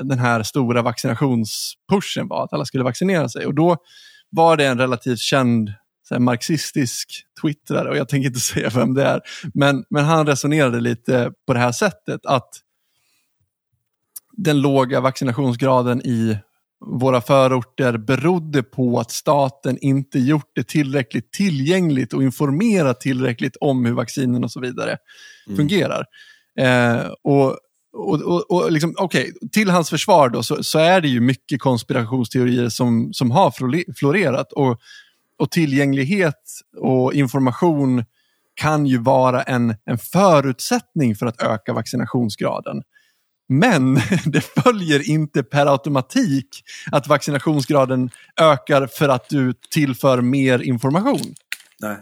den 0.03 0.19
här 0.19 0.43
stora 0.43 0.83
vaccinationspushen 0.83 2.29
var, 2.29 2.45
att 2.45 2.53
alla 2.53 2.65
skulle 2.65 2.85
vaccinera 2.85 3.29
sig. 3.29 3.47
Och 3.47 3.55
då 3.55 3.77
var 4.31 4.57
det 4.57 4.67
en 4.67 4.79
relativt 4.79 5.19
känd 5.19 5.73
här, 6.11 6.19
marxistisk 6.19 7.25
twittrare, 7.43 7.89
och 7.89 7.97
jag 7.97 8.09
tänker 8.09 8.29
inte 8.29 8.41
säga 8.55 8.71
vem 8.75 8.95
det 8.95 9.05
är, 9.05 9.21
men, 9.55 9.85
men 9.91 10.05
han 10.05 10.27
resonerade 10.27 10.81
lite 10.81 11.33
på 11.47 11.53
det 11.53 11.61
här 11.61 11.73
sättet 11.73 12.27
att 12.27 12.49
den 14.33 14.61
låga 14.61 15.01
vaccinationsgraden 15.01 16.03
i 16.07 16.39
våra 16.87 17.21
förorter 17.21 17.97
berodde 17.97 18.63
på 18.63 19.01
att 19.01 19.11
staten 19.11 19.79
inte 19.81 20.19
gjort 20.19 20.51
det 20.55 20.69
tillräckligt 20.69 21.33
tillgängligt 21.33 22.13
och 22.13 22.23
informerat 22.23 23.01
tillräckligt 23.01 23.57
om 23.61 23.85
hur 23.85 23.93
vaccinen 23.93 24.45
och 24.45 24.53
så 24.53 24.61
vidare 24.61 24.97
mm. 25.47 25.57
fungerar. 25.57 26.05
Eh, 26.59 27.11
och 27.23 27.59
och, 27.93 28.23
och, 28.23 28.51
och 28.51 28.73
liksom, 28.73 28.95
okay, 28.99 29.33
till 29.53 29.71
hans 29.71 29.91
försvar 29.91 30.29
då, 30.29 30.43
så, 30.43 30.65
så, 30.65 30.79
är 30.79 31.01
det 31.01 31.09
ju 31.09 31.21
mycket 31.21 31.61
konspirationsteorier 31.61 32.69
som, 32.69 33.13
som 33.13 33.31
har 33.31 33.51
florerat. 33.95 34.53
Och, 34.53 34.81
och 35.39 35.51
tillgänglighet 35.51 36.43
och 36.77 37.15
information 37.15 38.05
kan 38.55 38.87
ju 38.87 38.99
vara 38.99 39.43
en, 39.43 39.75
en 39.85 39.99
förutsättning 39.99 41.17
för 41.17 41.27
att 41.27 41.43
öka 41.43 41.73
vaccinationsgraden. 41.73 42.83
Men 43.49 43.95
det 44.25 44.41
följer 44.41 45.11
inte 45.11 45.43
per 45.43 45.67
automatik 45.67 46.63
att 46.93 47.09
vaccinationsgraden 47.09 48.11
ökar 48.41 48.87
för 48.87 49.09
att 49.09 49.29
du 49.29 49.55
tillför 49.71 50.21
mer 50.21 50.59
information. 50.63 51.35
Nej. 51.81 51.97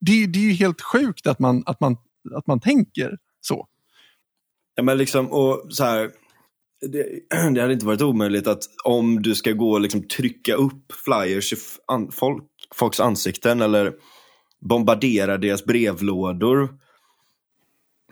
Det, 0.00 0.26
det 0.26 0.38
är 0.38 0.42
ju 0.42 0.52
helt 0.52 0.80
sjukt 0.80 1.26
att 1.26 1.38
man, 1.38 1.62
att, 1.66 1.80
man, 1.80 1.96
att 2.34 2.46
man 2.46 2.60
tänker 2.60 3.18
så. 3.40 3.66
Ja, 4.78 4.82
men 4.82 4.98
liksom, 4.98 5.32
och 5.32 5.66
så 5.70 5.84
här, 5.84 6.10
det, 6.80 7.06
det 7.54 7.60
hade 7.60 7.72
inte 7.72 7.86
varit 7.86 8.02
omöjligt 8.02 8.46
att 8.46 8.62
om 8.84 9.22
du 9.22 9.34
ska 9.34 9.52
gå 9.52 9.72
och 9.72 9.80
liksom 9.80 10.02
trycka 10.02 10.54
upp 10.54 10.92
flyers 11.04 11.52
i 11.52 11.56
an, 11.86 12.10
folk, 12.12 12.44
folks 12.74 13.00
ansikten 13.00 13.62
eller 13.62 13.92
bombardera 14.60 15.38
deras 15.38 15.64
brevlådor 15.64 16.68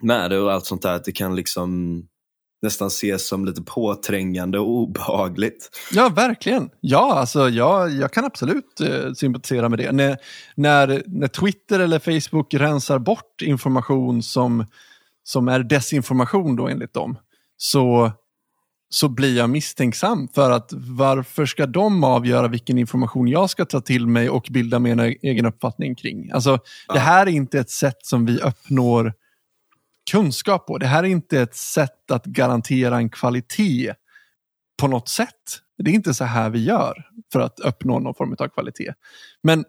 med 0.01 0.29
det 0.29 0.39
och 0.39 0.53
allt 0.53 0.65
sånt 0.65 0.81
där, 0.81 0.93
att 0.93 1.03
det 1.03 1.11
kan 1.11 1.35
liksom 1.35 2.01
nästan 2.61 2.87
ses 2.87 3.27
som 3.27 3.45
lite 3.45 3.61
påträngande 3.61 4.59
och 4.59 4.69
obehagligt. 4.69 5.69
Ja, 5.91 6.09
verkligen. 6.09 6.69
Ja, 6.81 7.13
alltså, 7.13 7.49
jag, 7.49 7.89
jag 7.89 8.13
kan 8.13 8.25
absolut 8.25 8.81
eh, 8.81 9.13
sympatisera 9.13 9.69
med 9.69 9.79
det. 9.79 9.91
När, 9.91 10.17
när, 10.55 11.03
när 11.05 11.27
Twitter 11.27 11.79
eller 11.79 11.99
Facebook 11.99 12.53
rensar 12.53 12.99
bort 12.99 13.41
information 13.41 14.23
som 14.23 14.65
som 15.27 15.47
är 15.47 15.59
desinformation 15.59 16.55
då 16.55 16.67
enligt 16.67 16.93
dem, 16.93 17.17
så, 17.57 18.11
så 18.89 19.09
blir 19.09 19.37
jag 19.37 19.49
misstänksam 19.49 20.27
för 20.27 20.51
att 20.51 20.69
varför 20.73 21.45
ska 21.45 21.65
de 21.65 22.03
avgöra 22.03 22.47
vilken 22.47 22.77
information 22.77 23.27
jag 23.27 23.49
ska 23.49 23.65
ta 23.65 23.81
till 23.81 24.07
mig 24.07 24.29
och 24.29 24.47
bilda 24.49 24.79
mig 24.79 24.91
en 24.91 24.99
egen 24.99 25.45
uppfattning 25.45 25.95
kring? 25.95 26.31
Alltså, 26.31 26.59
ja. 26.87 26.93
Det 26.93 26.99
här 26.99 27.25
är 27.25 27.31
inte 27.31 27.59
ett 27.59 27.69
sätt 27.69 27.97
som 28.01 28.25
vi 28.25 28.39
uppnår 28.39 29.13
kunskap 30.11 30.67
på. 30.67 30.77
Det 30.77 30.87
här 30.87 31.03
är 31.03 31.07
inte 31.07 31.41
ett 31.41 31.55
sätt 31.55 32.11
att 32.11 32.25
garantera 32.25 32.97
en 32.97 33.09
kvalitet 33.09 33.93
på 34.81 34.87
något 34.87 35.09
sätt. 35.09 35.61
Det 35.77 35.91
är 35.91 35.95
inte 35.95 36.13
så 36.13 36.23
här 36.23 36.49
vi 36.49 36.63
gör 36.63 37.05
för 37.33 37.39
att 37.39 37.59
uppnå 37.59 37.99
någon 37.99 38.15
form 38.15 38.35
av 38.39 38.47
kvalitet. 38.47 38.93
Men 39.43 39.65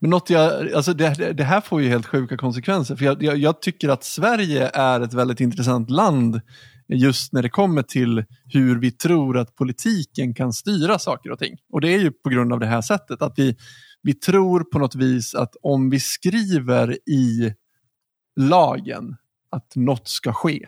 men 0.00 0.10
något 0.10 0.30
jag, 0.30 0.72
alltså 0.72 0.94
det, 0.94 1.32
det, 1.32 1.44
här 1.44 1.60
får 1.60 1.82
ju 1.82 1.88
helt 1.88 2.06
sjuka 2.06 2.36
konsekvenser. 2.36 2.96
För 2.96 3.04
jag, 3.04 3.22
jag, 3.22 3.36
jag, 3.36 3.62
tycker 3.62 3.88
att 3.88 4.04
Sverige 4.04 4.70
är 4.74 5.00
ett 5.00 5.14
väldigt 5.14 5.40
intressant 5.40 5.90
land 5.90 6.40
just 6.88 7.32
när 7.32 7.42
det 7.42 7.48
kommer 7.48 7.82
till 7.82 8.24
hur 8.44 8.78
vi 8.78 8.90
tror 8.90 9.38
att 9.38 9.54
politiken 9.54 10.34
kan 10.34 10.52
styra 10.52 10.98
saker 10.98 11.30
och 11.30 11.38
ting. 11.38 11.56
Och 11.72 11.80
det 11.80 11.94
är 11.94 11.98
ju 11.98 12.10
på 12.10 12.28
grund 12.28 12.52
av 12.52 12.60
det 12.60 12.66
här 12.66 12.82
sättet. 12.82 13.22
Att 13.22 13.34
vi, 13.36 13.56
vi 14.02 14.14
tror 14.14 14.64
på 14.64 14.78
något 14.78 14.94
vis 14.94 15.34
att 15.34 15.56
om 15.62 15.90
vi 15.90 16.00
skriver 16.00 16.98
i 17.08 17.54
lagen 18.40 19.16
att 19.50 19.76
något 19.76 20.08
ska 20.08 20.32
ske, 20.32 20.66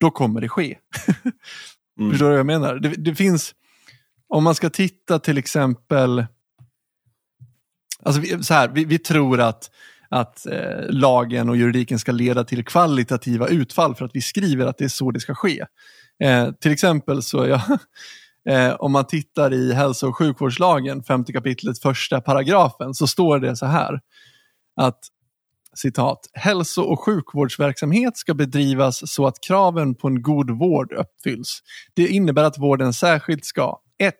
då 0.00 0.10
kommer 0.10 0.40
det 0.40 0.48
ske. 0.48 0.78
mm. 2.00 2.10
Förstår 2.10 2.26
du 2.26 2.30
vad 2.30 2.38
jag 2.38 2.46
menar? 2.46 2.74
Det, 2.74 2.88
det 2.88 3.14
finns, 3.14 3.54
om 4.28 4.44
man 4.44 4.54
ska 4.54 4.70
titta 4.70 5.18
till 5.18 5.38
exempel 5.38 6.26
Alltså 8.02 8.20
vi, 8.20 8.42
så 8.44 8.54
här, 8.54 8.68
vi, 8.68 8.84
vi 8.84 8.98
tror 8.98 9.40
att, 9.40 9.70
att 10.08 10.46
eh, 10.46 10.88
lagen 10.88 11.48
och 11.48 11.56
juridiken 11.56 11.98
ska 11.98 12.12
leda 12.12 12.44
till 12.44 12.64
kvalitativa 12.64 13.48
utfall 13.48 13.94
för 13.94 14.04
att 14.04 14.14
vi 14.14 14.20
skriver 14.20 14.66
att 14.66 14.78
det 14.78 14.84
är 14.84 14.88
så 14.88 15.10
det 15.10 15.20
ska 15.20 15.34
ske. 15.34 15.64
Eh, 16.24 16.50
till 16.52 16.72
exempel 16.72 17.22
så, 17.22 17.46
ja, 17.46 17.62
eh, 18.48 18.74
om 18.74 18.92
man 18.92 19.06
tittar 19.06 19.52
i 19.52 19.72
hälso 19.72 20.08
och 20.08 20.16
sjukvårdslagen, 20.16 21.02
femte 21.02 21.32
kapitlet, 21.32 21.78
första 21.78 22.20
paragrafen, 22.20 22.94
så 22.94 23.06
står 23.06 23.38
det 23.38 23.56
så 23.56 23.66
här 23.66 24.00
att 24.80 24.98
citat, 25.74 26.30
hälso 26.32 26.82
och 26.82 27.04
sjukvårdsverksamhet 27.04 28.16
ska 28.16 28.34
bedrivas 28.34 29.12
så 29.12 29.26
att 29.26 29.40
kraven 29.40 29.94
på 29.94 30.08
en 30.08 30.22
god 30.22 30.50
vård 30.50 30.92
uppfylls. 30.92 31.60
Det 31.94 32.08
innebär 32.08 32.44
att 32.44 32.58
vården 32.58 32.92
särskilt 32.92 33.44
ska 33.44 33.78
1 33.98 34.14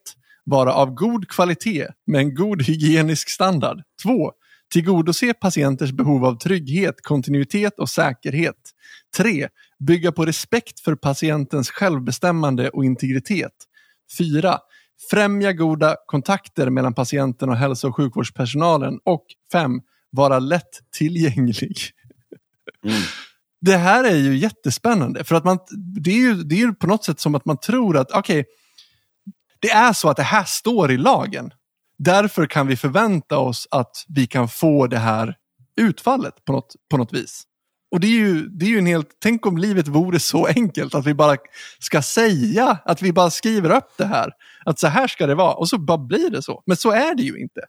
vara 0.46 0.74
av 0.74 0.94
god 0.94 1.28
kvalitet 1.28 1.88
med 2.06 2.20
en 2.20 2.34
god 2.34 2.62
hygienisk 2.62 3.30
standard. 3.30 3.82
2. 4.02 4.32
Tillgodose 4.72 5.34
patienters 5.34 5.92
behov 5.92 6.24
av 6.24 6.38
trygghet, 6.38 6.94
kontinuitet 7.02 7.78
och 7.78 7.88
säkerhet. 7.88 8.56
3. 9.16 9.48
Bygga 9.78 10.12
på 10.12 10.24
respekt 10.24 10.80
för 10.80 10.94
patientens 10.94 11.70
självbestämmande 11.70 12.68
och 12.68 12.84
integritet. 12.84 13.52
4. 14.18 14.58
Främja 15.10 15.52
goda 15.52 15.96
kontakter 16.06 16.70
mellan 16.70 16.94
patienten 16.94 17.48
och 17.48 17.56
hälso 17.56 17.88
och 17.88 17.96
sjukvårdspersonalen. 17.96 18.98
Och 19.04 19.24
5. 19.52 19.80
Vara 20.10 20.38
lätt 20.38 20.80
tillgänglig. 20.98 21.76
Mm. 22.84 23.02
Det 23.60 23.76
här 23.76 24.04
är 24.04 24.16
ju 24.16 24.36
jättespännande. 24.36 25.24
För 25.24 25.34
att 25.34 25.44
man, 25.44 25.58
det 26.00 26.10
är 26.10 26.18
ju, 26.18 26.34
det 26.34 26.54
är 26.54 26.58
ju 26.58 26.74
på 26.74 26.86
något 26.86 27.04
sätt 27.04 27.20
som 27.20 27.34
att 27.34 27.44
man 27.44 27.58
tror 27.58 27.96
att 27.96 28.10
okej, 28.10 28.40
okay, 28.40 28.52
det 29.60 29.70
är 29.70 29.92
så 29.92 30.08
att 30.08 30.16
det 30.16 30.22
här 30.22 30.44
står 30.44 30.92
i 30.92 30.96
lagen. 30.96 31.50
Därför 31.98 32.46
kan 32.46 32.66
vi 32.66 32.76
förvänta 32.76 33.38
oss 33.38 33.68
att 33.70 34.04
vi 34.08 34.26
kan 34.26 34.48
få 34.48 34.86
det 34.86 34.98
här 34.98 35.36
utfallet 35.80 36.44
på 36.44 36.52
något, 36.52 36.74
på 36.90 36.96
något 36.96 37.12
vis. 37.12 37.42
Och 37.90 38.00
det 38.00 38.06
är, 38.06 38.10
ju, 38.10 38.48
det 38.48 38.64
är 38.64 38.68
ju 38.68 38.78
en 38.78 38.86
helt, 38.86 39.08
tänk 39.18 39.46
om 39.46 39.58
livet 39.58 39.88
vore 39.88 40.20
så 40.20 40.46
enkelt 40.46 40.94
att 40.94 41.06
vi 41.06 41.14
bara 41.14 41.36
ska 41.78 42.02
säga, 42.02 42.78
att 42.84 43.02
vi 43.02 43.12
bara 43.12 43.30
skriver 43.30 43.76
upp 43.76 43.92
det 43.98 44.06
här. 44.06 44.30
Att 44.64 44.78
så 44.78 44.86
här 44.86 45.06
ska 45.06 45.26
det 45.26 45.34
vara 45.34 45.54
och 45.54 45.68
så 45.68 45.78
bara 45.78 45.98
blir 45.98 46.30
det 46.30 46.42
så. 46.42 46.62
Men 46.66 46.76
så 46.76 46.90
är 46.90 47.14
det 47.14 47.22
ju 47.22 47.38
inte. 47.38 47.60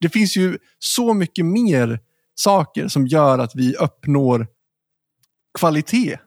Det 0.00 0.08
finns 0.08 0.36
ju 0.36 0.58
så 0.78 1.14
mycket 1.14 1.46
mer 1.46 2.00
saker 2.34 2.88
som 2.88 3.06
gör 3.06 3.38
att 3.38 3.54
vi 3.54 3.74
uppnår 3.74 4.46
kvalitet. 5.58 6.18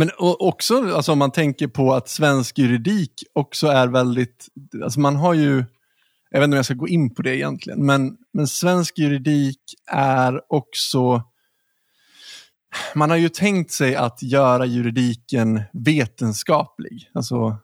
Men 0.00 0.10
också 0.18 0.94
alltså, 0.94 1.12
om 1.12 1.18
man 1.18 1.30
tänker 1.30 1.68
på 1.68 1.94
att 1.94 2.08
svensk 2.08 2.58
juridik 2.58 3.24
också 3.32 3.66
är 3.66 3.88
väldigt, 3.88 4.48
alltså 4.82 5.00
man 5.00 5.16
har 5.16 5.34
ju, 5.34 5.64
jag 6.30 6.40
vet 6.40 6.44
inte 6.44 6.54
om 6.54 6.56
jag 6.56 6.64
ska 6.64 6.74
gå 6.74 6.88
in 6.88 7.14
på 7.14 7.22
det 7.22 7.36
egentligen, 7.36 7.86
men, 7.86 8.16
men 8.32 8.46
svensk 8.46 8.98
juridik 8.98 9.58
är 9.92 10.52
också, 10.52 11.22
man 12.94 13.10
har 13.10 13.16
ju 13.16 13.28
tänkt 13.28 13.72
sig 13.72 13.96
att 13.96 14.22
göra 14.22 14.66
juridiken 14.66 15.62
vetenskaplig. 15.72 17.10
Alltså 17.14 17.56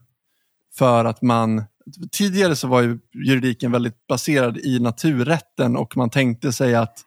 för 0.79 1.05
att 1.05 1.23
man, 1.23 1.65
tidigare 2.13 2.57
så 2.57 2.69
var 2.69 2.83
ju 2.83 2.99
juridiken 3.27 3.73
väldigt 3.73 4.07
baserad 4.07 4.59
i 4.59 4.79
naturrätten 4.79 5.77
och 5.77 5.97
man 5.97 6.11
tänkte 6.11 6.53
sig 6.53 6.75
att, 6.75 6.99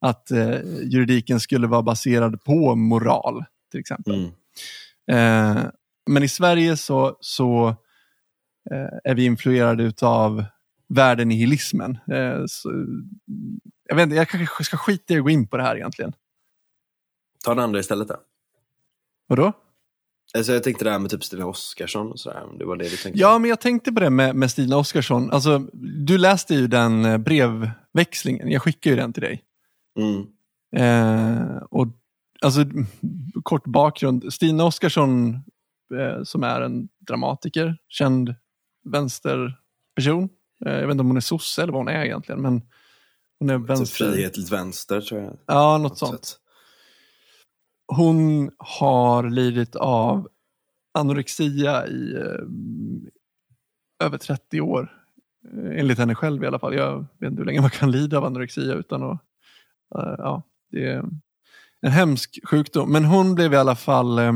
att 0.00 0.30
eh, 0.30 0.60
juridiken 0.82 1.40
skulle 1.40 1.66
vara 1.66 1.82
baserad 1.82 2.44
på 2.44 2.74
moral 2.74 3.44
till 3.70 3.80
exempel. 3.80 4.14
Mm. 4.14 4.30
Eh, 5.10 5.62
men 6.06 6.22
i 6.22 6.28
Sverige 6.28 6.76
så, 6.76 7.16
så 7.20 7.68
eh, 8.70 9.10
är 9.10 9.14
vi 9.14 9.24
influerade 9.24 9.92
av 10.02 10.44
värdenihilismen. 10.88 11.98
Eh, 12.12 12.44
jag, 13.88 13.96
vet 13.96 14.02
inte, 14.02 14.16
jag 14.16 14.28
kanske 14.28 14.64
ska 14.64 14.76
skita 14.76 15.14
i 15.14 15.16
att 15.16 15.22
gå 15.22 15.30
in 15.30 15.48
på 15.48 15.56
det 15.56 15.62
här 15.62 15.76
egentligen. 15.76 16.12
Ta 17.44 17.54
den 17.54 17.64
andra 17.64 17.80
istället 17.80 18.08
då. 18.08 18.16
Vadå? 19.26 19.52
Alltså 20.34 20.52
jag 20.52 20.62
tänkte 20.62 20.84
det 20.84 20.90
här 20.90 20.98
med 20.98 21.10
typ 21.10 21.24
Stina 21.24 21.46
Oskarsson 21.46 22.12
och 22.12 22.20
sådär. 22.20 22.42
Det 22.58 22.64
var 22.64 22.76
det 22.76 22.84
du 22.84 22.96
tänkte? 22.96 23.20
Ja, 23.20 23.38
men 23.38 23.50
jag 23.50 23.60
tänkte 23.60 23.92
på 23.92 24.00
det 24.00 24.10
med, 24.10 24.36
med 24.36 24.50
Stina 24.50 24.76
Oskarsson. 24.76 25.30
Alltså, 25.30 25.58
du 26.06 26.18
läste 26.18 26.54
ju 26.54 26.66
den 26.66 27.04
eh, 27.04 27.18
brevväxlingen. 27.18 28.50
Jag 28.50 28.62
skickade 28.62 28.96
ju 28.96 29.00
den 29.00 29.12
till 29.12 29.22
dig. 29.22 29.42
Mm. 29.98 30.26
Eh, 30.76 31.56
och 31.70 31.86
alltså, 32.42 32.64
kort 33.42 33.64
bakgrund. 33.64 34.32
Stina 34.32 34.64
Oskarsson, 34.64 35.34
eh, 35.98 36.22
som 36.22 36.42
är 36.42 36.60
en 36.60 36.88
dramatiker, 36.98 37.76
känd 37.88 38.34
vänsterperson. 38.84 40.28
Eh, 40.66 40.72
jag 40.72 40.86
vet 40.86 40.90
inte 40.90 41.00
om 41.00 41.06
hon 41.06 41.16
är 41.16 41.20
sosse 41.20 41.62
eller 41.62 41.72
vad 41.72 41.80
hon 41.80 41.88
är 41.88 42.04
egentligen. 42.04 42.42
Men 42.42 42.62
hon 43.38 43.50
är 43.50 43.58
vänster. 43.58 44.04
Frihetligt 44.04 44.52
vänster 44.52 45.00
tror 45.00 45.20
jag. 45.20 45.38
Ja, 45.46 45.78
något 45.78 45.98
sånt. 45.98 46.24
Sätt. 46.24 46.36
Hon 47.86 48.50
har 48.58 49.30
lidit 49.30 49.76
av 49.76 50.28
anorexia 50.94 51.86
i 51.86 52.14
eh, 52.16 54.06
över 54.06 54.18
30 54.18 54.60
år. 54.60 54.92
Eh, 55.52 55.80
enligt 55.80 55.98
henne 55.98 56.14
själv 56.14 56.44
i 56.44 56.46
alla 56.46 56.58
fall. 56.58 56.74
Jag 56.74 57.06
vet 57.18 57.30
inte 57.30 57.40
hur 57.40 57.46
länge 57.46 57.60
man 57.60 57.70
kan 57.70 57.90
lida 57.90 58.18
av 58.18 58.24
anorexia 58.24 58.74
utan 58.74 59.02
att... 59.02 59.24
Ja, 59.90 60.42
det 60.70 61.02
en 61.82 61.92
hemsk 61.92 62.38
sjukdom. 62.44 62.92
Men 62.92 63.04
hon 63.04 63.34
blev 63.34 63.52
i 63.52 63.56
alla 63.56 63.76
fall 63.76 64.18
eh, 64.18 64.32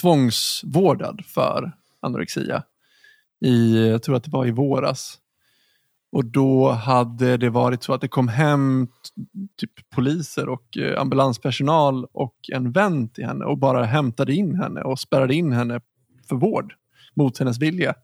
tvångsvårdad 0.00 1.22
för 1.26 1.72
anorexia. 2.00 2.62
I, 3.44 3.88
jag 3.88 4.02
tror 4.02 4.16
att 4.16 4.24
det 4.24 4.30
var 4.30 4.46
i 4.46 4.50
våras. 4.50 5.18
Och 6.12 6.24
då 6.24 6.70
hade 6.70 7.36
det 7.36 7.50
varit 7.50 7.82
så 7.82 7.92
att 7.92 8.00
det 8.00 8.08
kom 8.08 8.28
hem 8.28 8.88
typ 9.56 9.90
poliser 9.90 10.48
och 10.48 10.78
eh, 10.78 11.00
ambulanspersonal 11.00 12.06
och 12.12 12.34
en 12.52 12.72
vän 12.72 13.08
till 13.08 13.24
henne 13.24 13.44
och 13.44 13.58
bara 13.58 13.84
hämtade 13.84 14.34
in 14.34 14.54
henne 14.54 14.80
och 14.80 14.98
spärrade 14.98 15.34
in 15.34 15.52
henne 15.52 15.80
för 16.28 16.36
vård 16.36 16.74
mot 17.14 17.38
hennes 17.38 17.58
vilja. 17.58 17.94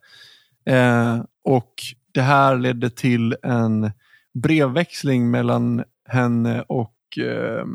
Eh, 0.65 1.21
och 1.43 1.73
det 2.11 2.21
här 2.21 2.57
ledde 2.57 2.89
till 2.89 3.35
en 3.43 3.91
brevväxling 4.33 5.31
mellan 5.31 5.83
henne 6.09 6.61
och 6.61 6.96
eh, 7.17 7.65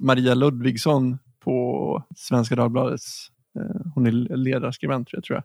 Maria 0.00 0.34
Ludvigsson 0.34 1.18
på 1.40 2.04
Svenska 2.16 2.56
Dagbladets, 2.56 3.28
eh, 3.58 3.92
hon 3.94 4.06
är 4.06 4.36
ledarskribent 4.36 5.08
tror 5.08 5.42
jag. 5.42 5.44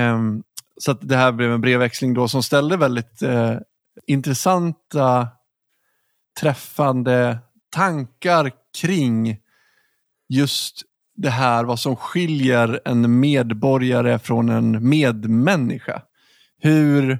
Eh, 0.00 0.18
så 0.76 0.90
att 0.90 1.08
det 1.08 1.16
här 1.16 1.32
blev 1.32 1.52
en 1.52 1.60
brevväxling 1.60 2.14
då 2.14 2.28
som 2.28 2.42
ställde 2.42 2.76
väldigt 2.76 3.22
eh, 3.22 3.56
intressanta, 4.06 5.28
träffande 6.40 7.38
tankar 7.70 8.50
kring 8.80 9.38
just 10.28 10.82
det 11.16 11.30
här 11.30 11.64
vad 11.64 11.80
som 11.80 11.96
skiljer 11.96 12.80
en 12.84 13.20
medborgare 13.20 14.18
från 14.18 14.48
en 14.48 14.88
medmänniska. 14.88 16.02
Hur 16.58 17.18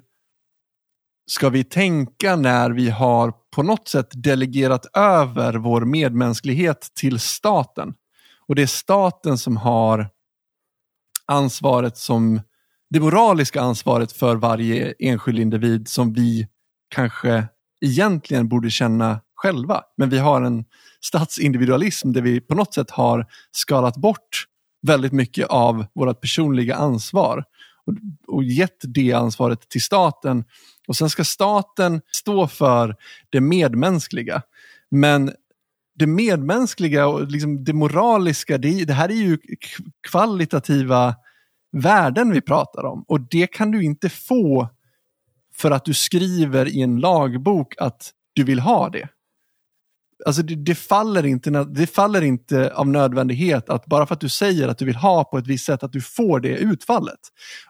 ska 1.26 1.49
vi 1.49 1.64
tänka 1.64 2.36
när 2.36 2.70
vi 2.70 2.90
har 2.90 3.32
på 3.57 3.62
något 3.62 3.88
sätt 3.88 4.09
delegerat 4.11 4.86
över 4.96 5.55
vår 5.55 5.80
medmänsklighet 5.80 6.88
till 6.94 7.20
staten? 7.20 7.94
Och 8.46 8.55
det 8.55 8.62
är 8.62 8.66
staten 8.66 9.38
som 9.38 9.57
har 9.57 10.09
ansvaret 11.26 11.96
som 11.96 12.40
det 12.90 13.01
moraliska 13.01 13.61
ansvaret 13.61 14.12
för 14.12 14.36
varje 14.36 14.94
enskild 14.99 15.38
individ 15.38 15.88
som 15.88 16.12
vi 16.12 16.49
kanske 16.88 17.49
egentligen 17.80 18.49
borde 18.49 18.70
känna 18.70 19.20
själva. 19.34 19.82
Men 19.96 20.11
vi 20.11 20.18
har 20.18 20.42
en 20.42 20.64
statsindividualism 21.01 22.12
där 22.12 22.22
vi 22.22 22.40
på 22.40 22.55
något 22.55 22.74
sätt 22.74 22.90
har 22.90 23.26
skalat 23.51 23.96
bort 23.96 24.44
väldigt 24.86 25.12
mycket 25.12 25.46
av 25.46 25.86
vårt 25.94 26.20
personliga 26.20 26.76
ansvar 26.76 27.44
och, 27.86 27.94
och 28.36 28.44
gett 28.44 28.78
det 28.82 29.12
ansvaret 29.12 29.68
till 29.68 29.82
staten. 29.82 30.44
Och 30.89 30.97
sen 30.97 31.11
ska 31.11 31.24
staten 31.24 32.01
stå 32.12 32.49
för 32.49 32.97
det 33.30 33.41
medmänskliga. 33.41 34.43
Men 34.91 35.32
det 35.99 36.07
medmänskliga 36.07 37.07
och 37.07 37.26
liksom 37.26 37.64
det 37.64 37.72
moraliska, 37.72 38.59
det, 38.59 38.84
det 38.84 38.93
här 38.93 39.09
är 39.09 39.14
ju 39.14 39.39
kvalitativa 40.11 41.14
värden 41.72 42.30
vi 42.30 42.41
pratar 42.41 42.84
om. 42.84 43.05
Och 43.09 43.20
det 43.20 43.47
kan 43.47 43.70
du 43.70 43.84
inte 43.84 44.09
få 44.09 44.68
för 45.55 45.70
att 45.70 45.84
du 45.84 45.95
skriver 45.95 46.68
i 46.68 46.82
en 46.82 47.01
lagbok 47.01 47.74
att 47.78 48.12
du 48.32 48.45
vill 48.45 48.61
ha 48.61 48.89
det. 48.89 49.09
Alltså 50.26 50.43
det, 50.43 50.55
det, 50.55 50.74
faller 50.74 51.26
inte, 51.26 51.51
det 51.51 51.86
faller 51.86 52.22
inte 52.22 52.72
av 52.74 52.89
nödvändighet 52.89 53.68
att 53.68 53.86
bara 53.86 54.07
för 54.07 54.14
att 54.14 54.20
du 54.20 54.28
säger 54.28 54.68
att 54.68 54.78
du 54.78 54.84
vill 54.84 54.97
ha 54.97 55.24
på 55.24 55.39
ett 55.39 55.47
visst 55.47 55.66
sätt 55.66 55.82
att 55.82 55.93
du 55.93 56.01
får 56.01 56.41
det 56.41 56.57
utfallet. 56.57 57.20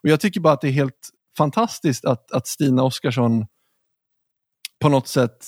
Och 0.02 0.08
Jag 0.08 0.20
tycker 0.20 0.40
bara 0.40 0.52
att 0.52 0.60
det 0.60 0.68
är 0.68 0.72
helt 0.72 1.10
fantastiskt 1.39 2.05
att, 2.05 2.32
att 2.32 2.47
Stina 2.47 2.82
Oskarsson 2.82 3.47
på 4.80 4.89
något 4.89 5.09
sätt 5.09 5.47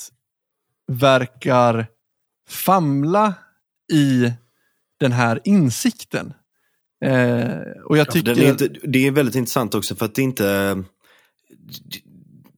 verkar 0.92 1.86
famla 2.48 3.34
i 3.92 4.32
den 5.00 5.12
här 5.12 5.40
insikten. 5.44 6.34
Eh, 7.04 7.58
och 7.84 7.98
jag 7.98 8.10
tycker... 8.10 8.36
Ja, 8.36 8.44
är 8.44 8.50
inte, 8.50 8.68
det 8.68 9.06
är 9.06 9.10
väldigt 9.10 9.34
intressant 9.34 9.74
också 9.74 9.94
för 9.94 10.04
att 10.04 10.14
det 10.14 10.22
inte 10.22 10.84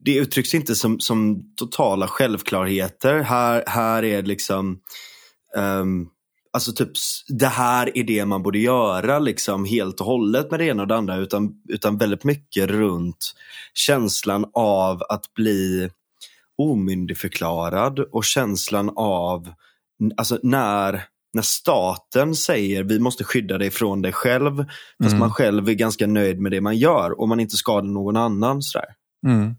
det 0.05 0.16
uttrycks 0.16 0.55
inte 0.55 0.74
som, 0.74 1.01
som 1.01 1.43
totala 1.57 2.09
självklarheter. 2.09 3.22
Här, 3.22 3.64
här 3.66 4.05
är 4.05 4.22
liksom 4.22 4.80
um, 5.57 6.09
Alltså 6.53 6.72
typ, 6.72 6.90
det 7.28 7.46
här 7.46 7.98
är 7.98 8.05
det 8.05 8.24
man 8.24 8.42
borde 8.42 8.59
göra 8.59 9.18
liksom 9.18 9.64
helt 9.64 10.00
och 10.00 10.07
hållet 10.07 10.50
med 10.50 10.61
det 10.61 10.66
ena 10.66 10.82
och 10.82 10.88
det 10.88 10.96
andra 10.96 11.16
utan, 11.16 11.55
utan 11.68 11.98
väldigt 11.98 12.24
mycket 12.24 12.70
runt 12.70 13.34
känslan 13.74 14.44
av 14.55 15.03
att 15.09 15.34
bli 15.34 15.90
omyndigförklarad 16.59 17.98
och 17.98 18.24
känslan 18.24 18.90
av 18.96 19.53
alltså 20.16 20.38
när, 20.42 21.05
när 21.34 21.42
staten 21.42 22.34
säger 22.34 22.82
vi 22.82 22.98
måste 22.98 23.24
skydda 23.24 23.59
dig 23.59 23.70
från 23.70 24.03
dig 24.03 24.12
själv 24.12 24.57
fast 25.03 25.12
mm. 25.12 25.18
man 25.18 25.30
själv 25.30 25.68
är 25.68 25.72
ganska 25.72 26.07
nöjd 26.07 26.40
med 26.40 26.53
det 26.53 26.61
man 26.61 26.76
gör 26.76 27.20
och 27.20 27.28
man 27.28 27.40
inte 27.40 27.57
skadar 27.57 27.88
någon 27.88 28.16
annan. 28.16 28.62
Sådär. 28.62 28.88
Mm. 29.26 29.55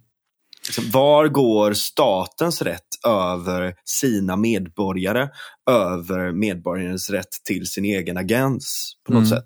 Liksom, 0.67 0.89
var 0.91 1.27
går 1.27 1.73
statens 1.73 2.61
rätt 2.61 3.05
över 3.07 3.75
sina 3.85 4.35
medborgare, 4.35 5.29
över 5.69 6.31
medborgarens 6.31 7.09
rätt 7.09 7.43
till 7.45 7.65
sin 7.65 7.85
egen 7.85 8.17
agens 8.17 8.97
på 9.05 9.13
något 9.13 9.27
mm. 9.27 9.29
sätt? 9.29 9.45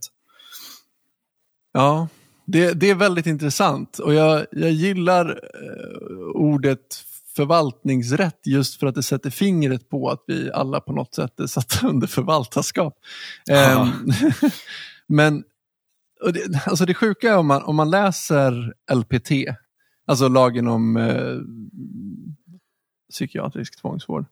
Ja, 1.73 2.07
det, 2.45 2.73
det, 2.73 2.89
är 2.89 2.95
väldigt 2.95 3.25
intressant 3.25 3.99
och 3.99 4.13
jag, 4.13 4.45
jag 4.51 4.71
gillar 4.71 5.29
eh, 5.29 6.17
ordet 6.33 7.03
förvaltningsrätt 7.35 8.39
just 8.45 8.79
för 8.79 8.87
att 8.87 8.95
det 8.95 9.03
sätter 9.03 9.29
fingret 9.29 9.89
på 9.89 10.09
att 10.09 10.23
vi 10.27 10.51
alla 10.51 10.79
på 10.79 10.93
något 10.93 11.15
sätt 11.15 11.39
är 11.39 11.47
satta 11.47 11.87
under 11.87 12.07
förvaltarskap. 12.07 12.93
Eh, 13.49 13.89
men 15.07 15.43
det, 16.33 16.67
alltså 16.67 16.85
det 16.85 16.93
sjuka 16.93 17.29
är 17.29 17.37
om 17.37 17.47
man, 17.47 17.63
om 17.63 17.75
man 17.75 17.89
läser 17.89 18.73
LPT, 18.93 19.31
Alltså 20.07 20.27
lagen 20.27 20.67
om 20.67 20.97
eh, 20.97 21.37
psykiatrisk 23.09 23.81
tvångsvård. 23.81 24.25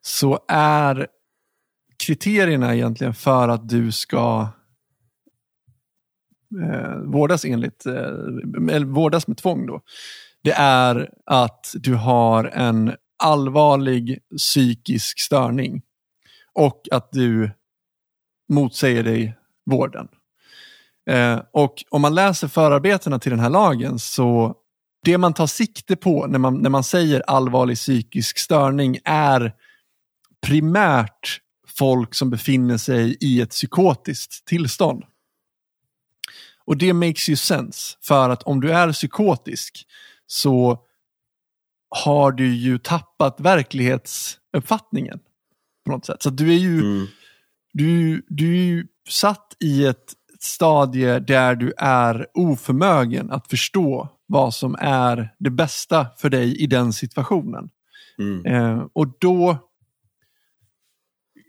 Så 0.00 0.44
är 0.48 1.06
kriterierna 2.06 2.74
egentligen 2.74 3.14
för 3.14 3.48
att 3.48 3.68
du 3.68 3.92
ska 3.92 4.48
eh, 6.62 6.96
vårdas 6.96 7.44
enligt, 7.44 7.86
eh, 7.86 7.94
eller 8.70 8.84
vårdas 8.84 9.26
med 9.28 9.36
tvång 9.36 9.66
då. 9.66 9.80
Det 10.42 10.52
är 10.52 11.10
att 11.26 11.74
du 11.74 11.94
har 11.94 12.44
en 12.44 12.92
allvarlig 13.22 14.18
psykisk 14.36 15.20
störning 15.20 15.82
och 16.52 16.88
att 16.90 17.12
du 17.12 17.50
motsäger 18.48 19.02
dig 19.02 19.38
vården. 19.70 20.08
Eh, 21.10 21.40
och 21.52 21.84
om 21.90 22.02
man 22.02 22.14
läser 22.14 22.48
förarbetena 22.48 23.18
till 23.18 23.30
den 23.30 23.40
här 23.40 23.50
lagen 23.50 23.98
så 23.98 24.56
det 25.04 25.18
man 25.18 25.34
tar 25.34 25.46
sikte 25.46 25.96
på 25.96 26.26
när 26.26 26.38
man, 26.38 26.58
när 26.58 26.70
man 26.70 26.84
säger 26.84 27.20
allvarlig 27.20 27.76
psykisk 27.76 28.38
störning 28.38 28.98
är 29.04 29.54
primärt 30.46 31.40
folk 31.68 32.14
som 32.14 32.30
befinner 32.30 32.76
sig 32.76 33.16
i 33.20 33.40
ett 33.40 33.50
psykotiskt 33.50 34.44
tillstånd. 34.44 35.04
Och 36.64 36.76
det 36.76 36.92
makes 36.92 37.28
ju 37.28 37.36
sense, 37.36 37.96
för 38.02 38.30
att 38.30 38.42
om 38.42 38.60
du 38.60 38.72
är 38.72 38.92
psykotisk 38.92 39.86
så 40.26 40.78
har 41.90 42.32
du 42.32 42.54
ju 42.54 42.78
tappat 42.78 43.40
verklighetsuppfattningen 43.40 45.18
på 45.84 45.92
något 45.92 46.06
sätt. 46.06 46.22
Så 46.22 46.30
du 46.30 46.54
är 46.54 46.58
ju, 46.58 46.80
mm. 46.80 47.06
du, 47.72 48.22
du 48.28 48.58
är 48.58 48.64
ju 48.64 48.86
satt 49.08 49.56
i 49.60 49.84
ett 49.84 50.14
stadie 50.42 51.18
där 51.18 51.54
du 51.54 51.72
är 51.76 52.26
oförmögen 52.34 53.30
att 53.30 53.48
förstå 53.48 54.08
vad 54.26 54.54
som 54.54 54.76
är 54.78 55.34
det 55.38 55.50
bästa 55.50 56.06
för 56.18 56.30
dig 56.30 56.56
i 56.62 56.66
den 56.66 56.92
situationen. 56.92 57.68
Mm. 58.18 58.46
Eh, 58.46 58.86
och 58.92 59.06
då 59.20 59.58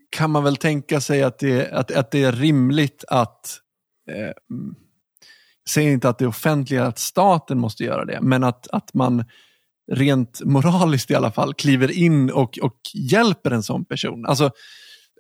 kan 0.10 0.32
man 0.32 0.44
väl 0.44 0.58
tänka 0.58 1.02
sig 1.02 1.24
att 1.24 1.40
det, 1.40 1.72
att, 1.72 1.92
att 1.92 2.12
det 2.12 2.24
är 2.24 2.32
rimligt 2.32 3.04
att 3.08 3.60
eh, 4.12 4.32
säger 5.70 5.92
inte 5.92 6.10
att 6.10 6.18
det 6.18 6.28
offentliga, 6.28 6.86
att 6.86 7.00
staten 7.00 7.60
måste 7.60 7.84
göra 7.84 8.06
det, 8.06 8.20
men 8.22 8.44
att, 8.44 8.68
att 8.68 8.94
man 8.94 9.26
rent 9.92 10.42
moraliskt 10.46 11.12
i 11.12 11.16
alla 11.16 11.32
fall 11.32 11.54
kliver 11.54 11.92
in 11.92 12.32
och, 12.32 12.60
och 12.62 12.80
hjälper 12.94 13.52
en 13.52 13.64
sån 13.64 13.86
person. 13.86 14.26
Alltså, 14.26 14.52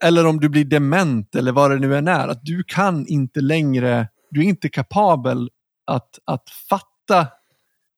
eller 0.03 0.25
om 0.25 0.39
du 0.39 0.49
blir 0.49 0.65
dement 0.65 1.35
eller 1.35 1.51
vad 1.51 1.71
det 1.71 1.79
nu 1.79 1.97
än 1.97 2.07
är, 2.07 2.27
att 2.27 2.45
du 2.45 2.63
kan 2.63 3.07
inte 3.07 3.41
längre, 3.41 4.07
du 4.29 4.39
är 4.39 4.43
inte 4.43 4.69
kapabel 4.69 5.49
att, 5.85 6.19
att 6.25 6.49
fatta 6.49 7.27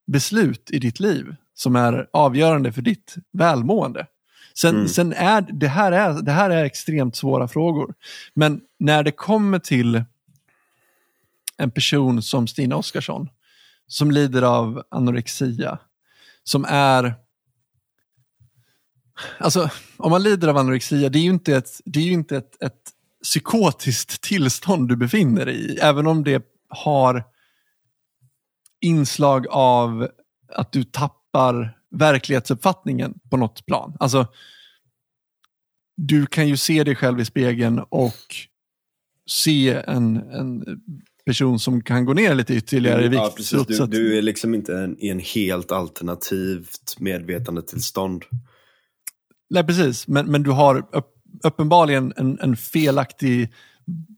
beslut 0.08 0.70
i 0.72 0.80
ditt 0.80 1.00
liv 1.00 1.36
som 1.54 1.76
är 1.76 2.08
avgörande 2.14 2.72
för 2.72 2.82
ditt 2.82 3.16
välmående. 3.32 4.08
Sen, 4.54 4.76
mm. 4.76 4.88
sen 4.88 5.14
är, 5.14 5.42
det, 5.42 5.68
här 5.68 5.92
är 5.92 6.22
det 6.22 6.32
här 6.32 6.50
är 6.50 6.64
extremt 6.64 7.16
svåra 7.16 7.48
frågor. 7.48 7.94
Men 8.34 8.62
när 8.80 9.04
det 9.04 9.12
kommer 9.12 9.60
till 9.60 10.04
en 11.58 11.72
person 11.72 12.22
som 12.22 12.48
Stina 12.48 12.76
Oskarsson, 12.76 13.30
som 13.88 14.12
lider 14.12 14.42
av 14.42 14.84
anorexia, 14.92 15.78
som 16.44 16.66
är 16.70 17.14
Alltså, 19.38 19.70
om 19.98 20.12
man 20.12 20.24
lider 20.24 20.48
av 20.48 20.58
anorexia, 20.58 21.10
det 21.10 21.20
är 21.20 21.24
ju 21.24 21.30
inte 21.30 21.56
ett, 21.56 21.70
det 21.86 22.00
är 22.00 22.04
ju 22.04 22.12
inte 22.12 22.38
ett, 22.38 22.64
ett 22.64 22.82
psykotiskt 23.24 24.22
tillstånd 24.22 24.90
du 24.90 24.96
befinner 24.96 25.46
dig 25.46 25.56
i, 25.56 25.78
även 25.78 26.08
om 26.08 26.24
det 26.24 26.46
har 26.70 27.24
inslag 28.82 29.48
av 29.48 30.08
att 30.54 30.72
du 30.72 30.84
tappar 30.84 31.78
verklighetsuppfattningen 31.92 33.20
på 33.30 33.38
något 33.38 33.66
plan. 33.66 33.98
Alltså, 34.00 34.28
du 35.98 36.26
kan 36.26 36.48
ju 36.48 36.58
se 36.58 36.84
dig 36.84 36.96
själv 36.96 37.20
i 37.20 37.26
spegeln 37.26 37.80
och 37.90 38.36
se 39.30 39.74
en, 39.88 40.18
en 40.18 40.82
person 41.26 41.60
som 41.60 41.84
kan 41.84 42.06
gå 42.06 42.14
ner 42.14 42.36
lite 42.36 42.54
ytterligare 42.54 43.06
i 43.06 43.08
vikt. 43.08 43.22
Ja, 43.24 43.34
precis. 43.38 43.68
Du, 43.68 43.86
du 43.86 44.18
är 44.18 44.22
liksom 44.22 44.56
inte 44.56 44.78
en, 44.78 45.00
i 45.00 45.10
en 45.10 45.20
helt 45.20 45.72
alternativt 45.72 46.96
medvetandetillstånd. 47.00 48.24
Nej, 49.56 49.64
precis. 49.64 50.08
Men, 50.08 50.26
men 50.26 50.44
du 50.44 50.52
har 50.52 50.86
uppenbarligen 51.44 52.14
en, 52.16 52.40
en 52.40 52.58
felaktig 52.58 53.54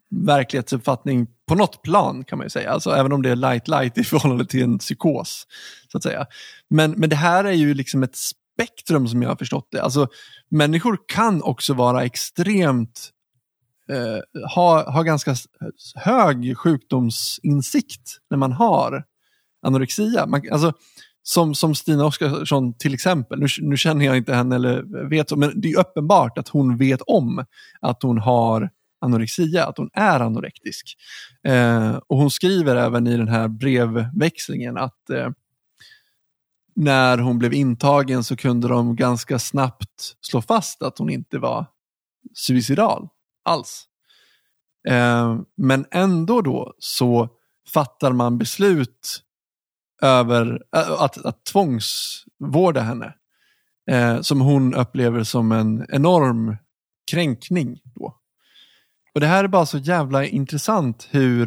verklighetsuppfattning 0.10 1.28
på 1.48 1.56
något 1.56 1.82
plan 1.82 2.24
kan 2.24 2.38
man 2.38 2.46
ju 2.46 2.50
säga. 2.50 2.72
Alltså, 2.72 2.90
även 2.90 3.12
om 3.12 3.22
det 3.22 3.30
är 3.30 3.36
light 3.36 3.68
light 3.68 3.98
i 3.98 4.04
förhållande 4.04 4.46
till 4.46 4.64
en 4.64 4.78
psykos. 4.78 5.48
så 5.92 5.98
att 5.98 6.04
säga. 6.04 6.26
Men, 6.70 6.92
men 6.92 7.10
det 7.10 7.16
här 7.16 7.44
är 7.44 7.52
ju 7.52 7.74
liksom 7.74 8.04
ett 8.04 8.16
spektrum 8.16 9.08
som 9.08 9.22
jag 9.22 9.30
har 9.30 9.36
förstått 9.36 9.68
det. 9.72 9.82
Alltså, 9.82 10.08
människor 10.50 10.98
kan 11.08 11.42
också 11.42 11.74
vara 11.74 12.04
extremt 12.04 13.10
eh, 13.90 14.46
ha, 14.56 14.92
ha 14.92 15.04
ganska 15.04 15.36
hög 15.96 16.58
sjukdomsinsikt 16.58 18.18
när 18.30 18.38
man 18.38 18.52
har 18.52 19.04
anorexia. 19.62 20.26
Man, 20.26 20.42
alltså, 20.52 20.74
som, 21.30 21.56
som 21.56 21.76
Stina 21.76 22.06
Oskarsson 22.06 22.74
till 22.74 22.94
exempel, 22.94 23.40
nu, 23.40 23.48
nu 23.62 23.78
känner 23.78 24.06
jag 24.06 24.18
inte 24.18 24.34
henne 24.34 24.56
eller 24.56 25.08
vet, 25.10 25.32
men 25.38 25.62
det 25.62 25.72
är 25.72 25.80
uppenbart 25.80 26.38
att 26.38 26.48
hon 26.48 26.78
vet 26.78 27.02
om 27.02 27.46
att 27.82 28.04
hon 28.04 28.18
har 28.18 28.70
anorexia, 29.02 29.66
att 29.66 29.78
hon 29.78 29.90
är 29.94 30.20
anorektisk. 30.20 30.98
Eh, 31.44 31.96
och 32.08 32.18
Hon 32.18 32.32
skriver 32.32 32.76
även 32.76 33.08
i 33.08 33.18
den 33.18 33.28
här 33.28 33.48
brevväxlingen 33.48 34.78
att 34.78 35.10
eh, 35.10 35.30
när 36.76 37.18
hon 37.18 37.40
blev 37.40 37.54
intagen 37.54 38.24
så 38.24 38.36
kunde 38.36 38.68
de 38.68 38.96
ganska 38.96 39.40
snabbt 39.40 40.16
slå 40.22 40.42
fast 40.42 40.82
att 40.82 40.98
hon 40.98 41.10
inte 41.10 41.40
var 41.40 41.66
suicidal 42.34 43.08
alls. 43.46 43.86
Eh, 44.88 45.40
men 45.58 45.86
ändå 45.92 46.42
då 46.42 46.74
så 46.80 47.30
fattar 47.74 48.12
man 48.12 48.38
beslut 48.38 49.24
över 50.02 50.64
att, 50.72 51.26
att 51.26 51.46
tvångsvårda 51.46 52.82
henne. 52.82 53.14
Eh, 53.92 54.22
som 54.22 54.42
hon 54.42 54.74
upplever 54.74 55.24
som 55.24 55.52
en 55.52 55.86
enorm 55.90 56.58
kränkning. 57.12 57.82
Då. 57.84 58.18
Och 59.14 59.20
Det 59.20 59.28
här 59.28 59.44
är 59.44 59.48
bara 59.48 59.66
så 59.66 59.78
jävla 59.78 60.26
intressant 60.26 61.08
hur... 61.12 61.46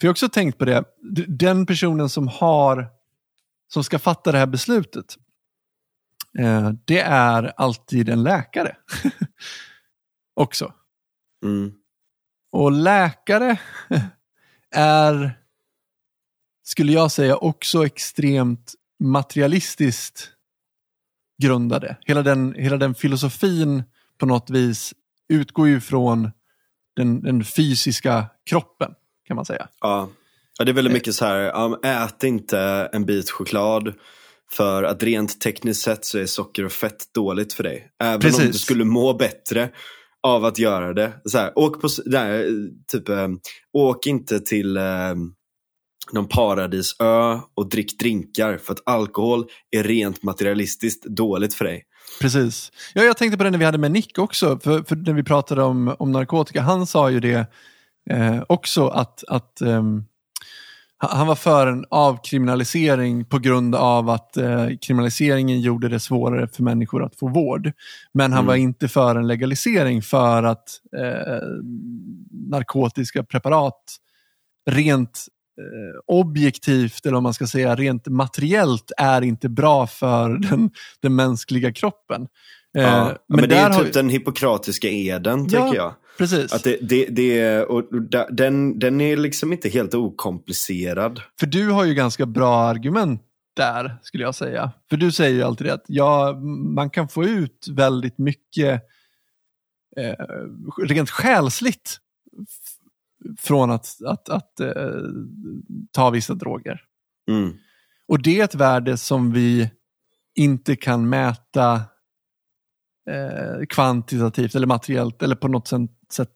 För 0.00 0.06
jag 0.06 0.08
har 0.08 0.12
också 0.12 0.28
tänkt 0.28 0.58
på 0.58 0.64
det, 0.64 0.84
den 1.28 1.66
personen 1.66 2.08
som 2.08 2.28
har 2.28 2.88
som 3.68 3.84
ska 3.84 3.98
fatta 3.98 4.32
det 4.32 4.38
här 4.38 4.46
beslutet, 4.46 5.16
eh, 6.38 6.70
det 6.84 7.00
är 7.00 7.52
alltid 7.56 8.08
en 8.08 8.22
läkare. 8.22 8.76
också. 10.34 10.72
Mm. 11.44 11.74
Och 12.52 12.72
läkare 12.72 13.60
är 14.74 15.40
skulle 16.68 16.92
jag 16.92 17.10
säga, 17.10 17.36
också 17.36 17.86
extremt 17.86 18.74
materialistiskt 19.04 20.30
grundade. 21.42 21.96
Hela 22.00 22.22
den, 22.22 22.54
hela 22.54 22.76
den 22.76 22.94
filosofin 22.94 23.82
på 24.18 24.26
något 24.26 24.50
vis 24.50 24.94
utgår 25.28 25.68
ju 25.68 25.80
från 25.80 26.30
den, 26.96 27.20
den 27.20 27.44
fysiska 27.44 28.26
kroppen, 28.50 28.94
kan 29.24 29.36
man 29.36 29.44
säga. 29.44 29.68
Ja, 29.80 30.08
ja 30.58 30.64
det 30.64 30.70
är 30.70 30.74
väldigt 30.74 30.92
mycket 30.92 31.14
så 31.14 31.24
här, 31.24 31.86
ät 31.86 32.24
inte 32.24 32.58
en 32.92 33.06
bit 33.06 33.30
choklad 33.30 33.94
för 34.50 34.82
att 34.82 35.02
rent 35.02 35.40
tekniskt 35.40 35.82
sett 35.82 36.04
så 36.04 36.18
är 36.18 36.26
socker 36.26 36.64
och 36.64 36.72
fett 36.72 37.14
dåligt 37.14 37.52
för 37.52 37.62
dig. 37.62 37.90
Även 38.02 38.20
Precis. 38.20 38.40
om 38.40 38.46
du 38.46 38.52
skulle 38.52 38.84
må 38.84 39.14
bättre 39.14 39.70
av 40.22 40.44
att 40.44 40.58
göra 40.58 40.92
det. 40.92 41.12
Så 41.24 41.38
här, 41.38 41.58
åk, 41.58 41.80
på, 41.80 41.88
där, 42.04 42.50
typ, 42.92 43.08
äh, 43.08 43.28
åk 43.72 44.06
inte 44.06 44.40
till 44.40 44.76
äh, 44.76 44.82
någon 46.12 46.28
paradisö 46.28 47.40
och 47.54 47.68
drick 47.68 47.98
drinkar 47.98 48.58
för 48.58 48.72
att 48.72 48.82
alkohol 48.86 49.44
är 49.70 49.82
rent 49.82 50.22
materialistiskt 50.22 51.04
dåligt 51.04 51.54
för 51.54 51.64
dig. 51.64 51.82
Precis. 52.20 52.72
Ja, 52.94 53.02
jag 53.02 53.16
tänkte 53.16 53.38
på 53.38 53.44
det 53.44 53.50
när 53.50 53.58
vi 53.58 53.64
hade 53.64 53.78
med 53.78 53.92
Nick 53.92 54.18
också, 54.18 54.58
för, 54.58 54.82
för 54.82 54.96
när 54.96 55.12
vi 55.12 55.22
pratade 55.22 55.62
om, 55.62 55.96
om 55.98 56.12
narkotika. 56.12 56.62
Han 56.62 56.86
sa 56.86 57.10
ju 57.10 57.20
det 57.20 57.46
eh, 58.10 58.42
också 58.48 58.88
att, 58.88 59.24
att 59.28 59.58
um, 59.60 60.04
han 60.98 61.26
var 61.26 61.34
för 61.34 61.66
en 61.66 61.84
avkriminalisering 61.90 63.24
på 63.24 63.38
grund 63.38 63.74
av 63.74 64.10
att 64.10 64.36
eh, 64.36 64.68
kriminaliseringen 64.80 65.60
gjorde 65.60 65.88
det 65.88 66.00
svårare 66.00 66.48
för 66.48 66.62
människor 66.62 67.04
att 67.04 67.16
få 67.16 67.28
vård. 67.28 67.72
Men 68.14 68.32
han 68.32 68.40
mm. 68.40 68.46
var 68.46 68.56
inte 68.56 68.88
för 68.88 69.16
en 69.16 69.26
legalisering 69.26 70.02
för 70.02 70.42
att 70.42 70.68
eh, 70.96 71.42
narkotiska 72.50 73.24
preparat 73.24 73.96
rent 74.70 75.26
Eh, 75.26 75.35
objektivt, 76.06 77.06
eller 77.06 77.16
om 77.16 77.22
man 77.22 77.34
ska 77.34 77.46
säga 77.46 77.74
rent 77.74 78.06
materiellt, 78.06 78.92
är 78.96 79.22
inte 79.22 79.48
bra 79.48 79.86
för 79.86 80.28
den, 80.50 80.70
den 81.02 81.14
mänskliga 81.14 81.72
kroppen. 81.72 82.26
Eh, 82.76 82.82
ja, 82.82 83.04
men, 83.28 83.40
men, 83.40 83.48
det 83.48 83.56
är 83.56 83.70
typ 83.70 83.76
har... 83.76 83.92
den 83.92 84.08
hippokratiska 84.08 84.88
eden, 84.88 85.48
ja, 85.50 85.66
tycker 85.66 85.76
jag. 85.76 85.94
Precis. 86.18 86.52
Att 86.52 86.64
det, 86.64 86.78
det, 86.82 87.06
det, 87.06 87.62
och 87.62 87.84
den, 88.30 88.78
den 88.78 89.00
är 89.00 89.16
liksom 89.16 89.52
inte 89.52 89.68
helt 89.68 89.94
okomplicerad. 89.94 91.20
För 91.40 91.46
du 91.46 91.70
har 91.70 91.84
ju 91.84 91.94
ganska 91.94 92.26
bra 92.26 92.56
argument 92.56 93.22
där, 93.56 93.96
skulle 94.02 94.24
jag 94.24 94.34
säga. 94.34 94.72
För 94.90 94.96
du 94.96 95.12
säger 95.12 95.34
ju 95.34 95.42
alltid 95.42 95.70
att 95.70 95.84
ja, 95.86 96.32
man 96.74 96.90
kan 96.90 97.08
få 97.08 97.24
ut 97.24 97.66
väldigt 97.70 98.18
mycket 98.18 98.82
eh, 99.96 100.26
rent 100.88 101.10
själsligt 101.10 101.98
från 103.38 103.70
att, 103.70 103.88
att, 104.06 104.28
att 104.28 104.52
uh, 104.60 105.10
ta 105.92 106.10
vissa 106.10 106.34
droger. 106.34 106.80
Mm. 107.30 107.52
Och 108.08 108.22
det 108.22 108.40
är 108.40 108.44
ett 108.44 108.54
värde 108.54 108.96
som 108.96 109.32
vi 109.32 109.70
inte 110.34 110.76
kan 110.76 111.08
mäta 111.08 111.74
eh, 113.10 113.66
kvantitativt 113.68 114.54
eller 114.54 114.66
materiellt 114.66 115.22
eller 115.22 115.36
på 115.36 115.48
något 115.48 115.68
sätt 116.12 116.30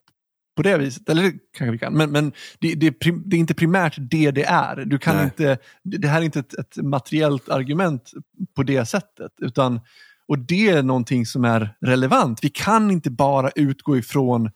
på 0.56 0.62
det 0.62 0.78
viset. 0.78 1.08
Eller 1.08 1.22
det 1.22 1.32
kanske 1.58 1.72
vi 1.72 1.78
kan, 1.78 1.92
men, 1.92 2.10
men 2.10 2.32
det, 2.58 2.74
det, 2.74 2.90
det, 3.24 3.36
är 3.36 3.40
inte 3.40 3.54
primärt 3.54 3.96
det 3.98 4.30
det 4.30 4.44
är. 4.44 4.84
Du 4.84 4.98
kan 4.98 5.24
inte, 5.24 5.58
det 5.82 6.08
här 6.08 6.20
är 6.20 6.24
inte 6.24 6.38
ett, 6.38 6.54
ett, 6.54 6.76
materiellt 6.76 7.48
argument 7.48 8.12
på 8.56 8.62
det 8.62 8.86
sättet. 8.86 9.32
utan 9.38 9.80
Och 10.28 10.38
det 10.38 10.68
är 10.68 10.82
någonting 10.82 11.26
som 11.26 11.44
är 11.44 11.76
relevant. 11.80 12.44
Vi 12.44 12.50
kan 12.50 12.90
inte 12.90 13.10
bara 13.10 13.50
utgå 13.50 13.96
ifrån 13.96 14.50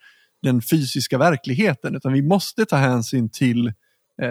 den 0.45 0.63
fysiska 0.63 1.19
verkligheten, 1.19 1.97
utan 1.97 2.13
vi 2.13 2.23
måste 2.23 2.67
ta 2.67 2.77
hänsyn 2.77 3.29
till 3.29 3.67
eh, 3.67 3.73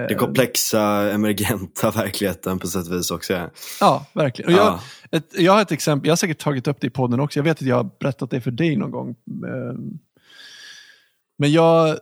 den 0.08 0.18
komplexa, 0.18 1.12
emergenta 1.12 1.92
verkligheten 1.96 2.60
på 2.60 2.68
sätt 2.68 2.88
och 2.88 2.94
vis 2.94 3.12
också. 3.12 3.34
Ja, 3.34 3.50
ja 3.80 4.06
verkligen. 4.14 4.54
Och 4.54 4.60
jag, 4.60 4.66
ja. 4.68 4.80
Ett, 5.12 5.26
jag 5.38 5.54
har 5.54 5.62
ett 5.62 5.72
exempel, 5.72 6.08
jag 6.08 6.12
har 6.12 6.18
säkert 6.18 6.40
tagit 6.40 6.68
upp 6.68 6.82
det 6.82 6.88
i 6.88 6.90
podden 6.90 7.20
också. 7.20 7.40
Jag 7.40 7.44
vet 7.44 7.62
att 7.62 7.68
jag 7.68 7.76
har 7.76 7.90
berättat 8.00 8.30
det 8.30 8.42
för 8.42 8.52
dig 8.52 8.76
någon 8.76 8.92
gång. 8.92 9.10
Eh, 9.10 9.76
men 11.38 11.52
jag 11.52 11.98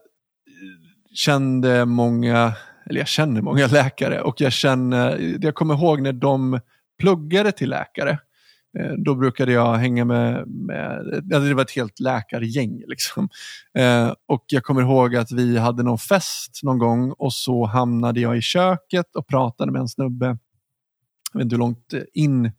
kände 1.13 1.85
många, 1.85 2.53
eller 2.85 2.99
jag 2.99 3.07
känner 3.07 3.41
många 3.41 3.67
läkare 3.71 4.21
och 4.21 4.41
jag 4.41 4.51
känner, 4.51 5.37
jag 5.41 5.55
kommer 5.55 5.73
ihåg 5.73 6.01
när 6.01 6.13
de 6.13 6.59
pluggade 6.99 7.51
till 7.51 7.69
läkare. 7.69 8.19
Eh, 8.79 8.93
då 8.97 9.15
brukade 9.15 9.51
jag 9.51 9.75
hänga 9.75 10.05
med, 10.05 10.47
med 10.47 11.21
det 11.23 11.53
var 11.53 11.61
ett 11.61 11.71
helt 11.71 11.99
läkargäng. 11.99 12.83
Liksom. 12.87 13.29
Eh, 13.77 14.13
och 14.27 14.45
jag 14.47 14.63
kommer 14.63 14.81
ihåg 14.81 15.15
att 15.15 15.31
vi 15.31 15.57
hade 15.57 15.83
någon 15.83 15.97
fest 15.97 16.59
någon 16.63 16.79
gång 16.79 17.11
och 17.11 17.33
så 17.33 17.65
hamnade 17.65 18.19
jag 18.19 18.37
i 18.37 18.41
köket 18.41 19.15
och 19.15 19.27
pratade 19.27 19.71
med 19.71 19.79
en 19.79 19.87
snubbe. 19.87 20.37
Jag 21.33 21.39
vet 21.39 21.43
inte 21.43 21.55
hur 21.55 21.59
långt 21.59 21.93
in 22.13 22.51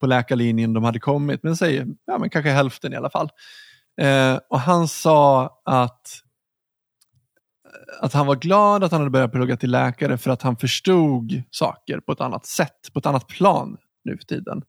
på 0.00 0.06
läkarlinjen 0.06 0.72
de 0.72 0.84
hade 0.84 1.00
kommit, 1.00 1.42
men 1.42 1.56
säg 1.56 1.86
ja, 2.04 2.18
men 2.18 2.30
kanske 2.30 2.50
hälften 2.50 2.92
i 2.92 2.96
alla 2.96 3.10
fall. 3.10 3.28
Eh, 4.00 4.38
och 4.50 4.60
han 4.60 4.88
sa 4.88 5.44
att, 5.64 6.08
att 8.00 8.12
han 8.12 8.26
var 8.26 8.36
glad 8.36 8.84
att 8.84 8.92
han 8.92 9.00
hade 9.00 9.10
börjat 9.10 9.32
plugga 9.32 9.56
till 9.56 9.70
läkare 9.70 10.18
för 10.18 10.30
att 10.30 10.42
han 10.42 10.56
förstod 10.56 11.42
saker 11.50 12.00
på 12.00 12.12
ett 12.12 12.20
annat 12.20 12.46
sätt, 12.46 12.92
på 12.92 12.98
ett 12.98 13.06
annat 13.06 13.26
plan 13.26 13.76
nu 14.04 14.16
för 14.16 14.24
tiden. 14.24 14.62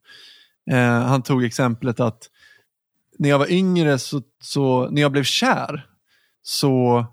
Eh, 0.70 1.00
han 1.02 1.22
tog 1.22 1.44
exemplet 1.44 2.00
att 2.00 2.30
när 3.18 3.28
jag 3.28 3.38
var 3.38 3.52
yngre, 3.52 3.98
så, 3.98 4.22
så, 4.42 4.90
när 4.90 5.02
jag 5.02 5.12
blev 5.12 5.24
kär, 5.24 5.86
så, 6.42 7.06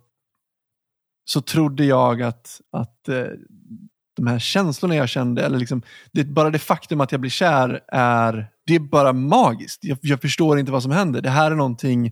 så 1.26 1.41
trodde 1.41 1.86
jag 1.86 2.22
att, 2.22 2.62
att 2.72 3.10
eh, 3.10 3.26
de 4.16 4.28
här 4.28 4.39
känslorna 4.39 4.95
jag 4.95 5.10
kände, 5.10 5.45
eller 5.45 5.58
liksom, 5.58 5.82
det, 6.12 6.24
bara 6.24 6.49
det 6.49 6.60
faktum 6.60 7.02
att 7.02 7.12
jag 7.12 7.22
blir 7.22 7.32
kär 7.32 7.80
är, 7.88 8.49
det 8.66 8.76
är 8.76 8.80
bara 8.80 9.14
magiskt. 9.14 9.80
Jag, 9.84 9.97
jag 10.02 10.22
förstår 10.22 10.60
inte 10.60 10.72
vad 10.72 10.84
som 10.84 10.91
händer. 10.91 11.22
Det 11.22 11.30
här 11.30 11.52
är 11.52 11.56
någonting 11.56 12.08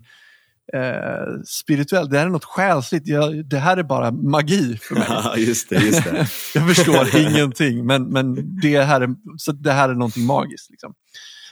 eh, 0.74 1.42
spirituellt, 1.46 2.10
det 2.10 2.18
här 2.18 2.26
är 2.26 2.30
något 2.30 2.44
själsligt. 2.44 3.06
Jag, 3.06 3.48
det 3.48 3.58
här 3.58 3.76
är 3.76 3.82
bara 3.82 4.10
magi 4.10 4.76
för 4.76 4.94
mig. 4.94 5.08
Just 5.46 5.68
det, 5.68 5.76
just 5.76 6.04
det. 6.04 6.28
jag 6.54 6.74
förstår 6.74 7.16
ingenting, 7.16 7.86
men, 7.86 8.04
men 8.08 8.58
det, 8.60 8.82
här 8.82 9.00
är, 9.00 9.08
så 9.36 9.52
det 9.52 9.72
här 9.72 9.88
är 9.88 9.94
någonting 9.94 10.26
magiskt. 10.26 10.70
Liksom. 10.70 10.94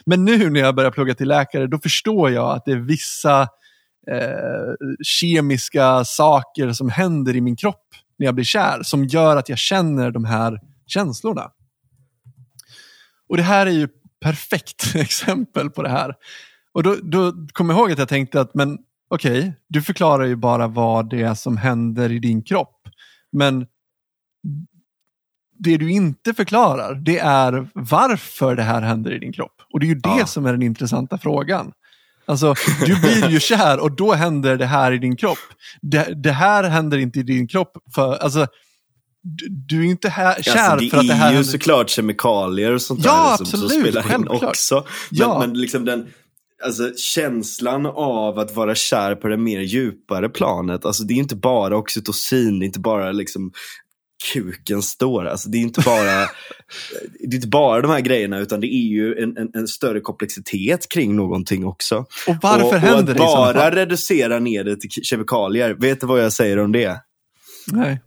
Men 0.06 0.24
nu 0.24 0.50
när 0.50 0.61
jag 0.61 0.74
börjar 0.74 0.90
plugga 0.90 1.14
till 1.14 1.28
läkare, 1.28 1.66
då 1.66 1.78
förstår 1.78 2.30
jag 2.30 2.56
att 2.56 2.64
det 2.64 2.72
är 2.72 2.76
vissa 2.76 3.42
eh, 4.11 4.74
kemiska 5.02 6.04
saker 6.04 6.72
som 6.72 6.88
händer 6.88 7.36
i 7.36 7.40
min 7.40 7.56
kropp 7.56 7.86
när 8.18 8.26
jag 8.26 8.34
blir 8.34 8.44
kär 8.44 8.82
som 8.82 9.04
gör 9.04 9.36
att 9.36 9.48
jag 9.48 9.59
känner 9.59 10.11
de 10.11 10.24
här 10.24 10.61
känslorna. 10.86 11.50
Och 13.28 13.36
det 13.36 13.42
här 13.42 13.66
är 13.66 13.70
ju 13.70 13.88
perfekt 14.20 14.94
exempel 14.94 15.70
på 15.70 15.82
det 15.82 15.88
här. 15.88 16.14
Och 16.72 16.82
då, 16.82 16.96
då 17.02 17.32
kom 17.52 17.70
jag 17.70 17.78
ihåg 17.78 17.92
att 17.92 17.98
jag 17.98 18.09
tänkte 18.09 18.40
att 18.40 18.54
men 18.54 18.78
okej, 19.09 19.38
okay, 19.38 19.52
du 19.68 19.82
förklarar 19.82 20.24
ju 20.24 20.36
bara 20.36 20.66
vad 20.66 21.11
det 21.11 21.22
är 21.22 21.34
som 21.34 21.56
händer 21.56 22.12
i 22.12 22.18
din 22.18 22.42
kropp. 22.42 22.88
Men 23.32 23.66
det 25.59 25.76
du 25.76 25.90
inte 25.90 26.34
förklarar, 26.34 26.94
det 26.94 27.18
är 27.18 27.68
varför 27.74 28.56
det 28.56 28.62
här 28.62 28.82
händer 28.82 29.12
i 29.12 29.18
din 29.18 29.32
kropp. 29.32 29.52
Och 29.72 29.80
det 29.80 29.86
är 29.86 29.88
ju 29.88 29.94
det 29.94 30.16
ja. 30.18 30.26
som 30.26 30.46
är 30.46 30.52
den 30.52 30.62
intressanta 30.62 31.18
frågan. 31.18 31.72
Alltså, 32.26 32.54
du 32.86 33.00
blir 33.00 33.28
ju 33.28 33.40
kär 33.40 33.80
och 33.80 33.96
då 33.96 34.12
händer 34.12 34.56
det 34.56 34.66
här 34.66 34.92
i 34.92 34.98
din 34.98 35.16
kropp. 35.16 35.38
Det, 35.82 36.22
det 36.22 36.32
här 36.32 36.64
händer 36.64 36.98
inte 36.98 37.18
i 37.18 37.22
din 37.22 37.48
kropp 37.48 37.76
för, 37.94 38.16
alltså, 38.16 38.46
du, 39.22 39.46
du 39.48 39.80
är 39.80 39.90
inte 39.90 40.09
här, 40.09 40.42
kär 40.42 40.59
alltså, 40.59 40.88
för 40.90 40.98
att 40.98 41.09
det 41.09 41.14
här 41.14 41.20
Det 41.20 41.26
är 41.26 41.30
ju 41.30 41.36
händer... 41.36 41.42
såklart 41.42 41.90
kemikalier 41.90 42.72
och 42.72 42.82
sånt 42.82 43.04
ja, 43.04 43.12
där 43.12 43.36
som, 43.36 43.44
absolut, 43.44 43.70
som 43.70 43.80
spelar 43.80 44.02
självklart. 44.02 44.42
in 44.42 44.48
också. 44.48 44.74
Men, 44.74 45.18
ja. 45.18 45.38
men 45.38 45.61
liksom 45.61 45.84
den, 45.84 46.06
alltså, 46.64 46.92
känslan 46.96 47.86
av 47.86 48.38
att 48.38 48.56
vara 48.56 48.74
kär 48.74 49.14
på 49.14 49.28
det 49.28 49.36
mer 49.36 49.61
djupare 49.61 50.28
planet, 50.28 50.84
alltså, 50.84 51.02
det 51.02 51.14
är 51.14 51.18
inte 51.18 51.36
bara 51.36 51.76
oxytocin, 51.76 52.59
det 52.59 52.64
är 52.64 52.66
inte 52.66 52.80
bara 52.80 53.12
liksom 53.12 53.52
kuken 54.32 54.82
står. 54.82 55.26
Alltså, 55.26 55.48
det, 55.48 55.58
är 55.58 55.62
inte 55.62 55.80
bara, 55.80 56.20
det 57.20 57.32
är 57.32 57.34
inte 57.34 57.48
bara 57.48 57.82
de 57.82 57.90
här 57.90 58.00
grejerna 58.00 58.38
utan 58.38 58.60
det 58.60 58.66
är 58.66 58.88
ju 58.88 59.14
en, 59.22 59.36
en, 59.36 59.50
en 59.54 59.68
större 59.68 60.00
komplexitet 60.00 60.88
kring 60.88 61.16
någonting 61.16 61.66
också. 61.66 61.96
Och 62.26 62.36
varför 62.42 62.64
och, 62.64 62.74
händer 62.74 63.20
och 63.20 63.48
att 63.48 63.54
det 63.54 63.58
bara 63.58 63.70
reducera 63.70 64.38
ner 64.38 64.64
det 64.64 64.76
till 64.76 64.90
kemikalier, 64.90 65.74
vet 65.74 66.00
du 66.00 66.06
vad 66.06 66.24
jag 66.24 66.32
säger 66.32 66.58
om 66.58 66.72
det? 66.72 67.00
Nej. 67.72 68.00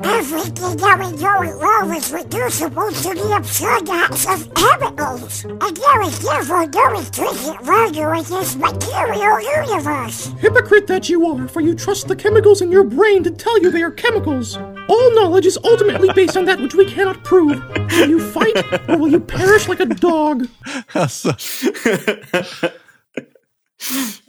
Everything 0.00 0.76
that 0.76 0.98
we 1.00 1.16
know 1.18 1.42
in 1.42 1.58
love 1.58 1.96
is 1.96 2.12
reducible 2.12 2.92
to 2.92 3.14
the 3.14 3.34
absurd 3.34 3.88
acts 3.88 4.26
of 4.26 4.54
chemicals, 4.54 5.44
and 5.44 5.76
there 5.76 6.02
is 6.02 6.20
therefore 6.20 6.66
no 6.66 6.98
intrinsic 6.98 7.60
value 7.62 8.12
in 8.12 8.24
this 8.24 8.54
material 8.54 9.40
universe. 9.40 10.26
Hypocrite 10.38 10.86
that 10.86 11.08
you 11.08 11.26
are, 11.26 11.48
for 11.48 11.60
you 11.60 11.74
trust 11.74 12.06
the 12.06 12.14
chemicals 12.14 12.62
in 12.62 12.70
your 12.70 12.84
brain 12.84 13.24
to 13.24 13.30
tell 13.32 13.60
you 13.60 13.72
they 13.72 13.82
are 13.82 13.90
chemicals. 13.90 14.56
All 14.88 15.10
knowledge 15.14 15.46
is 15.46 15.58
ultimately 15.64 16.08
based 16.14 16.36
on 16.36 16.46
that 16.46 16.60
which 16.60 16.74
we 16.74 16.84
cannot 16.84 17.24
prove. 17.24 17.62
Will 18.00 18.10
you 18.10 18.20
fight, 18.20 18.88
or 18.88 18.96
will 18.98 19.12
you 19.12 19.20
perish 19.20 19.68
like 19.68 19.80
a 19.80 19.86
dog? 19.86 20.46
Alltså. 20.92 21.34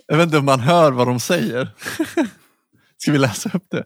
Jag 0.07 0.17
vet 0.17 0.25
inte 0.25 0.37
om 0.37 0.45
man 0.45 0.59
hör 0.59 0.91
vad 0.91 1.07
de 1.07 1.19
säger. 1.19 1.69
Ska 2.97 3.11
vi 3.11 3.17
läsa 3.17 3.49
upp 3.53 3.65
det? 3.71 3.83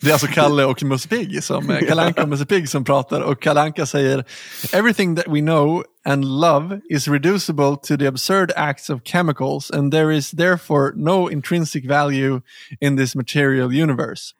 Det 0.00 0.08
är 0.08 0.12
alltså 0.12 0.26
Kalle 0.26 0.64
och 0.64 0.82
Musse 0.82 1.08
Pigg, 1.08 1.44
som, 1.44 1.78
Kalanka 1.88 2.22
och 2.22 2.28
Musse 2.28 2.46
Pigg 2.46 2.68
som 2.68 2.84
pratar 2.84 3.20
och 3.20 3.42
Kalanka 3.42 3.86
säger 3.86 4.24
Everything 4.72 5.16
that 5.16 5.24
we 5.28 5.40
know 5.40 5.84
and 6.04 6.24
love 6.24 6.80
is 6.90 7.08
reducible 7.08 7.76
to 7.82 7.96
the 7.96 8.06
absurd 8.06 8.52
acts 8.56 8.90
of 8.90 9.00
chemicals 9.04 9.70
and 9.70 9.92
there 9.92 10.16
is 10.16 10.30
therefore 10.30 10.92
no 10.96 11.30
intrinsic 11.30 11.84
value 11.84 12.40
in 12.80 12.96
this 12.96 13.14
material 13.14 13.82
universe. 13.82 14.34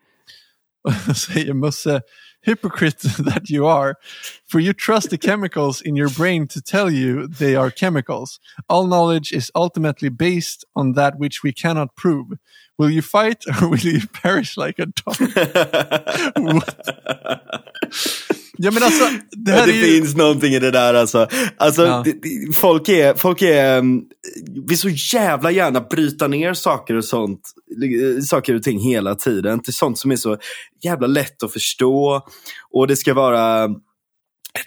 Och 0.85 1.16
säger 1.16 1.55
Musse 1.55 2.03
hypocrite 2.43 3.09
that 3.24 3.51
you 3.51 3.66
are, 3.66 3.95
for 4.47 4.61
you 4.61 4.72
trust 4.72 5.11
the 5.11 5.18
chemicals 5.18 5.80
in 5.80 5.97
your 5.97 6.11
brain 6.11 6.47
to 6.49 6.61
tell 6.61 6.91
you 6.91 7.26
they 7.28 7.57
are 7.57 7.70
chemicals. 7.70 8.41
All 8.68 8.87
knowledge 8.87 9.33
is 9.33 9.51
ultimately 9.55 10.09
based 10.09 10.64
on 10.74 10.93
that 10.95 11.18
which 11.18 11.43
we 11.43 11.53
cannot 11.53 11.95
prove. 11.97 12.39
Will 12.78 12.91
you 12.91 13.03
fight 13.03 13.45
or 13.47 13.68
will 13.70 13.78
you 13.78 14.07
perish 14.09 14.57
like 14.57 14.78
a 14.78 14.87
dog? 14.87 15.16
ja, 18.62 18.70
men 18.70 18.82
alltså, 18.82 19.04
det, 19.30 19.52
här 19.52 19.66
det 19.66 19.72
ju... 19.72 19.84
finns 19.84 20.16
någonting 20.16 20.52
i 20.52 20.58
det 20.58 20.70
där 20.70 20.94
alltså. 20.94 21.28
alltså 21.56 21.86
ja. 21.86 22.04
folk 22.54 22.88
är, 22.88 23.14
folk 23.14 23.42
är, 23.42 23.78
um, 23.78 24.04
vill 24.68 24.78
så 24.78 24.88
jävla 24.88 25.50
gärna 25.50 25.80
bryta 25.80 26.28
ner 26.28 26.54
saker 26.54 26.94
och 26.94 27.04
sånt, 27.04 27.40
saker 28.28 28.54
och 28.54 28.62
ting 28.62 28.80
hela 28.80 29.14
tiden 29.14 29.60
till 29.60 29.74
sånt 29.74 29.98
som 29.98 30.10
är 30.10 30.16
så 30.16 30.38
jävla 30.82 31.06
lätt 31.06 31.42
att 31.42 31.52
förstå. 31.52 32.26
Och 32.72 32.86
det 32.86 32.96
ska 32.96 33.14
vara 33.14 33.68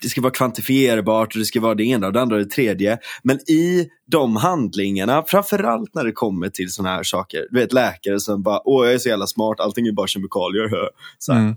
det 0.02 0.10
ska 0.10 0.22
vara 0.22 0.34
kvantifierbart 0.34 1.34
och 1.34 1.40
det 1.40 1.46
ska 1.46 1.62
vara 1.62 1.76
det 1.76 1.84
ena 1.84 2.08
och 2.08 2.14
det 2.14 2.22
andra 2.22 2.36
och 2.36 2.42
det 2.42 2.50
tredje. 2.50 2.98
Men 3.24 3.38
i 3.50 3.90
de 4.12 4.36
handlingarna, 4.36 5.24
framförallt 5.28 5.96
när 5.96 6.04
det 6.04 6.12
kommer 6.12 6.50
till 6.50 6.72
sådana 6.72 6.96
här 6.96 7.04
saker. 7.04 7.48
Du 7.52 7.60
vet 7.60 7.74
läkare 7.74 8.20
som 8.20 8.44
bara, 8.44 8.62
åh 8.66 8.86
jag 8.86 8.94
är 8.94 8.98
så 8.98 9.10
jävla 9.10 9.28
smart, 9.28 9.60
allting 9.60 9.88
är 9.88 9.92
bara 9.92 10.08
kemikalier. 10.08 10.70
Så 11.20 11.32
mm. 11.34 11.56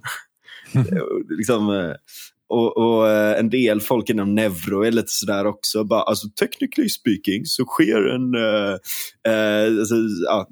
liksom, 1.39 1.71
eh, 1.71 1.93
och, 2.49 2.77
och, 2.77 3.09
eh, 3.09 3.39
en 3.39 3.51
del 3.51 3.81
folk 3.81 4.11
inom 4.11 4.35
neuro 4.35 4.83
är 4.83 4.91
lite 4.91 5.13
sådär 5.13 5.47
också. 5.47 5.85
Bara, 5.85 6.03
alltså, 6.03 6.29
technically 6.29 6.89
speaking 6.89 7.45
så 7.45 7.65
sker 7.65 8.09
en... 8.09 8.35
Uh, 8.35 8.77
uh, 9.29 9.81
alltså, 9.81 9.95
ja, 10.27 10.49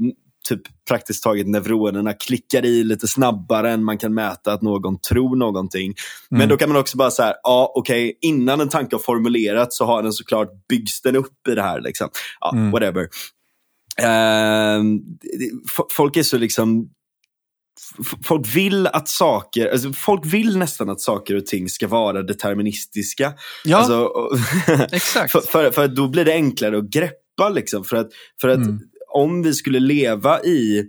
typ 0.49 0.61
praktiskt 0.89 1.23
taget 1.23 1.47
neuronerna 1.47 2.13
klickar 2.13 2.65
i 2.65 2.85
lite 2.85 3.09
snabbare 3.09 3.71
än 3.71 3.85
man 3.85 3.99
kan 3.99 4.15
mäta 4.15 4.53
att 4.53 4.63
någon 4.63 5.01
tror 5.01 5.37
någonting. 5.37 5.95
Men 6.31 6.41
mm. 6.41 6.49
då 6.49 6.57
kan 6.57 6.69
man 6.69 6.79
också 6.79 6.97
bara 6.97 7.11
säga, 7.11 7.35
ja 7.43 7.73
okej, 7.75 8.05
okay, 8.05 8.15
innan 8.21 8.61
en 8.61 8.69
tanke 8.69 8.97
har 8.97 9.01
formulerats 9.01 9.79
så 9.79 9.85
har 9.85 10.03
den 10.03 10.13
såklart 10.13 10.49
byggs 10.69 11.03
den 11.03 11.17
upp 11.17 11.49
i 11.49 11.55
det 11.55 11.63
här. 11.63 11.81
Liksom. 11.81 12.09
Ja, 12.41 12.53
mm. 12.53 12.71
whatever. 12.71 13.09
Uh, 14.03 14.83
folk 15.93 16.17
är 16.17 16.23
så 16.23 16.39
liksom 16.39 16.91
folk 18.25 18.47
vill 18.57 18.87
att 18.87 19.09
saker, 19.09 19.69
alltså 19.73 19.93
folk 19.93 20.27
vill 20.27 20.59
nästan 20.59 20.91
att 20.91 21.01
saker 21.01 21.37
och 21.37 21.47
ting 21.47 21.69
ska 21.69 21.89
vara 21.89 22.23
deterministiska. 22.23 23.33
Ja, 23.65 23.77
Alltså, 23.77 24.11
exakt. 24.93 25.33
för, 25.33 25.41
för, 25.41 25.71
för 25.71 25.89
då 25.89 26.09
blir 26.09 26.25
det 26.25 26.33
enklare 26.33 26.79
att 26.79 26.85
greppa. 26.91 27.49
Liksom, 27.55 27.85
för 27.85 27.97
att, 27.97 28.09
för 28.41 28.49
att 28.49 28.57
Mm. 28.57 28.81
om 29.15 29.43
vi 29.43 29.55
skulle 29.55 29.81
leva 29.81 30.43
i 30.43 30.85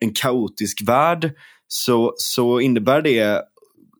en 0.00 0.12
kaotisk 0.14 0.82
värld 0.88 1.30
så, 1.68 2.14
så 2.16 2.60
innebär 2.60 3.02
det 3.02 3.42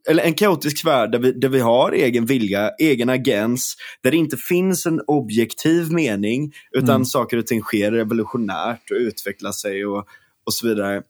eller 0.09 0.23
en 0.23 0.33
kaotisk 0.33 0.85
värld 0.85 1.11
där 1.11 1.19
vi, 1.19 1.31
där 1.31 1.49
vi 1.49 1.59
har 1.59 1.91
egen 1.91 2.25
vilja, 2.25 2.69
egen 2.79 3.09
agens, 3.09 3.75
där 4.03 4.11
det 4.11 4.17
inte 4.17 4.37
finns 4.37 4.85
en 4.85 5.01
objektiv 5.07 5.91
mening, 5.91 6.53
utan 6.71 6.89
Mm. 6.95 7.05
saker 7.05 7.37
och 7.37 7.47
ting 7.47 7.61
sker 7.61 7.91
revolutionärt 7.91 8.91
och 8.91 8.97
utvecklar 8.97 9.51
sig 9.51 9.85
och, 9.85 10.05
och 10.45 10.53
så 10.53 10.67
vidare. 10.67 11.01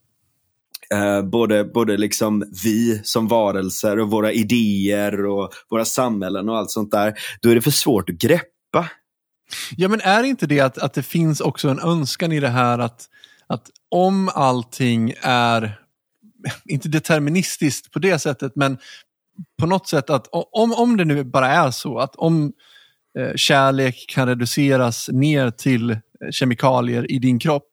Eh, 0.93 1.21
både 1.21 1.63
både 1.63 1.97
liksom 1.97 2.43
vi 2.63 3.01
som 3.03 3.27
varelser 3.27 3.99
och 3.99 4.11
våra 4.11 4.31
idéer 4.31 5.25
och 5.25 5.53
våra 5.69 5.85
samhällen 5.85 6.49
och 6.49 6.57
allt 6.57 6.71
sånt 6.71 6.91
där. 6.91 7.13
Då 7.41 7.49
är 7.49 7.55
det 7.55 7.61
för 7.61 7.71
svårt 7.71 8.09
att 8.09 8.15
greppa. 8.15 8.89
Ja, 9.77 9.87
men 9.87 10.01
är 10.01 10.23
inte 10.23 10.47
det 10.47 10.59
att, 10.59 10.77
att 10.77 10.93
det 10.93 11.03
finns 11.03 11.41
också 11.41 11.69
en 11.69 11.79
önskan 11.79 12.31
i 12.31 12.39
det 12.39 12.49
här 12.49 12.79
att, 12.79 13.05
att 13.47 13.69
om 13.91 14.29
allting 14.29 15.13
är, 15.21 15.79
inte 16.65 16.89
deterministiskt 16.89 17.91
på 17.91 17.99
det 17.99 18.19
sättet, 18.19 18.51
men 18.55 18.77
på 19.59 19.65
något 19.65 19.87
sätt 19.87 20.09
att 20.09 20.27
om, 20.31 20.73
om 20.73 20.97
det 20.97 21.05
nu 21.05 21.23
bara 21.23 21.47
är 21.47 21.71
så 21.71 21.99
att 21.99 22.15
om 22.15 22.53
eh, 23.19 23.35
kärlek 23.35 24.05
kan 24.09 24.27
reduceras 24.27 25.09
ner 25.09 25.51
till 25.51 25.91
eh, 25.91 25.97
kemikalier 26.31 27.11
i 27.11 27.19
din 27.19 27.39
kropp 27.39 27.68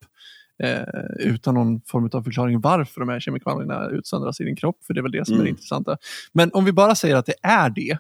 eh, 0.63 0.83
utan 1.19 1.55
någon 1.55 1.81
form 1.81 2.11
av 2.13 2.23
förklaring 2.23 2.61
varför 2.61 3.01
de 3.01 3.09
här 3.09 3.21
kemikalierna 3.21 3.89
utsöndras 3.89 4.41
i 4.41 4.45
din 4.45 4.57
kropp, 4.57 4.85
för 4.85 4.95
det 4.95 5.01
är 5.01 5.03
väl 5.03 5.13
det 5.13 5.25
som 5.27 5.35
är 5.35 5.39
det 5.39 5.43
Mm. 5.43 5.51
intressanta. 5.51 5.97
Men 6.33 6.51
om 6.53 6.65
vi 6.65 6.73
bara 6.73 6.95
säger 6.95 7.17
att 7.17 7.27
det 7.27 7.35
är 7.43 7.71
det, 7.71 7.99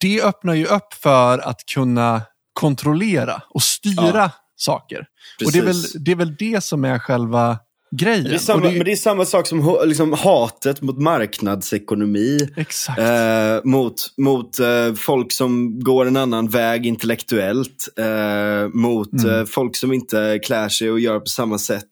det 0.00 0.22
öppnar 0.22 0.54
ju 0.54 0.64
upp 0.66 0.94
för 0.94 1.38
att 1.48 1.60
kunna 1.74 2.22
kontrollera 2.52 3.42
och 3.50 3.62
styra 3.62 3.96
Ja. 4.14 4.30
saker. 4.56 5.06
Och 5.46 5.52
det 5.52 5.58
är, 5.58 5.62
väl, 5.62 5.72
Precis. 5.74 5.92
det 6.04 6.10
är 6.12 6.16
väl 6.16 6.36
det 6.36 6.64
som 6.64 6.84
är 6.84 6.98
själva 6.98 7.58
grejen. 7.96 8.24
Det 8.24 8.34
är 8.34 8.38
samma, 8.38 8.60
det 8.62 8.68
är- 8.68 8.72
Men 8.76 8.84
det 8.84 8.92
är 8.92 8.96
samma 8.96 9.24
sak 9.24 9.46
som 9.46 9.78
liksom, 9.84 10.12
hatet 10.12 10.82
mot 10.82 10.98
marknadsekonomi. 10.98 12.38
Exakt. 12.56 12.98
Eh, 12.98 13.60
mot 13.64 13.94
mot 14.16 14.58
eh, 14.58 14.94
folk 14.94 15.32
som 15.32 15.80
går 15.80 16.06
en 16.06 16.16
annan 16.16 16.48
väg 16.48 16.86
intellektuellt. 16.86 17.88
Eh, 17.98 18.68
mot 18.74 19.12
Mm. 19.12 19.34
eh, 19.40 19.44
folk 19.44 19.76
som 19.76 19.92
inte 19.92 20.40
klär 20.44 20.68
sig 20.68 20.90
och 20.90 21.00
gör 21.00 21.20
på 21.20 21.26
samma 21.26 21.58
sätt. 21.58 21.84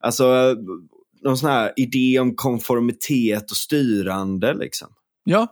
Alltså 0.00 0.54
någon 1.24 1.38
sån 1.38 1.50
här 1.50 1.72
idé 1.76 2.18
om 2.20 2.34
konformitet 2.36 3.50
och 3.50 3.56
styrande. 3.56 4.54
Liksom. 4.54 4.88
Ja. 5.24 5.46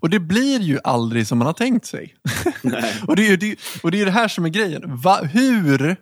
Och 0.00 0.10
det 0.10 0.20
blir 0.20 0.60
ju 0.60 0.78
aldrig 0.84 1.26
som 1.26 1.38
man 1.38 1.46
har 1.46 1.52
tänkt 1.54 1.86
sig. 1.86 2.14
Nej. 2.62 2.94
och, 3.08 3.16
det 3.16 3.26
är 3.28 3.36
det, 3.36 3.56
och 3.82 3.90
det 3.90 4.00
är 4.00 4.04
det 4.04 4.10
här 4.10 4.28
som 4.28 4.44
är 4.44 4.48
grejen. 4.48 4.82
Va, 4.96 5.20
hur, 5.32 5.96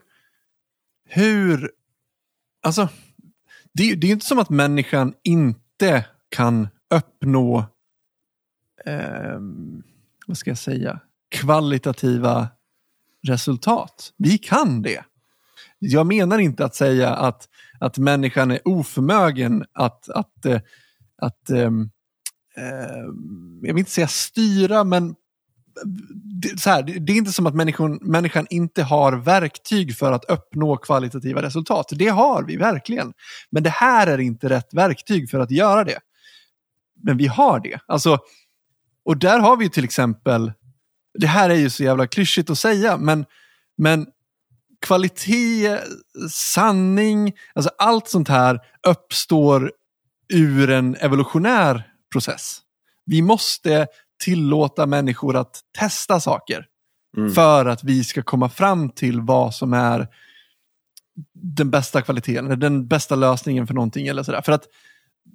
hur, 1.09 1.71
alltså, 2.69 2.89
det, 3.73 3.95
det 3.95 4.05
är 4.05 4.09
ju 4.09 4.12
inte 4.12 4.27
som 4.27 4.39
att 4.39 4.51
människan 4.51 5.14
inte 5.23 6.07
kan 6.29 6.69
uppnå, 6.95 7.59
eh, 8.85 9.39
vad 10.27 10.37
ska 10.37 10.51
jag 10.51 10.59
säga, 10.59 11.01
kvalitativa 11.31 12.49
resultat. 13.27 14.12
Vi 14.16 14.39
kan 14.39 14.83
det. 14.83 15.05
Jag 15.79 16.07
menar 16.07 16.39
inte 16.39 16.64
att 16.64 16.75
säga 16.75 17.14
att, 17.14 17.49
att 17.81 17.99
människan 17.99 18.51
är 18.51 18.69
oförmögen 18.69 19.64
att, 19.73 20.09
att, 20.09 20.45
eh, 20.45 20.55
att, 20.55 20.62
att 21.16 21.51
eh, 21.51 21.71
jag 23.62 23.75
vill 23.75 23.79
inte 23.79 23.91
säga 23.91 24.09
styra, 24.09 24.85
men 24.85 25.14
det, 26.43 26.61
så 26.61 26.70
här, 26.70 26.83
det, 26.83 26.93
det 26.93 27.12
är 27.12 27.16
inte 27.16 27.33
som 27.33 27.47
att 27.47 27.55
människan, 27.55 27.99
människan 28.03 28.47
inte 28.51 28.83
har 28.83 29.12
verktyg 29.12 29.97
för 29.97 30.12
att 30.12 30.24
uppnå 30.24 30.76
kvalitativa 30.76 31.43
resultat. 31.43 31.87
Det 31.91 32.09
har 32.09 32.43
vi 32.43 32.57
verkligen. 32.57 33.12
Men 33.51 33.62
det 33.62 33.70
här 33.70 34.07
är 34.07 34.18
inte 34.18 34.49
rätt 34.49 34.74
verktyg 34.74 35.31
för 35.31 35.39
att 35.39 35.51
göra 35.51 35.85
det. 35.85 35.99
Men 37.03 37.16
vi 37.16 37.26
har 37.26 37.61
det. 37.61 37.81
Alltså, 37.87 38.18
och 39.05 39.16
där 39.16 39.39
har 39.39 39.57
vi 39.57 39.70
till 39.70 39.85
exempel, 39.85 40.53
det 41.18 41.26
här 41.26 41.51
är 41.51 41.55
ju 41.55 41.70
så 41.70 41.83
jävla 41.83 42.07
klyschigt 42.07 42.51
att 42.51 42.59
säga, 42.59 42.97
men, 42.97 43.24
men 43.76 44.07
kvalitet, 44.87 45.79
sanning, 46.31 47.33
alltså 47.55 47.70
allt 47.79 48.09
sånt 48.09 48.29
här 48.29 48.61
uppstår 48.87 49.72
ur 50.33 50.70
en 50.70 50.97
evolutionär 50.97 51.93
process. 52.12 52.61
Vi 53.07 53.22
måste 53.22 53.87
tillåta 54.25 54.87
människor 54.87 55.37
att 55.37 55.61
testa 55.79 56.21
saker 56.21 56.66
Mm. 57.16 57.33
för 57.33 57.66
att 57.66 57.85
vi 57.85 58.05
ska 58.05 58.23
komma 58.23 58.49
fram 58.49 58.91
till 58.91 59.21
vad 59.21 59.55
som 59.55 59.73
är 59.73 60.09
den 61.35 61.71
bästa 61.71 62.03
kvaliteten, 62.03 62.47
eller 62.47 62.57
den 62.57 62.89
bästa 62.89 63.14
lösningen 63.16 63.66
för 63.66 63.75
någonting. 63.75 64.07
eller 64.07 64.23
sådär. 64.23 64.43
För 64.43 64.53
att 64.53 64.64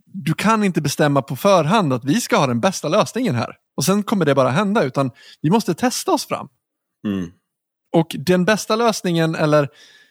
du 0.05 0.33
kan 0.33 0.63
inte 0.63 0.81
bestämma 0.81 1.21
på 1.21 1.35
förhand 1.35 1.93
att 1.93 2.05
vi 2.05 2.21
ska 2.21 2.37
ha 2.37 2.47
den 2.47 2.59
bästa 2.59 2.87
lösningen 2.89 3.35
här. 3.35 3.55
Och 3.77 3.85
sen 3.85 4.03
kommer 4.03 4.25
det 4.25 4.35
bara 4.35 4.49
hända, 4.49 4.83
utan 4.83 5.11
vi 5.41 5.49
måste 5.49 5.73
testa 5.73 6.11
oss 6.11 6.25
fram. 6.25 6.47
Mm. 7.07 7.31
Och 7.95 8.15
den 8.19 8.45
bästa 8.45 8.75
lösningen, 8.75 9.35
eller 9.35 9.69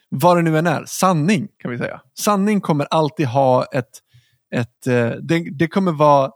vad 0.09 0.37
det 0.37 0.43
nu 0.43 0.59
än 0.59 0.67
är, 0.67 0.85
sanning 0.85 1.49
kan 1.59 1.71
vi 1.71 1.79
säga. 1.79 2.01
Sanning 2.19 2.61
kommer 2.61 2.85
alltid 2.85 3.27
ha 3.27 3.65
ett, 3.65 3.91
ett 4.55 4.87
eh, 4.87 5.11
det, 5.11 5.51
det 5.59 5.69
kommer 5.69 5.93
vara 5.93 6.31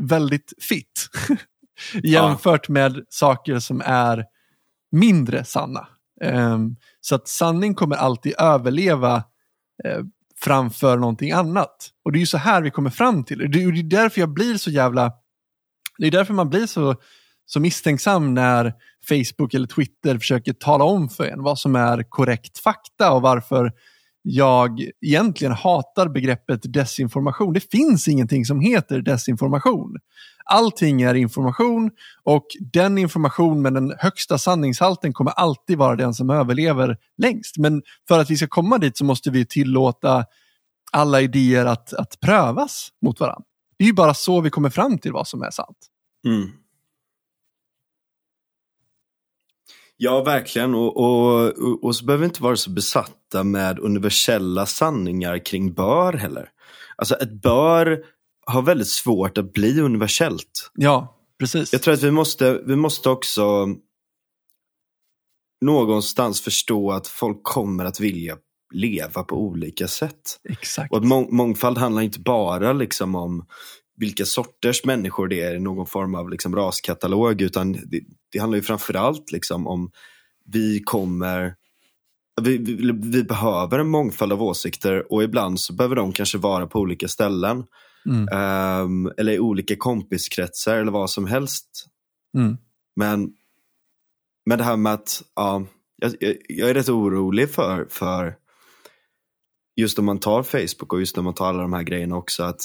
väldigt 0.00 0.52
fitt. 0.68 1.08
Jämfört 2.02 2.68
med 2.68 3.04
saker 3.08 3.58
som 3.58 3.82
är 3.84 4.24
mindre 4.92 5.44
sanna. 5.44 5.88
Ehm, 6.22 6.76
så 7.00 7.14
att 7.14 7.28
sanning 7.28 7.74
kommer 7.74 7.96
alltid 7.96 8.34
överleva 8.38 9.16
eh, 9.84 10.00
framför 10.40 10.96
någonting 10.96 11.32
annat. 11.32 11.90
Och 12.04 12.12
det 12.12 12.18
är 12.18 12.20
ju 12.20 12.26
så 12.26 12.38
här 12.38 12.62
vi 12.62 12.70
kommer 12.70 12.90
fram 12.90 13.24
till 13.24 13.38
det. 13.38 13.48
Det 13.48 13.62
är 13.62 13.72
det 13.72 13.80
är 13.80 14.02
därför 14.02 14.20
jag 14.20 14.28
blir 14.28 14.56
så 14.56 14.70
jävla... 14.70 15.12
Det 15.98 16.06
är 16.06 16.10
därför 16.10 16.34
man 16.34 16.50
blir 16.50 16.66
så, 16.66 16.96
så 17.46 17.60
misstänksam 17.60 18.34
när 18.34 18.72
Facebook 19.08 19.54
eller 19.54 19.66
Twitter 19.66 20.18
försöker 20.18 20.52
tala 20.52 20.84
om 20.84 21.08
för 21.08 21.24
en 21.24 21.42
vad 21.42 21.58
som 21.58 21.76
är 21.76 22.02
korrekt 22.02 22.58
fakta 22.58 23.12
och 23.12 23.22
varför 23.22 23.72
jag 24.26 24.80
egentligen 25.00 25.52
hatar 25.52 26.08
begreppet 26.08 26.60
desinformation. 26.72 27.52
Det 27.52 27.70
finns 27.70 28.08
ingenting 28.08 28.44
som 28.44 28.60
heter 28.60 29.00
desinformation. 29.00 29.96
Allting 30.44 31.02
är 31.02 31.14
information 31.14 31.90
och 32.22 32.46
den 32.72 32.98
information 32.98 33.62
med 33.62 33.74
den 33.74 33.94
högsta 33.98 34.38
sanningshalten 34.38 35.12
kommer 35.12 35.32
alltid 35.32 35.78
vara 35.78 35.96
den 35.96 36.14
som 36.14 36.30
överlever 36.30 36.96
längst. 37.18 37.58
Men 37.58 37.82
för 38.08 38.18
att 38.18 38.30
vi 38.30 38.36
ska 38.36 38.46
komma 38.46 38.78
dit 38.78 38.96
så 38.96 39.04
måste 39.04 39.30
vi 39.30 39.46
tillåta 39.46 40.24
alla 40.92 41.20
idéer 41.20 41.66
att, 41.66 41.92
att 41.92 42.20
prövas 42.20 42.88
mot 43.02 43.20
varandra. 43.20 43.44
Det 43.78 43.84
är 43.84 43.88
ju 43.88 43.94
bara 43.94 44.14
så 44.14 44.40
vi 44.40 44.50
kommer 44.50 44.70
fram 44.70 44.98
till 44.98 45.12
vad 45.12 45.28
som 45.28 45.42
är 45.42 45.50
sant. 45.50 45.78
Mm. 46.26 46.50
Ja, 49.96 50.22
verkligen. 50.22 50.74
Och, 50.74 50.96
och, 50.96 51.46
och, 51.46 51.84
och 51.84 51.96
så 51.96 52.04
behöver 52.04 52.20
vi 52.20 52.26
inte 52.26 52.42
vara 52.42 52.56
så 52.56 52.70
besatta 53.34 53.44
med 53.44 53.78
universella 53.78 54.66
sanningar 54.66 55.44
kring 55.44 55.74
bör 55.74 56.12
heller. 56.12 56.48
Alltså 56.96 57.14
ett 57.14 57.42
bör 57.42 58.04
har 58.46 58.62
väldigt 58.62 58.88
svårt 58.88 59.38
att 59.38 59.52
bli 59.52 59.80
universellt. 59.80 60.70
Ja, 60.74 61.16
precis. 61.38 61.72
Jag 61.72 61.82
tror 61.82 61.94
att 61.94 62.02
vi 62.02 62.10
måste, 62.10 62.62
vi 62.66 62.76
måste 62.76 63.10
också 63.10 63.68
någonstans 65.60 66.40
förstå 66.40 66.92
att 66.92 67.06
folk 67.06 67.42
kommer 67.42 67.84
att 67.84 68.00
vilja 68.00 68.36
leva 68.74 69.22
på 69.22 69.36
olika 69.36 69.88
sätt. 69.88 70.40
Exakt. 70.48 70.92
Och 70.92 70.98
att 70.98 71.04
må 71.04 71.28
mångfald 71.30 71.78
handlar 71.78 72.02
inte 72.02 72.20
bara 72.20 72.72
liksom 72.72 73.14
om 73.14 73.46
vilka 73.96 74.24
sorters 74.24 74.84
människor 74.84 75.28
det 75.28 75.40
är 75.40 75.54
i 75.54 75.60
någon 75.60 75.86
form 75.86 76.14
av 76.14 76.30
liksom 76.30 76.56
raskatalog, 76.56 77.42
utan 77.42 77.72
det, 77.72 78.00
det 78.32 78.38
handlar 78.38 78.56
ju 78.56 78.62
framförallt 78.62 79.32
liksom 79.32 79.66
om 79.66 79.90
vi 80.46 80.80
kommer 80.84 81.54
vi, 82.42 82.58
vi, 82.58 82.92
vi 82.92 83.24
behöver 83.24 83.78
en 83.78 83.88
mångfald 83.88 84.32
av 84.32 84.42
åsikter 84.42 85.12
och 85.12 85.22
ibland 85.22 85.60
så 85.60 85.72
behöver 85.72 85.96
de 85.96 86.12
kanske 86.12 86.38
vara 86.38 86.66
på 86.66 86.80
olika 86.80 87.08
ställen. 87.08 87.64
Mm. 88.06 88.28
ehm, 88.32 89.12
eller 89.16 89.32
i 89.32 89.38
olika 89.38 89.76
kompiskretsar 89.76 90.76
eller 90.76 90.92
vad 90.92 91.10
som 91.10 91.26
helst. 91.26 91.86
Mm. 92.36 92.56
Men, 92.96 93.32
men 94.46 94.58
det 94.58 94.64
här 94.64 94.76
med 94.76 94.92
att, 94.92 95.22
ja, 95.34 95.66
jag, 95.96 96.14
jag, 96.20 96.36
jag 96.48 96.70
är 96.70 96.74
rätt 96.74 96.88
orolig 96.88 97.50
för, 97.50 97.86
för 97.90 98.36
just 99.76 99.98
om 99.98 100.04
man 100.04 100.20
tar 100.20 100.42
Facebook 100.42 100.92
och 100.92 101.00
just 101.00 101.16
när 101.16 101.22
man 101.22 101.34
tar 101.34 101.48
alla 101.48 101.62
de 101.62 101.72
här 101.72 101.82
grejerna 101.82 102.16
också, 102.16 102.42
att 102.42 102.60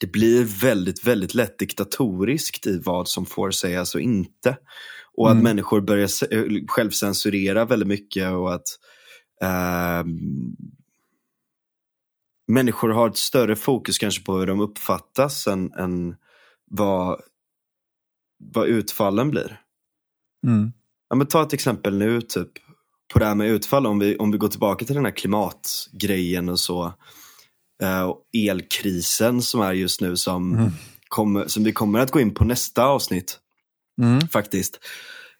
det 0.00 0.06
blir 0.06 0.44
väldigt, 0.44 1.06
väldigt 1.06 1.34
lätt 1.34 1.58
diktatoriskt 1.58 2.66
i 2.66 2.80
vad 2.84 3.08
som 3.08 3.26
får 3.26 3.50
sägas 3.50 3.94
och 3.94 4.00
inte. 4.00 4.56
Och 5.16 5.28
att 5.28 5.32
Mm. 5.32 5.44
människor 5.44 5.80
börjar 5.80 6.08
eh, 6.34 6.44
självcensurera 6.68 7.64
väldigt 7.64 7.88
mycket 7.88 8.32
och 8.32 8.54
att 8.54 8.66
ehm, 9.42 10.56
människor 12.48 12.88
har 12.88 13.08
ett 13.08 13.16
större 13.16 13.56
fokus 13.56 13.98
kanske 13.98 14.22
på 14.24 14.38
hur 14.38 14.46
de 14.46 14.60
uppfattas 14.60 15.46
än, 15.46 15.72
än 15.72 16.16
vad, 16.70 17.20
vad 18.54 18.66
utfallen 18.66 19.30
blir. 19.30 19.60
Mm. 20.46 20.72
Ja, 21.08 21.16
men 21.16 21.26
ta 21.26 21.42
ett 21.42 21.52
exempel 21.52 21.98
nu, 21.98 22.20
typ 22.22 22.48
på 23.12 23.18
det 23.18 23.24
här 23.26 23.34
med 23.34 23.50
utfall. 23.50 23.86
Om 23.86 23.98
vi, 23.98 24.16
om 24.16 24.30
vi 24.32 24.38
går 24.38 24.48
tillbaka 24.48 24.84
till 24.84 24.94
den 24.94 25.04
här 25.04 25.12
klimatgrejen 25.16 26.48
och 26.48 26.60
så. 26.60 26.92
eh, 27.82 28.02
och 28.02 28.20
elkrisen 28.32 29.42
som 29.42 29.60
är 29.60 29.72
just 29.72 30.00
nu 30.00 30.16
som, 30.16 30.52
Mm. 30.54 30.70
kommer, 31.08 31.46
som 31.46 31.64
vi 31.64 31.72
kommer 31.72 31.98
att 31.98 32.10
gå 32.10 32.20
in 32.20 32.34
på 32.34 32.44
nästa 32.44 32.84
avsnitt 32.84 33.38
Mm. 34.02 34.28
faktiskt. 34.28 34.78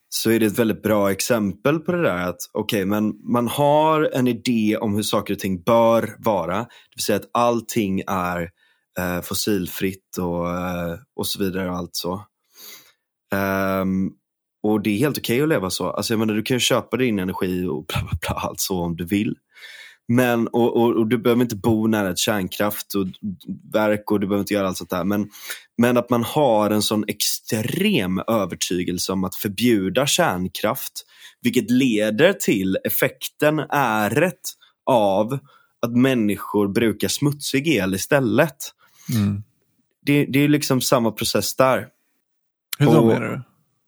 Så 0.08 0.30
är 0.30 0.40
det 0.40 0.46
ett 0.46 0.58
väldigt 0.58 0.82
bra 0.82 1.12
exempel 1.12 1.78
på 1.78 1.92
det 1.92 2.02
där 2.02 2.28
att 2.28 2.40
okej, 2.52 2.84
men 2.84 3.14
man 3.32 3.48
har 3.48 4.10
en 4.12 4.28
idé 4.28 4.76
om 4.80 4.94
hur 4.94 5.02
saker 5.02 5.34
och 5.34 5.40
ting 5.40 5.62
bör 5.62 6.16
vara. 6.18 6.58
Det 6.58 6.96
vill 6.96 7.04
säga 7.04 7.16
att 7.16 7.30
allting 7.32 8.02
är 8.06 8.50
eh, 8.98 9.20
fossilfritt 9.20 10.18
och, 10.18 10.50
eh, 10.50 10.98
och 11.16 11.26
så 11.26 11.38
vidare 11.44 11.70
och 11.70 11.76
allt 11.76 11.96
så. 11.96 12.24
Um, 13.34 14.12
och 14.62 14.82
det 14.82 14.90
är 14.90 14.98
helt 14.98 15.18
okej 15.18 15.42
att 15.42 15.48
leva 15.48 15.70
så. 15.70 15.90
Alltså 15.90 16.12
jag 16.12 16.18
menar, 16.18 16.34
du 16.34 16.42
kan 16.42 16.54
ju 16.54 16.60
köpa 16.60 16.96
din 16.96 17.18
energi 17.18 17.66
och 17.66 17.86
bla 17.86 18.00
bla 18.00 18.18
bla, 18.20 18.36
allt 18.36 18.60
så 18.60 18.80
om 18.80 18.96
du 18.96 19.04
vill. 19.04 19.34
Men, 20.08 20.48
och, 20.48 20.76
och, 20.76 20.96
och 20.96 21.06
du 21.06 21.18
behöver 21.18 21.42
inte 21.42 21.56
bo 21.56 21.86
nära 21.86 22.10
ett 22.10 22.18
kärnkraft 22.18 22.94
och 22.94 23.06
och 24.06 24.20
du 24.20 24.26
behöver 24.26 24.40
inte 24.40 24.54
göra 24.54 24.68
allt 24.68 24.76
sånt 24.76 24.90
där. 24.90 25.04
Men, 25.04 25.30
men 25.78 25.96
att 25.96 26.10
man 26.10 26.24
har 26.24 26.70
en 26.70 26.82
sån 26.82 27.04
extrem 27.08 28.22
övertygelse 28.26 29.12
om 29.12 29.24
att 29.24 29.34
förbjuda 29.34 30.06
kärnkraft, 30.06 30.92
vilket 31.42 31.70
leder 31.70 32.32
till 32.32 32.78
effekten, 32.84 33.58
äret 33.70 34.40
av 34.86 35.38
att 35.82 35.96
människor 35.96 36.68
brukar 36.68 37.08
smutsig 37.08 37.68
el 37.68 37.94
istället. 37.94 38.56
Mm. 39.14 39.42
Det, 40.06 40.24
det 40.24 40.38
är 40.38 40.48
liksom 40.48 40.80
samma 40.80 41.12
process 41.12 41.56
där. 41.56 41.88
Hur 42.78 42.86
då 42.86 43.06
menar 43.06 43.28
du? 43.28 43.42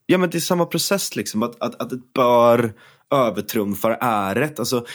Ja 0.06 0.18
men 0.18 0.30
det 0.30 0.38
är 0.38 0.40
samma 0.40 0.66
process 0.66 1.16
liksom, 1.16 1.42
att, 1.42 1.62
att, 1.62 1.82
att 1.82 1.90
det 1.90 2.00
bör 2.14 2.74
övertrumfar 3.10 3.98
äret. 4.00 4.58
Alltså, 4.58 4.86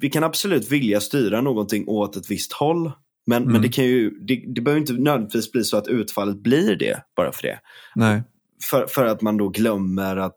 vi 0.00 0.10
kan 0.10 0.24
absolut 0.24 0.72
vilja 0.72 1.00
styra 1.00 1.40
någonting 1.40 1.88
åt 1.88 2.16
ett 2.16 2.30
visst 2.30 2.52
håll. 2.52 2.92
Men, 3.26 3.42
Mm. 3.42 3.52
men 3.52 3.62
det, 3.62 3.68
kan 3.68 3.84
ju, 3.84 4.10
det, 4.10 4.44
det 4.54 4.60
behöver 4.60 4.80
inte 4.80 4.92
nödvändigtvis 4.92 5.52
bli 5.52 5.64
så 5.64 5.76
att 5.76 5.88
utfallet 5.88 6.42
blir 6.42 6.76
det 6.76 7.02
bara 7.16 7.32
för 7.32 7.42
det. 7.42 7.58
Nej. 7.94 8.22
För, 8.70 8.86
för 8.86 9.04
att 9.06 9.22
man 9.22 9.36
då 9.36 9.48
glömmer 9.48 10.16
att 10.16 10.34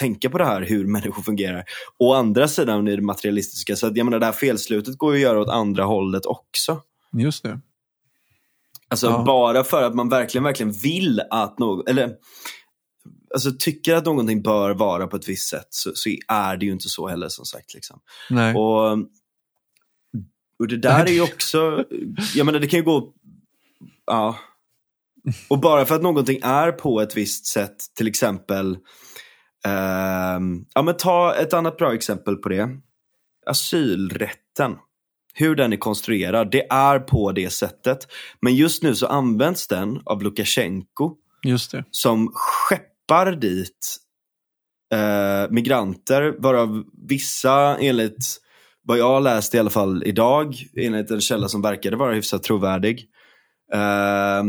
tänka 0.00 0.30
på 0.30 0.38
det 0.38 0.44
här 0.44 0.62
hur 0.62 0.86
människor 0.86 1.22
fungerar. 1.22 1.64
Å 1.98 2.12
andra 2.14 2.48
sidan 2.48 2.88
är 2.88 2.96
det 2.96 3.02
materialistiska, 3.02 3.76
så 3.76 3.86
att, 3.86 3.96
jag 3.96 4.04
menar, 4.04 4.18
det 4.18 4.26
här 4.26 4.32
felslutet 4.32 4.98
går 4.98 5.12
ju 5.16 5.18
att 5.18 5.22
göra 5.22 5.40
åt 5.40 5.48
andra 5.48 5.84
hållet 5.84 6.26
också. 6.26 6.80
Just 7.18 7.42
det. 7.42 7.60
Alltså 8.88 9.06
Ja. 9.06 9.22
bara 9.26 9.64
för 9.64 9.82
att 9.82 9.94
man 9.94 10.08
verkligen, 10.08 10.44
verkligen 10.44 10.72
vill 10.72 11.20
att 11.30 11.58
något, 11.58 11.88
eller 11.88 12.10
alltså 13.34 13.50
tycker 13.58 13.94
att 13.94 14.04
någonting 14.04 14.42
bör 14.42 14.74
vara 14.74 15.06
på 15.06 15.16
ett 15.16 15.28
visst 15.28 15.48
sätt 15.48 15.66
så, 15.70 15.90
så 15.94 16.10
är 16.28 16.56
det 16.56 16.66
ju 16.66 16.72
inte 16.72 16.88
så 16.88 17.08
heller 17.08 17.28
som 17.28 17.44
sagt. 17.44 17.74
Liksom. 17.74 18.00
Nej. 18.30 18.54
Och, 18.54 18.92
och 20.58 20.68
det 20.68 20.76
där 20.76 21.04
är 21.04 21.12
ju 21.12 21.22
också, 21.22 21.84
jag 22.34 22.46
menar 22.46 22.58
det 22.58 22.66
kan 22.66 22.78
ju 22.78 22.84
gå, 22.84 23.12
ja. 24.06 24.38
Och 25.48 25.58
bara 25.58 25.86
för 25.86 25.94
att 25.94 26.02
någonting 26.02 26.40
är 26.42 26.72
på 26.72 27.00
ett 27.00 27.16
visst 27.16 27.46
sätt, 27.46 27.76
till 27.96 28.08
exempel, 28.08 28.78
ehm, 29.66 30.64
ja 30.74 30.82
men 30.82 30.96
ta 30.96 31.34
ett 31.34 31.54
annat 31.54 31.76
bra 31.76 31.94
exempel 31.94 32.36
på 32.36 32.48
det. 32.48 32.68
Asylrätten. 33.46 34.76
Hur 35.36 35.56
den 35.56 35.72
är 35.72 35.76
konstruerad, 35.76 36.50
det 36.50 36.66
är 36.70 36.98
på 36.98 37.32
det 37.32 37.50
sättet. 37.50 37.98
Men 38.40 38.54
just 38.54 38.82
nu 38.82 38.94
så 38.94 39.06
används 39.06 39.68
den 39.68 40.00
av 40.04 40.22
Lukasjenko 40.22 41.16
Just 41.44 41.70
det 41.70 41.84
skeppar 43.04 43.32
dit 43.32 43.96
eh, 44.92 45.50
migranter, 45.50 46.34
varav 46.38 46.84
vissa 47.08 47.78
enligt 47.78 48.40
vad 48.82 48.98
jag 48.98 49.22
läst 49.22 49.54
i 49.54 49.58
alla 49.58 49.70
fall 49.70 50.02
idag, 50.06 50.54
enligt 50.76 51.10
en 51.10 51.20
källa 51.20 51.48
som 51.48 51.62
verkade 51.62 51.96
vara 51.96 52.14
hyfsat 52.14 52.42
trovärdig, 52.42 53.08
eh, 53.72 54.42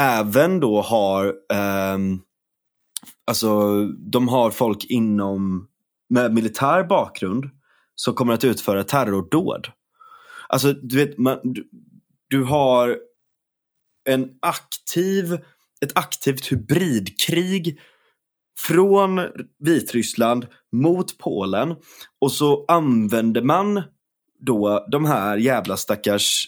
även 0.00 0.60
då 0.60 0.80
har, 0.80 1.26
eh, 1.52 1.98
alltså 3.26 3.84
de 3.86 4.28
har 4.28 4.50
folk 4.50 4.84
inom, 4.84 5.68
med 6.10 6.34
militär 6.34 6.84
bakgrund 6.84 7.50
som 7.94 8.14
kommer 8.14 8.34
att 8.34 8.44
utföra 8.44 8.84
terrordåd. 8.84 9.68
Alltså 10.48 10.72
du 10.72 10.96
vet, 10.96 11.18
man, 11.18 11.40
du, 11.42 11.68
du 12.28 12.44
har 12.44 12.98
en 14.08 14.30
aktiv, 14.42 15.38
ett 15.84 15.98
aktivt 15.98 16.52
hybridkrig 16.52 17.80
från 18.58 19.20
Vitryssland 19.58 20.46
mot 20.72 21.18
Polen 21.18 21.74
och 22.20 22.32
så 22.32 22.64
använder 22.68 23.42
man 23.42 23.82
då 24.40 24.86
de 24.90 25.04
här 25.04 25.36
jävla 25.36 25.76
stackars 25.76 26.46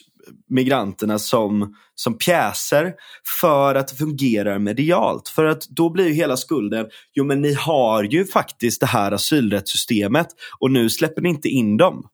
migranterna 0.49 1.19
som, 1.19 1.75
som 1.95 2.17
pjäser 2.17 2.93
för 3.39 3.75
att 3.75 3.87
det 3.87 3.95
fungerar 3.95 4.59
medialt. 4.59 5.27
För 5.27 5.45
att 5.45 5.67
då 5.69 5.89
blir 5.89 6.07
ju 6.07 6.13
hela 6.13 6.37
skulden, 6.37 6.87
jo 7.13 7.23
men 7.23 7.41
ni 7.41 7.53
har 7.53 8.03
ju 8.03 8.25
faktiskt 8.25 8.79
det 8.79 8.85
här 8.85 9.11
asylrättssystemet 9.11 10.27
och 10.59 10.71
nu 10.71 10.89
släpper 10.89 11.21
ni 11.21 11.29
inte 11.29 11.47
in 11.47 11.77
dem. 11.77 12.07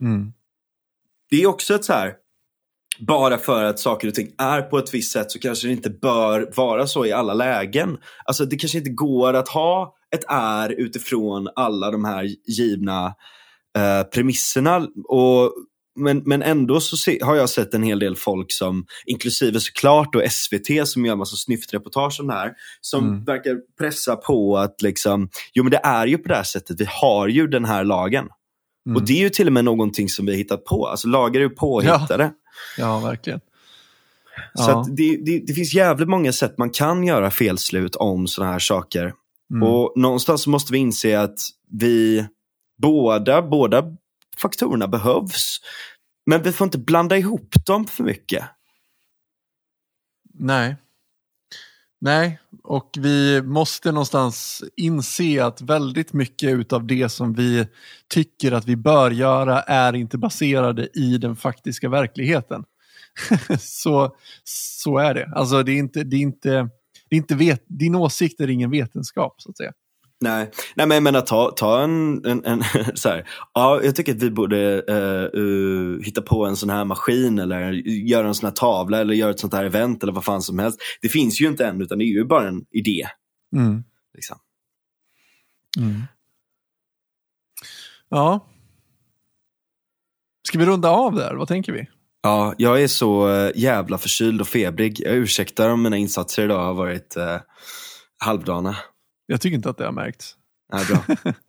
Mm. 0.00 0.32
Det 1.30 1.42
är 1.42 1.46
också 1.46 1.74
ett 1.74 1.84
så 1.84 1.92
här, 1.92 2.14
bara 2.98 3.38
för 3.38 3.64
att 3.64 3.78
saker 3.78 4.08
och 4.08 4.14
ting 4.14 4.28
är 4.38 4.62
på 4.62 4.78
ett 4.78 4.94
visst 4.94 5.12
sätt 5.12 5.30
så 5.30 5.38
kanske 5.38 5.66
det 5.66 5.72
inte 5.72 5.90
bör 5.90 6.50
vara 6.56 6.86
så 6.86 7.06
i 7.06 7.12
alla 7.12 7.34
lägen. 7.34 7.98
Alltså 8.24 8.44
det 8.44 8.56
kanske 8.56 8.78
inte 8.78 8.90
går 8.90 9.34
att 9.34 9.48
ha 9.48 9.94
ett 10.14 10.24
är 10.28 10.68
utifrån 10.68 11.48
alla 11.56 11.90
de 11.90 12.04
här 12.04 12.28
givna 12.46 13.06
eh, 13.78 14.02
premisserna. 14.02 14.88
Och, 15.08 15.52
men, 15.96 16.22
men 16.26 16.42
ändå 16.42 16.80
så 16.80 16.96
se, 16.96 17.18
har 17.22 17.36
jag 17.36 17.50
sett 17.50 17.74
en 17.74 17.82
hel 17.82 17.98
del 17.98 18.16
folk 18.16 18.52
som, 18.52 18.86
inklusive 19.06 19.60
såklart 19.60 20.12
då 20.12 20.22
SVT 20.30 20.88
som 20.88 21.06
gör 21.06 21.16
massa 21.16 21.36
snyftreportage 21.36 22.20
om 22.20 22.26
det 22.26 22.32
här, 22.32 22.52
som 22.80 23.08
Mm. 23.08 23.24
verkar 23.24 23.56
pressa 23.78 24.16
på 24.16 24.58
att 24.58 24.82
liksom, 24.82 25.28
jo 25.54 25.64
men 25.64 25.70
det 25.70 25.80
är 25.84 26.06
ju 26.06 26.18
på 26.18 26.28
det 26.28 26.34
här 26.34 26.42
sättet, 26.42 26.80
vi 26.80 26.86
har 26.88 27.28
ju 27.28 27.46
den 27.46 27.64
här 27.64 27.84
lagen. 27.84 28.28
Mm. 28.86 28.96
Och 28.96 29.06
det 29.06 29.12
är 29.12 29.20
ju 29.20 29.28
till 29.30 29.46
och 29.46 29.52
med 29.52 29.64
någonting 29.64 30.08
som 30.08 30.26
vi 30.26 30.32
har 30.32 30.38
hittat 30.38 30.64
på. 30.64 30.86
Alltså 30.86 31.08
lagar 31.08 31.40
är 31.40 31.44
ju 31.44 31.50
påhittade. 31.50 32.24
Ja, 32.24 32.30
verkligen. 33.00 33.40
Så 34.54 34.70
Ja. 34.70 34.80
att 34.80 34.96
det, 34.96 35.16
det, 35.16 35.38
det 35.46 35.52
finns 35.54 35.74
jävligt 35.74 36.08
många 36.08 36.32
sätt 36.32 36.58
man 36.58 36.70
kan 36.70 37.04
göra 37.04 37.30
felslut 37.30 37.96
om 37.96 38.26
sådana 38.26 38.52
här 38.52 38.58
saker. 38.58 39.14
Mm. 39.50 39.62
Och 39.68 39.92
någonstans 39.96 40.42
så 40.42 40.50
måste 40.50 40.72
vi 40.72 40.78
inse 40.78 41.20
att 41.20 41.38
vi 41.70 42.26
båda, 42.82 43.42
båda 43.42 43.84
faktorerna 44.38 44.88
behövs. 44.88 45.58
Men 46.26 46.42
vi 46.42 46.52
får 46.52 46.64
inte 46.64 46.78
blanda 46.78 47.16
ihop 47.16 47.54
dem 47.66 47.86
för 47.86 48.04
mycket. 48.04 48.44
Nej. 50.34 50.76
Nej, 52.04 52.38
och 52.62 52.90
vi 52.98 53.42
måste 53.42 53.92
någonstans 53.92 54.64
inse 54.76 55.44
att 55.44 55.60
väldigt 55.60 56.12
mycket 56.12 56.72
av 56.72 56.86
det 56.86 57.08
som 57.08 57.34
vi 57.34 57.66
tycker 58.08 58.52
att 58.52 58.66
vi 58.66 58.76
bör 58.76 59.10
göra 59.10 59.62
är 59.62 59.92
inte 59.92 60.18
baserade 60.18 60.88
i 60.94 61.18
den 61.18 61.36
faktiska 61.36 61.88
verkligheten. 61.88 62.64
så, 63.58 64.16
så 64.44 64.98
är 64.98 65.14
det. 65.14 65.32
Alltså 65.34 65.62
det 65.62 65.72
är 65.72 65.76
inte, 65.76 66.04
det 66.04 66.16
är 66.16 66.20
inte, 66.20 66.50
det 67.08 67.16
är 67.16 67.16
inte 67.16 67.34
vet, 67.34 67.64
din 67.66 67.94
åsikt 67.94 68.40
är 68.40 68.50
ingen 68.50 68.70
vetenskap 68.70 69.42
så 69.42 69.50
att 69.50 69.56
säga. 69.56 69.72
Nej, 70.24 70.50
Nej 70.74 70.86
men 70.86 70.94
jag 70.94 71.02
menar 71.02 71.20
ta, 71.20 71.50
ta 71.50 71.82
en, 71.82 72.24
en, 72.26 72.44
en 72.44 72.62
så 72.94 73.08
här. 73.08 73.28
Ja, 73.54 73.80
jag 73.82 73.96
tycker 73.96 74.14
att 74.14 74.22
vi 74.22 74.30
borde 74.30 74.84
eh, 74.88 75.40
uh, 75.40 76.00
hitta 76.02 76.22
på 76.22 76.46
en 76.46 76.56
sån 76.56 76.70
här 76.70 76.84
maskin 76.84 77.38
eller 77.38 77.72
göra 78.06 78.28
en 78.28 78.34
sån 78.34 78.46
här 78.46 78.54
tavla 78.54 79.00
eller 79.00 79.14
göra 79.14 79.30
ett 79.30 79.40
sånt 79.40 79.54
här 79.54 79.64
event 79.64 80.02
eller 80.02 80.12
vad 80.12 80.24
fan 80.24 80.42
som 80.42 80.58
helst. 80.58 80.80
Det 81.02 81.08
finns 81.08 81.40
ju 81.40 81.46
inte 81.48 81.66
än 81.66 81.82
utan 81.82 81.98
det 81.98 82.04
är 82.04 82.06
ju 82.06 82.24
bara 82.24 82.48
en 82.48 82.64
idé. 82.70 83.08
Mm. 83.56 83.84
Liksom. 84.14 84.38
Mm. 85.78 86.02
Ja. 88.08 88.46
Ska 90.48 90.58
vi 90.58 90.66
runda 90.66 90.90
av 90.90 91.14
där? 91.14 91.34
Vad 91.34 91.48
tänker 91.48 91.72
vi? 91.72 91.86
Ja, 92.22 92.54
jag 92.58 92.82
är 92.82 92.88
så 92.88 93.32
eh, 93.32 93.50
jävla 93.54 93.98
förkyld 93.98 94.40
och 94.40 94.48
febrig. 94.48 95.00
Jag 95.00 95.14
ursäktar 95.14 95.68
om 95.70 95.82
mina 95.82 95.96
insatser 95.96 96.44
idag 96.44 96.64
har 96.64 96.74
varit 96.74 97.16
uh, 97.16 97.40
halvdana. 98.18 98.76
Jag 99.26 99.40
tycker 99.40 99.54
inte 99.56 99.70
att 99.70 99.78
det 99.78 99.84
har 99.84 99.92
märkts. 99.92 100.36
Ja, 100.72 100.80
bra. 100.88 101.16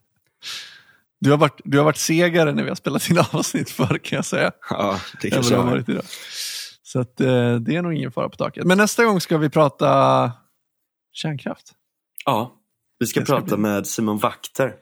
Du 1.20 1.30
har, 1.30 1.38
varit, 1.38 1.60
du 1.64 1.78
har 1.78 1.84
varit 1.84 1.96
segare 1.96 2.52
när 2.52 2.62
vi 2.62 2.68
har 2.68 2.76
spelat 2.76 3.10
in 3.10 3.18
avsnitt 3.32 3.70
förr 3.70 3.98
kan 3.98 4.16
jag 4.16 4.24
säga. 4.24 4.52
ja, 4.70 5.00
det 5.22 5.30
kanske 5.30 5.54
jag 5.54 5.62
har 5.62 5.70
varit 5.70 5.88
idag. 5.88 6.04
Så 6.82 7.00
att, 7.00 7.20
eh, 7.20 7.54
det 7.56 7.76
är 7.76 7.82
nog 7.82 7.94
ingen 7.94 8.12
fara 8.12 8.28
på 8.28 8.36
taket. 8.36 8.66
Men 8.66 8.78
nästa 8.78 9.04
gång 9.04 9.20
ska 9.20 9.38
vi 9.38 9.50
prata 9.50 10.32
kärnkraft. 11.12 11.72
Ja, 12.24 12.56
vi 12.98 13.06
ska 13.06 13.20
ska 13.20 13.34
prata 13.34 13.44
bli- 13.56 13.56
med 13.62 13.86
Simon 13.86 14.18
Vakter. 14.18 14.74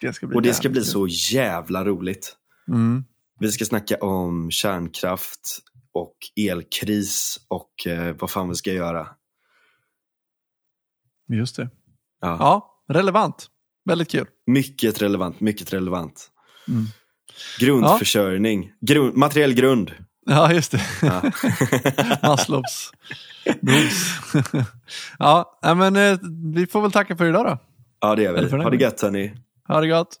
Det 0.00 0.12
ska 0.12 0.26
bli 0.26 0.36
Och 0.36 0.42
det 0.42 0.54
ska 0.54 0.68
bli 0.68 0.84
så 0.84 1.06
jävla 1.08 1.84
roligt. 1.84 2.36
Mm. 2.68 3.04
Vi 3.40 3.52
ska 3.52 3.64
snacka 3.64 3.96
om 3.96 4.50
kärnkraft 4.50 5.58
och 5.92 6.16
elkris 6.36 7.40
och 7.48 7.86
eh, 7.86 8.16
vad 8.18 8.30
fan 8.30 8.48
vi 8.48 8.54
ska 8.54 8.72
göra. 8.72 9.08
Just 11.28 11.56
det. 11.56 11.70
Ja. 12.20 12.36
Ja, 12.40 12.74
relevant. 12.94 13.46
Väldigt 13.84 14.10
kul. 14.10 14.26
Mycket 14.46 15.02
relevant, 15.02 15.40
mycket 15.40 15.72
relevant. 15.72 16.28
Mm. 16.68 16.84
Grundförsörjning, 17.60 18.72
grund, 18.80 19.16
materiell 19.16 19.54
grund. 19.54 19.92
Ja, 20.26 20.52
just 20.52 20.72
det. 20.72 20.80
Ja. 21.02 21.22
Maslows 22.28 22.92
behovs. 23.60 24.14
ja, 25.18 25.58
men 25.62 25.96
eh, 25.96 26.18
vi 26.54 26.66
får 26.66 26.82
väl 26.82 26.92
tacka 26.92 27.16
för 27.16 27.26
idag 27.26 27.46
då. 27.46 27.58
ja, 28.00 28.14
det 28.14 28.22
gör 28.22 28.32
vi. 28.32 28.62
Ha 28.62 28.70
det 28.70 28.76
gött 28.76 29.02
hörni. 29.02 29.34
Ha 29.68 29.80
det 29.80 29.88
gott. 29.88 30.16